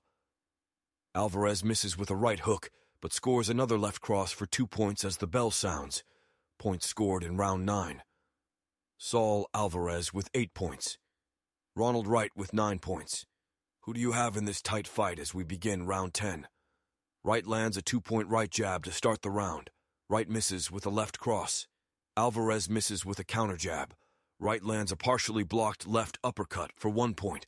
Alvarez 1.14 1.64
misses 1.64 1.96
with 1.96 2.10
a 2.10 2.16
right 2.16 2.40
hook, 2.40 2.68
but 3.00 3.14
scores 3.14 3.48
another 3.48 3.78
left 3.78 4.02
cross 4.02 4.30
for 4.30 4.44
two 4.44 4.66
points 4.66 5.06
as 5.06 5.16
the 5.16 5.26
bell 5.26 5.50
sounds. 5.50 6.04
Points 6.58 6.86
scored 6.86 7.24
in 7.24 7.38
round 7.38 7.64
nine. 7.64 8.02
Saul 8.98 9.48
Alvarez 9.54 10.12
with 10.12 10.28
eight 10.34 10.52
points. 10.52 10.98
Ronald 11.74 12.06
Wright 12.06 12.32
with 12.36 12.52
nine 12.52 12.78
points. 12.78 13.24
Who 13.84 13.94
do 13.94 14.00
you 14.00 14.12
have 14.12 14.36
in 14.36 14.44
this 14.44 14.60
tight 14.60 14.86
fight 14.86 15.18
as 15.18 15.32
we 15.32 15.44
begin 15.44 15.86
round 15.86 16.12
ten? 16.12 16.46
Wright 17.24 17.46
lands 17.46 17.78
a 17.78 17.82
two 17.82 18.02
point 18.02 18.28
right 18.28 18.50
jab 18.50 18.84
to 18.84 18.92
start 18.92 19.22
the 19.22 19.30
round. 19.30 19.70
Wright 20.10 20.28
misses 20.28 20.70
with 20.70 20.84
a 20.84 20.90
left 20.90 21.18
cross. 21.18 21.66
Alvarez 22.18 22.70
misses 22.70 23.04
with 23.04 23.18
a 23.18 23.24
counter 23.24 23.58
jab. 23.58 23.94
Wright 24.40 24.64
lands 24.64 24.90
a 24.90 24.96
partially 24.96 25.44
blocked 25.44 25.86
left 25.86 26.18
uppercut 26.24 26.70
for 26.74 26.88
one 26.88 27.12
point. 27.12 27.46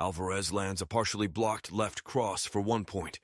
Alvarez 0.00 0.52
lands 0.52 0.82
a 0.82 0.86
partially 0.86 1.28
blocked 1.28 1.70
left 1.70 2.02
cross 2.02 2.44
for 2.44 2.60
one 2.60 2.84
point. 2.84 3.20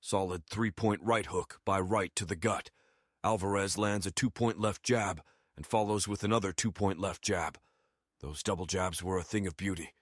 Solid 0.00 0.46
three 0.46 0.70
point 0.70 1.00
right 1.02 1.26
hook 1.26 1.58
by 1.64 1.80
Wright 1.80 2.14
to 2.14 2.24
the 2.24 2.36
gut. 2.36 2.70
Alvarez 3.24 3.76
lands 3.76 4.06
a 4.06 4.12
two 4.12 4.30
point 4.30 4.60
left 4.60 4.84
jab 4.84 5.22
and 5.56 5.66
follows 5.66 6.06
with 6.06 6.22
another 6.22 6.52
two 6.52 6.70
point 6.70 7.00
left 7.00 7.20
jab. 7.20 7.58
Those 8.20 8.44
double 8.44 8.66
jabs 8.66 9.02
were 9.02 9.18
a 9.18 9.24
thing 9.24 9.44
of 9.48 9.56
beauty. 9.56 9.92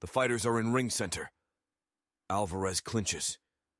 The 0.00 0.08
fighters 0.08 0.44
are 0.44 0.58
in 0.58 0.72
ring 0.72 0.90
center. 0.90 1.30
Alvarez 2.28 2.80
clinches. 2.80 3.38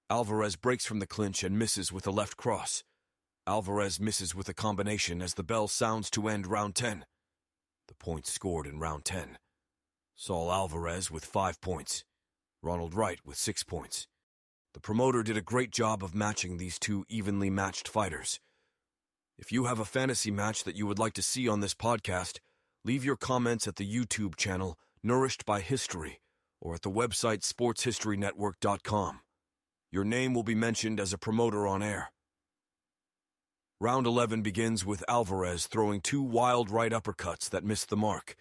Alvarez 0.08 0.54
breaks 0.54 0.86
from 0.86 1.00
the 1.00 1.08
clinch 1.08 1.42
and 1.42 1.58
misses 1.58 1.90
with 1.90 2.06
a 2.06 2.12
left 2.12 2.36
cross. 2.36 2.84
Alvarez 3.46 4.00
misses 4.00 4.34
with 4.34 4.48
a 4.48 4.54
combination 4.54 5.20
as 5.20 5.34
the 5.34 5.42
bell 5.42 5.68
sounds 5.68 6.08
to 6.10 6.28
end 6.28 6.46
round 6.46 6.74
10. 6.74 7.04
The 7.88 7.94
points 7.94 8.32
scored 8.32 8.66
in 8.66 8.78
round 8.78 9.04
10. 9.04 9.36
Saul 10.16 10.50
Alvarez 10.50 11.10
with 11.10 11.26
five 11.26 11.60
points. 11.60 12.04
Ronald 12.62 12.94
Wright 12.94 13.18
with 13.22 13.36
six 13.36 13.62
points. 13.62 14.06
The 14.72 14.80
promoter 14.80 15.22
did 15.22 15.36
a 15.36 15.42
great 15.42 15.70
job 15.70 16.02
of 16.02 16.14
matching 16.14 16.56
these 16.56 16.78
two 16.78 17.04
evenly 17.10 17.50
matched 17.50 17.86
fighters. 17.86 18.40
If 19.36 19.52
you 19.52 19.66
have 19.66 19.78
a 19.78 19.84
fantasy 19.84 20.30
match 20.30 20.64
that 20.64 20.76
you 20.76 20.86
would 20.86 20.98
like 20.98 21.12
to 21.14 21.22
see 21.22 21.46
on 21.46 21.60
this 21.60 21.74
podcast, 21.74 22.38
leave 22.82 23.04
your 23.04 23.16
comments 23.16 23.68
at 23.68 23.76
the 23.76 23.86
YouTube 23.86 24.36
channel 24.36 24.78
Nourished 25.02 25.44
by 25.44 25.60
History 25.60 26.22
or 26.62 26.74
at 26.74 26.80
the 26.80 26.90
website 26.90 27.40
sportshistorynetwork.com. 27.40 29.20
Your 29.92 30.04
name 30.04 30.32
will 30.32 30.44
be 30.44 30.54
mentioned 30.54 30.98
as 30.98 31.12
a 31.12 31.18
promoter 31.18 31.66
on 31.66 31.82
air. 31.82 32.13
Round 33.80 34.06
11 34.06 34.42
begins 34.42 34.86
with 34.86 35.02
Alvarez 35.08 35.66
throwing 35.66 36.00
two 36.00 36.22
wild 36.22 36.70
right 36.70 36.92
uppercuts 36.92 37.50
that 37.50 37.64
miss 37.64 37.84
the 37.84 37.96
mark. 37.96 38.36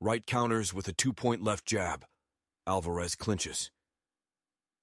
Wright 0.00 0.26
counters 0.26 0.74
with 0.74 0.88
a 0.88 0.92
two 0.92 1.12
point 1.12 1.44
left 1.44 1.64
jab. 1.64 2.04
Alvarez 2.66 3.14
clinches. 3.14 3.70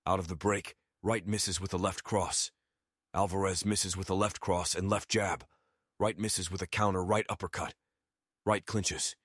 Out 0.07 0.17
of 0.17 0.29
the 0.29 0.35
break, 0.35 0.75
Wright 1.03 1.27
misses 1.27 1.59
with 1.59 1.73
a 1.73 1.77
left 1.77 2.05
cross. 2.05 2.51
Alvarez 3.13 3.65
misses 3.65 3.97
with 3.97 4.09
a 4.09 4.15
left 4.15 4.39
cross 4.39 4.75
and 4.75 4.89
left 4.89 5.09
jab. 5.09 5.43
Wright 5.99 6.17
misses 6.17 6.49
with 6.49 6.61
a 6.61 6.67
counter 6.67 7.03
right 7.03 7.25
uppercut. 7.27 7.73
Wright 8.45 8.65
clinches. 8.65 9.17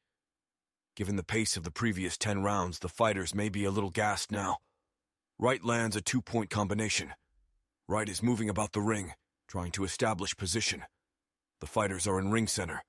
Given 0.96 1.14
the 1.14 1.22
pace 1.22 1.56
of 1.56 1.62
the 1.62 1.70
previous 1.70 2.18
10 2.18 2.42
rounds, 2.42 2.80
the 2.80 2.88
fighters 2.88 3.36
may 3.36 3.50
be 3.50 3.64
a 3.64 3.70
little 3.70 3.90
gassed 3.90 4.32
now. 4.32 4.58
Wright 5.38 5.64
lands 5.64 5.94
a 5.94 6.00
two 6.00 6.20
point 6.20 6.50
combination. 6.50 7.14
Wright 7.88 8.08
is 8.08 8.20
moving 8.22 8.50
about 8.50 8.72
the 8.72 8.80
ring, 8.80 9.14
trying 9.50 9.72
to 9.72 9.82
establish 9.82 10.36
position. 10.36 10.84
The 11.60 11.66
fighters 11.66 12.06
are 12.06 12.20
in 12.20 12.30
ring 12.30 12.46
center. 12.46 12.84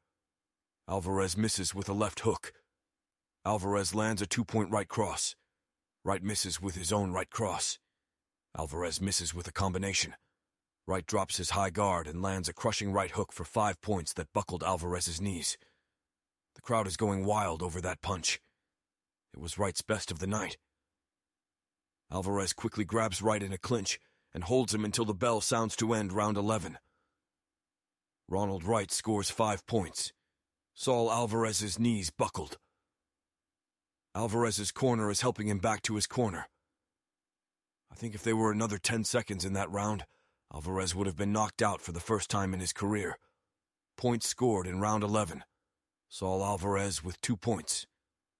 Alvarez 0.87 1.35
misses 1.35 1.73
with 1.73 1.89
a 1.89 1.93
left 1.93 2.19
hook. 2.19 2.53
Alvarez 3.43 3.95
lands 3.95 4.21
a 4.21 4.27
two 4.27 4.45
point 4.45 4.69
right 4.69 4.87
cross. 4.87 5.35
Wright 6.05 6.21
misses 6.21 6.61
with 6.61 6.75
his 6.75 6.93
own 6.93 7.13
right 7.13 7.31
cross. 7.31 7.79
Alvarez 8.55 9.01
misses 9.01 9.33
with 9.33 9.47
a 9.47 9.51
combination. 9.51 10.13
Wright 10.85 11.05
drops 11.07 11.37
his 11.37 11.51
high 11.51 11.71
guard 11.71 12.05
and 12.05 12.21
lands 12.21 12.47
a 12.47 12.53
crushing 12.53 12.93
right 12.93 13.09
hook 13.09 13.33
for 13.33 13.43
five 13.43 13.81
points 13.81 14.13
that 14.13 14.31
buckled 14.31 14.61
Alvarez's 14.61 15.19
knees. 15.19 15.57
The 16.53 16.61
crowd 16.61 16.85
is 16.85 16.95
going 16.95 17.25
wild 17.25 17.63
over 17.63 17.81
that 17.81 18.03
punch. 18.03 18.39
It 19.33 19.39
was 19.39 19.57
Wright's 19.57 19.81
best 19.81 20.11
of 20.11 20.19
the 20.19 20.27
night. 20.27 20.57
Alvarez 22.11 22.53
quickly 22.53 22.85
grabs 22.85 23.19
Wright 23.19 23.41
in 23.41 23.51
a 23.51 23.57
clinch 23.57 23.99
and 24.33 24.43
holds 24.43 24.73
him 24.73 24.85
until 24.85 25.05
the 25.05 25.13
bell 25.13 25.41
sounds 25.41 25.75
to 25.77 25.93
end 25.93 26.13
round 26.13 26.37
11. 26.37 26.77
Ronald 28.27 28.63
Wright 28.63 28.91
scores 28.91 29.29
five 29.29 29.65
points. 29.65 30.13
Saul 30.73 31.11
Alvarez's 31.11 31.77
knees 31.77 32.09
buckled. 32.09 32.57
Alvarez's 34.15 34.71
corner 34.71 35.09
is 35.09 35.21
helping 35.21 35.47
him 35.47 35.59
back 35.59 35.81
to 35.83 35.95
his 35.95 36.07
corner. 36.07 36.47
I 37.91 37.95
think 37.95 38.15
if 38.15 38.23
there 38.23 38.35
were 38.35 38.51
another 38.51 38.77
10 38.77 39.03
seconds 39.03 39.43
in 39.43 39.53
that 39.53 39.69
round, 39.69 40.05
Alvarez 40.53 40.95
would 40.95 41.07
have 41.07 41.17
been 41.17 41.33
knocked 41.33 41.61
out 41.61 41.81
for 41.81 41.91
the 41.91 41.99
first 41.99 42.29
time 42.29 42.53
in 42.53 42.59
his 42.59 42.73
career. 42.73 43.17
Points 43.97 44.27
scored 44.27 44.67
in 44.67 44.79
round 44.79 45.03
11. 45.03 45.43
Saul 46.09 46.43
Alvarez 46.43 47.03
with 47.03 47.19
two 47.21 47.37
points. 47.37 47.85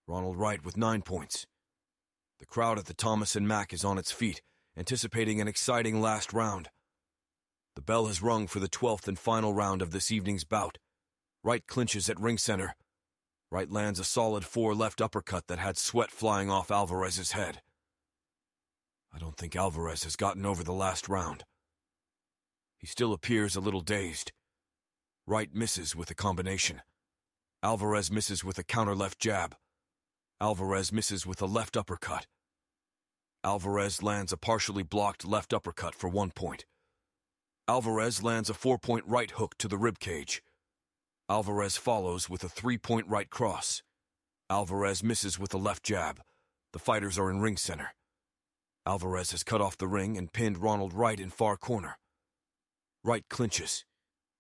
Ronald 0.07 0.37
Wright 0.37 0.63
with 0.63 0.77
nine 0.77 1.01
points. 1.01 1.45
The 2.39 2.45
crowd 2.45 2.79
at 2.79 2.85
the 2.85 2.93
Thomas 2.93 3.35
and 3.35 3.47
Mack 3.47 3.71
is 3.71 3.85
on 3.85 3.97
its 3.97 4.11
feet, 4.11 4.41
anticipating 4.77 5.41
an 5.41 5.47
exciting 5.47 6.01
last 6.01 6.33
round. 6.33 6.69
The 7.75 7.81
bell 7.81 8.07
has 8.07 8.21
rung 8.21 8.47
for 8.47 8.59
the 8.59 8.69
12th 8.69 9.07
and 9.07 9.17
final 9.17 9.53
round 9.53 9.81
of 9.81 9.91
this 9.91 10.11
evening's 10.11 10.43
bout. 10.43 10.77
Wright 11.43 11.65
clinches 11.67 12.09
at 12.09 12.19
ring 12.19 12.37
center. 12.37 12.75
Wright 13.49 13.69
lands 13.69 13.99
a 13.99 14.03
solid 14.03 14.45
four 14.45 14.73
left 14.75 15.01
uppercut 15.01 15.47
that 15.47 15.59
had 15.59 15.77
sweat 15.77 16.11
flying 16.11 16.49
off 16.49 16.71
Alvarez's 16.71 17.31
head. 17.31 17.61
I 19.13 19.19
don't 19.19 19.35
think 19.35 19.55
Alvarez 19.55 20.03
has 20.03 20.15
gotten 20.15 20.45
over 20.45 20.63
the 20.63 20.73
last 20.73 21.09
round. 21.09 21.43
He 22.77 22.87
still 22.87 23.13
appears 23.13 23.55
a 23.55 23.61
little 23.61 23.81
dazed. 23.81 24.31
Wright 25.27 25.53
misses 25.53 25.95
with 25.95 26.09
a 26.09 26.15
combination. 26.15 26.81
Alvarez 27.61 28.11
misses 28.11 28.43
with 28.43 28.57
a 28.57 28.63
counter 28.63 28.95
left 28.95 29.19
jab. 29.19 29.55
Alvarez 30.39 30.91
misses 30.91 31.25
with 31.25 31.41
a 31.41 31.45
left 31.45 31.77
uppercut. 31.77 32.25
Alvarez 33.43 34.03
lands 34.03 34.31
a 34.31 34.37
partially 34.37 34.83
blocked 34.83 35.25
left 35.25 35.51
uppercut 35.51 35.95
for 35.95 36.07
one 36.07 36.29
point. 36.29 36.65
Alvarez 37.67 38.21
lands 38.21 38.51
a 38.51 38.53
four 38.53 38.77
point 38.77 39.03
right 39.07 39.31
hook 39.31 39.57
to 39.57 39.67
the 39.67 39.79
rib 39.79 39.97
cage. 39.97 40.43
Alvarez 41.27 41.75
follows 41.75 42.29
with 42.29 42.43
a 42.43 42.49
three 42.49 42.77
point 42.77 43.07
right 43.07 43.31
cross. 43.31 43.81
Alvarez 44.47 45.03
misses 45.03 45.39
with 45.39 45.55
a 45.55 45.57
left 45.57 45.81
jab. 45.81 46.21
The 46.71 46.77
fighters 46.77 47.17
are 47.17 47.31
in 47.31 47.41
ring 47.41 47.57
center. 47.57 47.95
Alvarez 48.85 49.31
has 49.31 49.43
cut 49.43 49.59
off 49.59 49.75
the 49.75 49.87
ring 49.87 50.17
and 50.17 50.31
pinned 50.31 50.59
Ronald 50.59 50.93
Wright 50.93 51.19
in 51.19 51.31
far 51.31 51.57
corner. 51.57 51.97
Wright 53.03 53.25
clinches. 53.27 53.85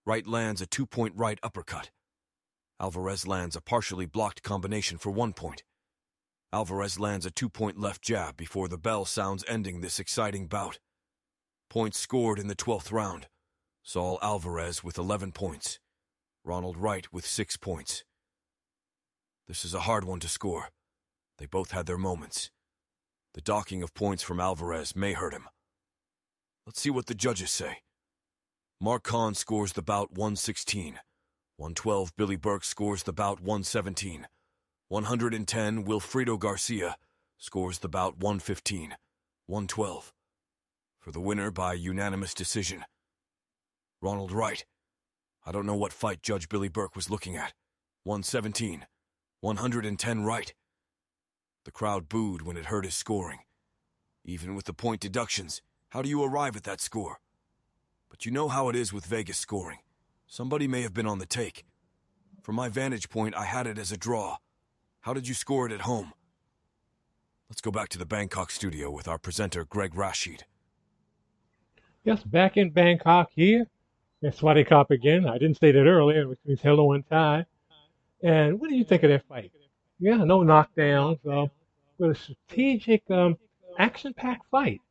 Wright 0.05 0.27
lands 0.27 0.61
a 0.61 0.67
two 0.67 0.85
point 0.85 1.13
right 1.15 1.39
uppercut. 1.41 1.89
Alvarez 2.79 3.25
lands 3.25 3.55
a 3.55 3.61
partially 3.61 4.05
blocked 4.05 4.43
combination 4.43 4.99
for 4.99 5.09
one 5.09 5.33
point. 5.33 5.63
Alvarez 6.53 6.99
lands 6.99 7.25
a 7.25 7.31
two 7.31 7.47
point 7.47 7.79
left 7.79 8.01
jab 8.01 8.35
before 8.35 8.67
the 8.67 8.77
bell 8.77 9.05
sounds 9.05 9.45
ending 9.47 9.79
this 9.79 9.99
exciting 9.99 10.47
bout. 10.47 10.79
Points 11.69 11.97
scored 11.97 12.39
in 12.39 12.47
the 12.47 12.55
12th 12.55 12.91
round. 12.91 13.27
Saul 13.83 14.19
Alvarez 14.21 14.83
with 14.83 14.97
11 14.97 15.31
points. 15.31 15.79
Ronald 16.43 16.75
Wright 16.75 17.07
with 17.13 17.25
six 17.25 17.55
points. 17.55 18.03
This 19.47 19.63
is 19.63 19.73
a 19.73 19.81
hard 19.81 20.03
one 20.03 20.19
to 20.19 20.27
score. 20.27 20.69
They 21.37 21.45
both 21.45 21.71
had 21.71 21.85
their 21.85 21.97
moments. 21.97 22.51
The 23.33 23.41
docking 23.41 23.81
of 23.81 23.93
points 23.93 24.21
from 24.21 24.41
Alvarez 24.41 24.93
may 24.93 25.13
hurt 25.13 25.33
him. 25.33 25.47
Let's 26.65 26.81
see 26.81 26.89
what 26.89 27.05
the 27.05 27.15
judges 27.15 27.49
say. 27.49 27.77
Mark 28.81 29.03
Kahn 29.03 29.35
scores 29.35 29.73
the 29.73 29.81
bout 29.81 30.11
116. 30.11 30.99
112 31.55 32.15
Billy 32.17 32.35
Burke 32.35 32.65
scores 32.65 33.03
the 33.03 33.13
bout 33.13 33.39
117. 33.39 34.27
110 34.91 35.85
Wilfredo 35.85 36.37
Garcia 36.37 36.97
scores 37.37 37.79
the 37.79 37.87
bout 37.87 38.17
115. 38.17 38.97
112. 39.45 40.13
For 40.99 41.11
the 41.13 41.21
winner 41.21 41.49
by 41.49 41.71
unanimous 41.75 42.33
decision. 42.33 42.83
Ronald 44.01 44.33
Wright 44.33 44.65
I 45.45 45.53
don't 45.53 45.65
know 45.65 45.77
what 45.77 45.93
fight 45.93 46.21
Judge 46.21 46.49
Billy 46.49 46.67
Burke 46.67 46.97
was 46.97 47.09
looking 47.09 47.37
at. 47.37 47.53
117. 48.03 48.85
110 49.39 50.23
right. 50.25 50.53
The 51.63 51.71
crowd 51.71 52.09
booed 52.09 52.41
when 52.41 52.57
it 52.57 52.65
heard 52.65 52.83
his 52.83 52.93
scoring. 52.93 53.39
Even 54.25 54.55
with 54.55 54.65
the 54.65 54.73
point 54.73 54.99
deductions, 54.99 55.61
how 55.91 56.01
do 56.01 56.09
you 56.09 56.21
arrive 56.21 56.57
at 56.57 56.63
that 56.63 56.81
score? 56.81 57.21
But 58.09 58.25
you 58.25 58.31
know 58.33 58.49
how 58.49 58.67
it 58.67 58.75
is 58.75 58.91
with 58.91 59.05
Vegas 59.05 59.37
scoring. 59.37 59.77
Somebody 60.27 60.67
may 60.67 60.81
have 60.81 60.93
been 60.93 61.07
on 61.07 61.19
the 61.19 61.25
take. 61.25 61.63
From 62.41 62.55
my 62.55 62.67
vantage 62.67 63.07
point, 63.07 63.35
I 63.37 63.45
had 63.45 63.67
it 63.67 63.77
as 63.77 63.93
a 63.93 63.97
draw. 63.97 64.35
How 65.01 65.13
did 65.13 65.27
you 65.27 65.33
score 65.33 65.65
it 65.65 65.71
at 65.71 65.81
home? 65.81 66.13
Let's 67.49 67.61
go 67.61 67.71
back 67.71 67.89
to 67.89 67.97
the 67.97 68.05
Bangkok 68.05 68.51
studio 68.51 68.89
with 68.89 69.07
our 69.07 69.17
presenter, 69.17 69.65
Greg 69.65 69.93
Rasheed. 69.93 70.41
Yes, 72.03 72.23
back 72.23 72.55
in 72.55 72.69
Bangkok 72.69 73.29
here 73.35 73.67
it's 74.21 74.39
Swati 74.39 74.67
Cop 74.67 74.91
again. 74.91 75.27
I 75.27 75.39
didn't 75.39 75.59
say 75.59 75.71
that 75.71 75.85
earlier, 75.85 76.27
which 76.27 76.39
means 76.45 76.61
hello 76.61 76.93
and 76.93 77.07
tie. 77.09 77.45
And 78.21 78.59
what 78.59 78.69
do 78.69 78.75
you 78.75 78.83
think 78.83 79.01
of 79.03 79.09
that 79.09 79.27
fight? 79.27 79.51
Yeah, 79.99 80.17
no 80.17 80.41
knockdowns, 80.41 81.19
uh, 81.27 81.47
but 81.99 82.11
a 82.11 82.15
strategic, 82.15 83.09
um, 83.09 83.37
action-packed 83.79 84.45
fight. 84.51 84.81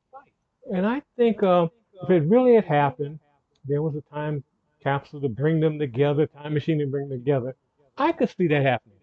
And 0.72 0.84
I 0.84 1.02
think 1.16 1.42
uh, 1.42 1.68
if 2.02 2.10
it 2.10 2.28
really 2.28 2.54
had 2.54 2.64
happened, 2.64 3.20
there 3.64 3.82
was 3.82 3.94
a 3.94 4.02
time 4.12 4.42
capsule 4.82 5.20
to 5.20 5.28
bring 5.28 5.60
them 5.60 5.78
together, 5.78 6.26
time 6.26 6.54
machine 6.54 6.78
to 6.80 6.86
bring 6.86 7.08
them 7.08 7.18
together. 7.18 7.54
I 7.96 8.12
could 8.12 8.30
see 8.36 8.48
that 8.48 8.62
happening. 8.62 8.96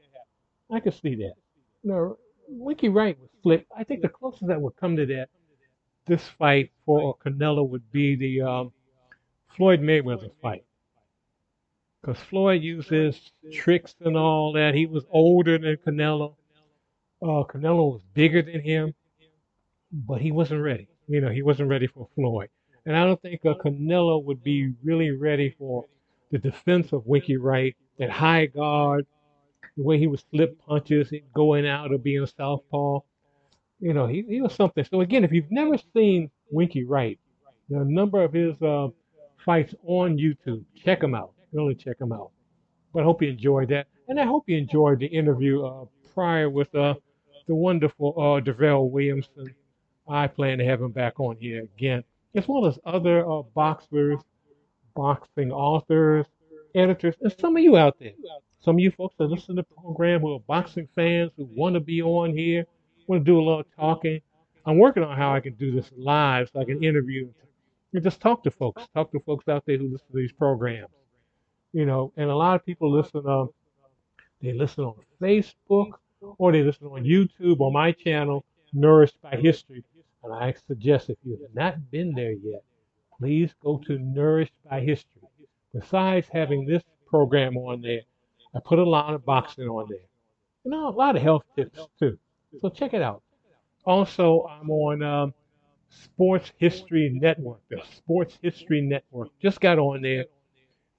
I 0.72 0.80
could 0.80 0.94
see 0.94 1.16
that. 1.16 1.34
Know, 1.84 2.18
Winky 2.48 2.90
Wright 2.90 3.18
was 3.20 3.30
flipped. 3.44 3.72
I 3.78 3.84
think 3.84 4.02
the 4.02 4.10
closest 4.10 4.48
that 4.48 4.62
would 4.62 4.76
come 4.76 4.96
to 4.98 5.06
that, 5.06 5.30
this 6.06 6.24
fight 6.38 6.72
for 6.86 7.18
Canelo 7.18 7.68
would 7.68 7.92
be 7.92 8.16
the 8.16 8.42
um, 8.42 8.72
Floyd 9.56 9.82
Mayweather 9.82 10.32
fight. 10.42 10.64
Because 12.02 12.22
Floyd 12.24 12.62
uses 12.62 13.20
tricks 13.54 13.96
and 14.02 14.16
all 14.16 14.54
that. 14.54 14.76
He 14.76 14.86
was 14.86 15.04
older 15.10 15.58
than 15.58 15.78
Canelo. 15.78 16.36
Uh, 17.22 17.44
Canelo 17.44 17.94
was 17.94 18.02
bigger 18.14 18.42
than 18.42 18.62
him, 18.62 18.94
but 19.92 20.22
he 20.22 20.32
wasn't 20.32 20.62
ready. 20.62 20.88
You 21.08 21.22
know, 21.22 21.30
he 21.30 21.42
wasn't 21.42 21.70
ready 21.70 21.88
for 21.88 22.08
Floyd. 22.16 22.50
And 22.86 22.96
I 22.96 23.04
don't 23.04 23.22
think 23.22 23.46
uh, 23.46 23.56
Canelo 23.56 24.24
would 24.24 24.44
be 24.44 24.74
really 24.84 25.12
ready 25.12 25.56
for 25.58 25.86
the 26.32 26.38
defense 26.38 26.94
of 26.94 27.06
Winky 27.06 27.38
Wright, 27.38 27.76
that 27.98 28.10
high 28.10 28.46
guard, 28.46 29.06
the 29.78 29.84
way 29.84 29.98
he 30.00 30.08
would 30.08 30.24
slip 30.32 30.60
punches, 30.68 31.14
going 31.34 31.68
out 31.68 31.92
or 31.94 31.98
being 31.98 32.24
a 32.24 32.28
southpaw. 32.28 33.00
You 33.80 33.94
know, 33.94 34.08
he, 34.08 34.26
he 34.28 34.42
was 34.42 34.56
something. 34.56 34.84
So 34.84 35.02
again, 35.02 35.24
if 35.24 35.32
you've 35.32 35.52
never 35.52 35.78
seen 35.96 36.32
Winky 36.50 36.84
Wright, 36.84 37.20
a 37.70 37.84
number 37.86 38.24
of 38.24 38.34
his 38.34 38.60
uh, 38.62 38.88
fights 39.48 39.74
on 39.86 40.18
YouTube. 40.18 40.64
Check 40.76 41.00
them 41.00 41.16
out. 41.16 41.32
Really 41.54 41.74
check 41.74 41.98
them 41.98 42.12
out. 42.12 42.32
But 42.94 43.02
I 43.02 43.04
hope 43.04 43.22
you 43.22 43.30
enjoyed 43.30 43.70
that. 43.70 43.88
And 44.10 44.20
I 44.20 44.26
hope 44.26 44.44
you 44.48 44.58
enjoyed 44.58 45.00
the 45.00 45.08
interview 45.08 45.66
uh, 45.66 45.86
prior 46.14 46.50
with 46.50 46.74
uh, 46.76 46.96
the 47.48 47.56
wonderful 47.56 48.14
uh, 48.18 48.42
Davarryl 48.42 48.90
Williamson. 48.90 49.54
I 50.08 50.28
plan 50.28 50.58
to 50.58 50.66
have 50.66 50.82
him 50.82 50.92
back 50.92 51.20
on 51.20 51.38
here 51.38 51.64
again, 51.64 52.04
as 52.36 52.48
well 52.48 52.66
as 52.66 52.78
other 52.86 53.30
uh, 53.30 53.42
boxers, 53.54 54.20
boxing 54.96 55.52
authors, 55.52 56.26
editors, 56.76 57.16
and 57.22 57.34
some 57.40 57.56
of 57.58 57.64
you 57.64 57.78
out 57.78 58.00
there. 58.00 58.12
Some 58.68 58.76
of 58.76 58.80
you 58.82 58.92
folks 58.92 59.16
that 59.18 59.28
listen 59.28 59.56
to 59.56 59.62
the 59.62 59.82
program 59.82 60.20
who 60.20 60.36
are 60.36 60.42
boxing 60.42 60.90
fans 60.94 61.32
who 61.38 61.48
want 61.56 61.76
to 61.76 61.80
be 61.80 62.02
on 62.02 62.36
here, 62.36 62.66
want 63.08 63.22
to 63.22 63.24
do 63.24 63.40
a 63.40 63.42
little 63.42 63.64
talking. 63.78 64.20
I'm 64.66 64.78
working 64.78 65.04
on 65.04 65.16
how 65.16 65.34
I 65.34 65.40
can 65.40 65.54
do 65.54 65.72
this 65.72 65.90
live 65.96 66.50
so 66.52 66.60
I 66.60 66.66
can 66.66 66.84
interview 66.84 67.30
and 67.94 68.04
just 68.04 68.20
talk 68.20 68.44
to 68.44 68.52
folks. 68.52 68.86
Talk 68.94 69.14
to 69.14 69.22
folks 69.22 69.48
out 69.48 69.64
there 69.66 69.78
who 69.78 69.86
listen 69.86 70.08
to 70.12 70.18
these 70.18 70.34
programs. 70.34 70.90
You 71.72 71.86
know, 71.86 72.12
and 72.18 72.30
a 72.30 72.36
lot 72.36 72.56
of 72.56 72.66
people 72.66 72.92
listen. 72.92 73.26
Um, 73.26 73.52
they 74.42 74.52
listen 74.52 74.84
on 74.84 74.96
Facebook 75.22 75.92
or 76.38 76.52
they 76.52 76.62
listen 76.62 76.88
on 76.88 77.06
YouTube 77.06 77.62
on 77.62 77.72
my 77.72 77.94
channel, 77.94 78.44
Nourished 78.74 79.22
by 79.22 79.38
History. 79.38 79.82
And 80.26 80.34
I 80.34 80.54
suggest 80.68 81.10
if 81.10 81.18
you 81.24 81.40
have 81.42 81.56
not 81.56 81.90
been 81.90 82.12
there 82.12 82.34
yet, 82.34 82.64
please 83.18 83.56
go 83.64 83.82
to 83.88 83.98
Nourished 83.98 84.56
by 84.70 84.82
History. 84.82 85.22
Besides 85.74 86.28
having 86.34 86.66
this 86.66 86.84
program 87.10 87.56
on 87.56 87.80
there, 87.82 88.02
I 88.56 88.60
put 88.64 88.80
a 88.80 88.84
lot 88.84 89.14
of 89.14 89.26
boxing 89.26 89.68
on 89.68 89.88
there. 89.90 90.00
You 90.64 90.72
know, 90.72 90.90
a 90.90 90.92
lot 90.92 91.16
of 91.16 91.22
health 91.22 91.44
tips 91.56 91.80
too. 92.00 92.18
So 92.62 92.70
check 92.70 92.94
it 92.94 93.02
out. 93.02 93.24
Also, 93.86 94.48
I'm 94.50 94.70
on 94.70 95.04
um, 95.04 95.34
Sports 95.90 96.52
History 96.58 97.10
Network, 97.14 97.62
the 97.70 97.82
Sports 97.96 98.38
History 98.42 98.82
Network. 98.82 99.30
Just 99.42 99.62
got 99.62 99.80
on 99.80 100.02
there. 100.02 100.26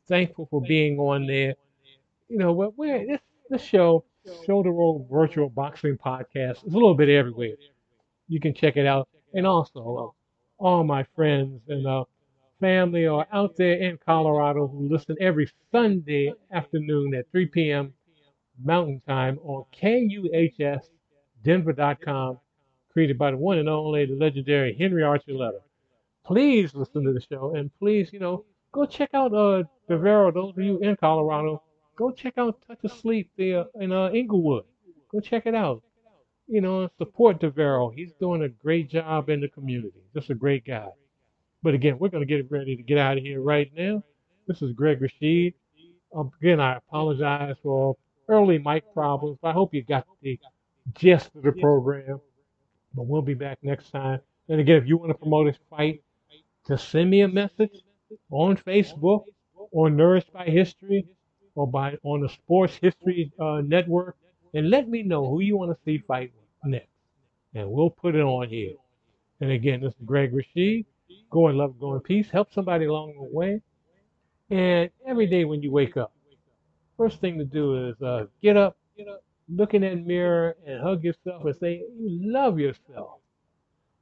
Thankful 0.08 0.46
for 0.50 0.62
being 0.62 0.98
on 0.98 1.26
there. 1.26 1.54
You 2.28 2.38
know, 2.38 2.72
this 2.78 3.20
this 3.50 3.62
show, 3.62 4.04
Shoulder 4.46 4.70
Roll 4.70 5.06
Virtual 5.10 5.48
Boxing 5.48 5.98
Podcast, 5.98 6.66
is 6.66 6.72
a 6.72 6.76
little 6.76 6.94
bit 6.94 7.08
everywhere. 7.08 7.56
You 8.28 8.40
can 8.40 8.54
check 8.54 8.76
it 8.76 8.86
out. 8.86 9.08
And 9.34 9.46
also, 9.46 10.14
uh, 10.60 10.62
all 10.64 10.84
my 10.84 11.04
friends 11.14 11.60
and 11.68 11.86
uh, 11.86 12.04
family 12.60 13.06
are 13.06 13.26
out 13.32 13.56
there 13.56 13.74
in 13.74 13.98
Colorado 14.04 14.66
who 14.66 14.88
listen 14.88 15.16
every 15.20 15.48
Sunday 15.70 16.32
afternoon 16.52 17.14
at 17.14 17.30
3 17.30 17.46
p.m. 17.46 17.94
Mountain 18.62 19.00
Time 19.06 19.38
on 19.42 19.64
KUHSDenver.com, 19.80 22.38
created 22.92 23.18
by 23.18 23.30
the 23.30 23.36
one 23.36 23.58
and 23.58 23.68
only, 23.68 24.06
the 24.06 24.14
legendary 24.14 24.74
Henry 24.76 25.02
Archuleta. 25.02 25.60
Please 26.24 26.74
listen 26.74 27.04
to 27.04 27.12
the 27.12 27.20
show 27.20 27.54
and 27.54 27.70
please, 27.78 28.12
you 28.12 28.18
know, 28.18 28.44
go 28.72 28.84
check 28.84 29.10
out 29.14 29.32
uh 29.32 29.62
Devero, 29.88 30.34
those 30.34 30.54
of 30.56 30.62
you 30.62 30.78
in 30.80 30.96
Colorado, 30.96 31.62
go 31.96 32.10
check 32.10 32.34
out 32.36 32.60
Touch 32.66 32.80
of 32.84 32.92
Sleep 32.92 33.30
there 33.38 33.64
in 33.80 33.92
uh, 33.92 34.06
Englewood. 34.06 34.64
Go 35.10 35.20
check 35.20 35.46
it 35.46 35.54
out. 35.54 35.82
You 36.46 36.60
know, 36.60 36.90
support 36.98 37.40
Devero. 37.40 37.94
He's 37.94 38.12
doing 38.20 38.42
a 38.42 38.48
great 38.48 38.90
job 38.90 39.30
in 39.30 39.40
the 39.40 39.48
community. 39.48 40.02
Just 40.14 40.30
a 40.30 40.34
great 40.34 40.66
guy. 40.66 40.88
But 41.68 41.74
again, 41.74 41.98
we're 41.98 42.08
going 42.08 42.26
to 42.26 42.34
get 42.34 42.50
ready 42.50 42.76
to 42.76 42.82
get 42.82 42.96
out 42.96 43.18
of 43.18 43.22
here 43.22 43.42
right 43.42 43.70
now. 43.76 44.02
This 44.46 44.62
is 44.62 44.72
Greg 44.72 45.00
Rasheed. 45.00 45.52
Um, 46.16 46.30
again, 46.40 46.60
I 46.60 46.76
apologize 46.76 47.56
for 47.62 47.94
early 48.26 48.56
mic 48.56 48.84
problems. 48.94 49.36
I 49.42 49.52
hope 49.52 49.74
you 49.74 49.84
got 49.84 50.06
the 50.22 50.40
gist 50.94 51.28
of 51.36 51.42
the 51.42 51.52
program. 51.52 52.22
But 52.94 53.02
we'll 53.02 53.20
be 53.20 53.34
back 53.34 53.58
next 53.60 53.90
time. 53.90 54.20
And 54.48 54.60
again, 54.60 54.76
if 54.76 54.88
you 54.88 54.96
want 54.96 55.10
to 55.10 55.18
promote 55.18 55.48
this 55.48 55.58
fight, 55.68 56.02
just 56.66 56.88
send 56.88 57.10
me 57.10 57.20
a 57.20 57.28
message 57.28 57.82
on 58.30 58.56
Facebook 58.56 59.24
or 59.70 59.90
Nourished 59.90 60.32
by 60.32 60.46
History 60.46 61.04
or 61.54 61.66
by 61.66 61.98
on 62.02 62.22
the 62.22 62.30
Sports 62.30 62.76
History 62.80 63.30
uh, 63.38 63.60
Network 63.62 64.16
and 64.54 64.70
let 64.70 64.88
me 64.88 65.02
know 65.02 65.28
who 65.28 65.40
you 65.40 65.58
want 65.58 65.70
to 65.70 65.84
see 65.84 65.98
fight 65.98 66.32
next. 66.64 66.88
And 67.54 67.70
we'll 67.70 67.90
put 67.90 68.14
it 68.14 68.22
on 68.22 68.48
here. 68.48 68.72
And 69.42 69.50
again, 69.50 69.82
this 69.82 69.92
is 69.92 70.00
Greg 70.06 70.32
Rasheed. 70.32 70.86
Go 71.30 71.48
in 71.48 71.56
love, 71.56 71.78
go 71.78 71.94
in 71.94 72.00
peace. 72.00 72.30
Help 72.30 72.52
somebody 72.52 72.86
along 72.86 73.14
the 73.16 73.24
way. 73.36 73.60
And 74.50 74.90
every 75.06 75.26
day 75.26 75.44
when 75.44 75.62
you 75.62 75.70
wake 75.72 75.96
up, 75.96 76.12
first 76.96 77.20
thing 77.20 77.38
to 77.38 77.44
do 77.44 77.88
is 77.88 78.00
uh, 78.02 78.26
get 78.42 78.56
up, 78.56 78.76
look 79.48 79.74
in 79.74 79.82
that 79.82 80.04
mirror 80.06 80.56
and 80.66 80.80
hug 80.82 81.04
yourself 81.04 81.44
and 81.44 81.56
say, 81.56 81.82
You 81.98 82.20
love 82.32 82.58
yourself. 82.58 83.20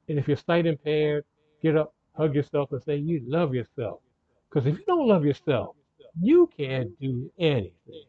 And 0.09 0.19
if 0.19 0.27
you're 0.27 0.37
sight 0.37 0.65
impaired, 0.65 1.25
get 1.61 1.75
up, 1.77 1.93
hug 2.15 2.35
yourself 2.35 2.71
and 2.71 2.81
say, 2.83 2.97
You 2.97 3.21
love 3.27 3.53
yourself. 3.53 4.01
Because 4.49 4.67
if 4.67 4.79
you 4.79 4.85
don't 4.85 5.07
love 5.07 5.25
yourself, 5.25 5.75
you 6.19 6.49
can't 6.57 6.99
do 6.99 7.31
anything. 7.39 8.05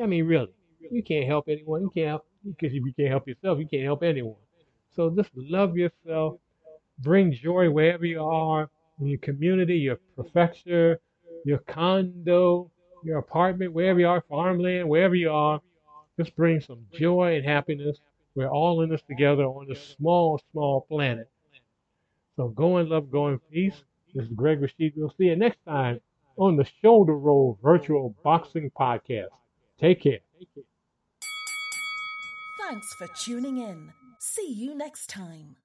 I 0.00 0.06
mean, 0.06 0.26
really, 0.26 0.52
you 0.90 1.02
can't 1.02 1.26
help 1.26 1.48
anyone. 1.48 1.82
You 1.82 1.90
can't 1.90 2.22
because 2.44 2.74
if 2.74 2.84
you 2.84 2.92
can't 2.94 3.10
help 3.10 3.28
yourself, 3.28 3.58
you 3.58 3.66
can't 3.66 3.84
help 3.84 4.02
anyone. 4.02 4.36
So 4.94 5.10
just 5.10 5.30
love 5.36 5.76
yourself. 5.76 6.40
Bring 7.02 7.32
joy 7.32 7.70
wherever 7.70 8.04
you 8.04 8.22
are, 8.22 8.70
in 9.00 9.06
your 9.06 9.18
community, 9.18 9.76
your 9.76 9.98
prefecture, 10.14 11.00
your 11.44 11.58
condo, 11.58 12.70
your 13.02 13.18
apartment, 13.18 13.72
wherever 13.72 13.98
you 13.98 14.08
are, 14.08 14.22
farmland, 14.28 14.88
wherever 14.88 15.14
you 15.14 15.30
are. 15.30 15.60
Just 16.18 16.36
bring 16.36 16.60
some 16.60 16.84
joy 16.92 17.36
and 17.36 17.44
happiness. 17.44 17.98
We're 18.34 18.50
all 18.50 18.82
in 18.82 18.90
this 18.90 19.02
together 19.02 19.44
on 19.44 19.66
this 19.68 19.96
small, 19.96 20.40
small 20.52 20.82
planet. 20.82 21.30
So 22.36 22.48
go 22.48 22.78
in 22.78 22.88
love, 22.88 23.10
go 23.10 23.28
in 23.28 23.38
peace. 23.50 23.82
This 24.14 24.26
is 24.26 24.32
Greg 24.32 24.60
Rasheed. 24.60 24.92
We'll 24.96 25.14
see 25.16 25.24
you 25.24 25.36
next 25.36 25.64
time 25.64 26.00
on 26.36 26.56
the 26.56 26.66
Shoulder 26.82 27.16
Roll 27.16 27.58
Virtual 27.62 28.14
Boxing 28.22 28.70
Podcast. 28.78 29.28
Take 29.80 30.02
care. 30.02 30.18
Thanks 32.68 32.94
for 32.94 33.08
tuning 33.08 33.58
in. 33.58 33.92
See 34.18 34.52
you 34.52 34.74
next 34.74 35.08
time. 35.08 35.56